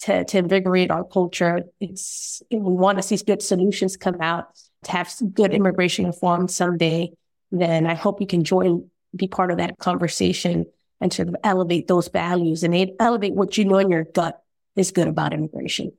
to 0.00 0.24
to 0.24 0.38
invigorate 0.38 0.90
our 0.90 1.04
culture. 1.04 1.62
It's 1.80 2.42
we 2.50 2.58
want 2.58 2.98
to 2.98 3.02
see 3.02 3.16
good 3.16 3.42
solutions 3.42 3.96
come 3.96 4.20
out 4.20 4.46
to 4.84 4.92
have 4.92 5.12
good 5.32 5.52
immigration 5.52 6.06
reform 6.06 6.48
someday. 6.48 7.12
Then 7.50 7.86
I 7.86 7.94
hope 7.94 8.20
you 8.20 8.26
can 8.26 8.44
join, 8.44 8.90
be 9.14 9.28
part 9.28 9.50
of 9.50 9.58
that 9.58 9.78
conversation, 9.78 10.66
and 11.00 11.12
sort 11.12 11.28
of 11.28 11.36
elevate 11.44 11.88
those 11.88 12.08
values 12.08 12.62
and 12.62 12.90
elevate 12.98 13.34
what 13.34 13.56
you 13.56 13.64
know 13.64 13.78
in 13.78 13.90
your 13.90 14.04
gut 14.04 14.40
is 14.74 14.90
good 14.90 15.08
about 15.08 15.32
immigration. 15.32 15.92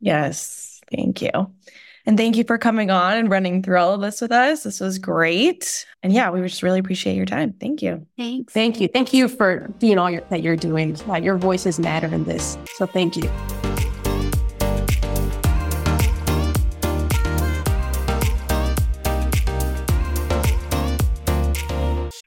Yes, 0.00 0.80
thank 0.90 1.22
you. 1.22 1.30
And 2.06 2.16
thank 2.16 2.36
you 2.36 2.44
for 2.44 2.56
coming 2.56 2.90
on 2.90 3.16
and 3.16 3.28
running 3.28 3.62
through 3.62 3.78
all 3.78 3.92
of 3.92 4.00
this 4.00 4.20
with 4.20 4.32
us. 4.32 4.62
This 4.62 4.80
was 4.80 4.98
great. 4.98 5.84
And 6.02 6.12
yeah, 6.12 6.30
we 6.30 6.40
just 6.40 6.62
really 6.62 6.78
appreciate 6.78 7.16
your 7.16 7.26
time. 7.26 7.52
Thank 7.60 7.82
you. 7.82 8.06
Thanks. 8.16 8.52
Thank 8.52 8.80
you. 8.80 8.88
Thank 8.88 9.12
you 9.12 9.28
for 9.28 9.68
doing 9.78 9.98
all 9.98 10.10
your, 10.10 10.22
that 10.30 10.42
you're 10.42 10.56
doing. 10.56 10.96
Uh, 11.08 11.16
your 11.16 11.36
voices 11.36 11.80
matter 11.80 12.06
in 12.06 12.24
this. 12.24 12.56
So 12.76 12.86
thank 12.86 13.16
you. 13.16 13.75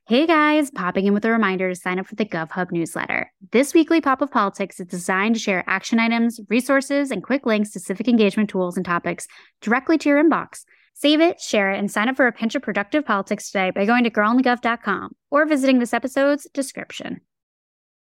Hey 0.09 0.25
guys, 0.25 0.71
popping 0.71 1.05
in 1.05 1.13
with 1.13 1.23
a 1.25 1.29
reminder 1.29 1.69
to 1.69 1.75
sign 1.75 1.99
up 1.99 2.07
for 2.07 2.15
the 2.15 2.25
GovHub 2.25 2.71
newsletter. 2.71 3.31
This 3.51 3.75
weekly 3.75 4.01
pop 4.01 4.23
of 4.23 4.31
politics 4.31 4.79
is 4.79 4.87
designed 4.87 5.35
to 5.35 5.39
share 5.39 5.63
action 5.67 5.99
items, 5.99 6.39
resources, 6.49 7.11
and 7.11 7.23
quick 7.23 7.45
links 7.45 7.69
to 7.73 7.79
civic 7.79 8.07
engagement 8.07 8.49
tools 8.49 8.75
and 8.75 8.83
topics 8.83 9.27
directly 9.61 9.99
to 9.99 10.09
your 10.09 10.19
inbox. 10.19 10.63
Save 10.95 11.21
it, 11.21 11.39
share 11.39 11.71
it, 11.71 11.77
and 11.77 11.91
sign 11.91 12.09
up 12.09 12.15
for 12.15 12.25
a 12.25 12.31
pinch 12.31 12.55
of 12.55 12.63
productive 12.63 13.05
politics 13.05 13.51
today 13.51 13.69
by 13.69 13.85
going 13.85 14.03
to 14.03 14.09
girlandthegov.com 14.09 15.15
or 15.29 15.45
visiting 15.45 15.77
this 15.77 15.93
episode's 15.93 16.47
description. 16.55 17.21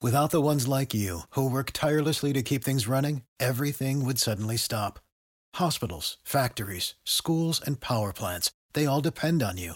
Without 0.02 0.32
the 0.32 0.42
ones 0.42 0.68
like 0.68 0.94
you, 0.94 1.22
who 1.30 1.50
work 1.50 1.72
tirelessly 1.72 2.34
to 2.34 2.44
keep 2.44 2.66
things 2.66 2.86
running, 2.86 3.22
everything 3.40 4.04
would 4.04 4.20
suddenly 4.20 4.58
stop. 4.58 5.00
Hospitals, 5.54 6.18
factories, 6.26 6.96
schools, 7.06 7.62
and 7.66 7.80
power 7.80 8.12
plants, 8.12 8.52
they 8.74 8.86
all 8.86 9.00
depend 9.00 9.42
on 9.42 9.56
you. 9.56 9.76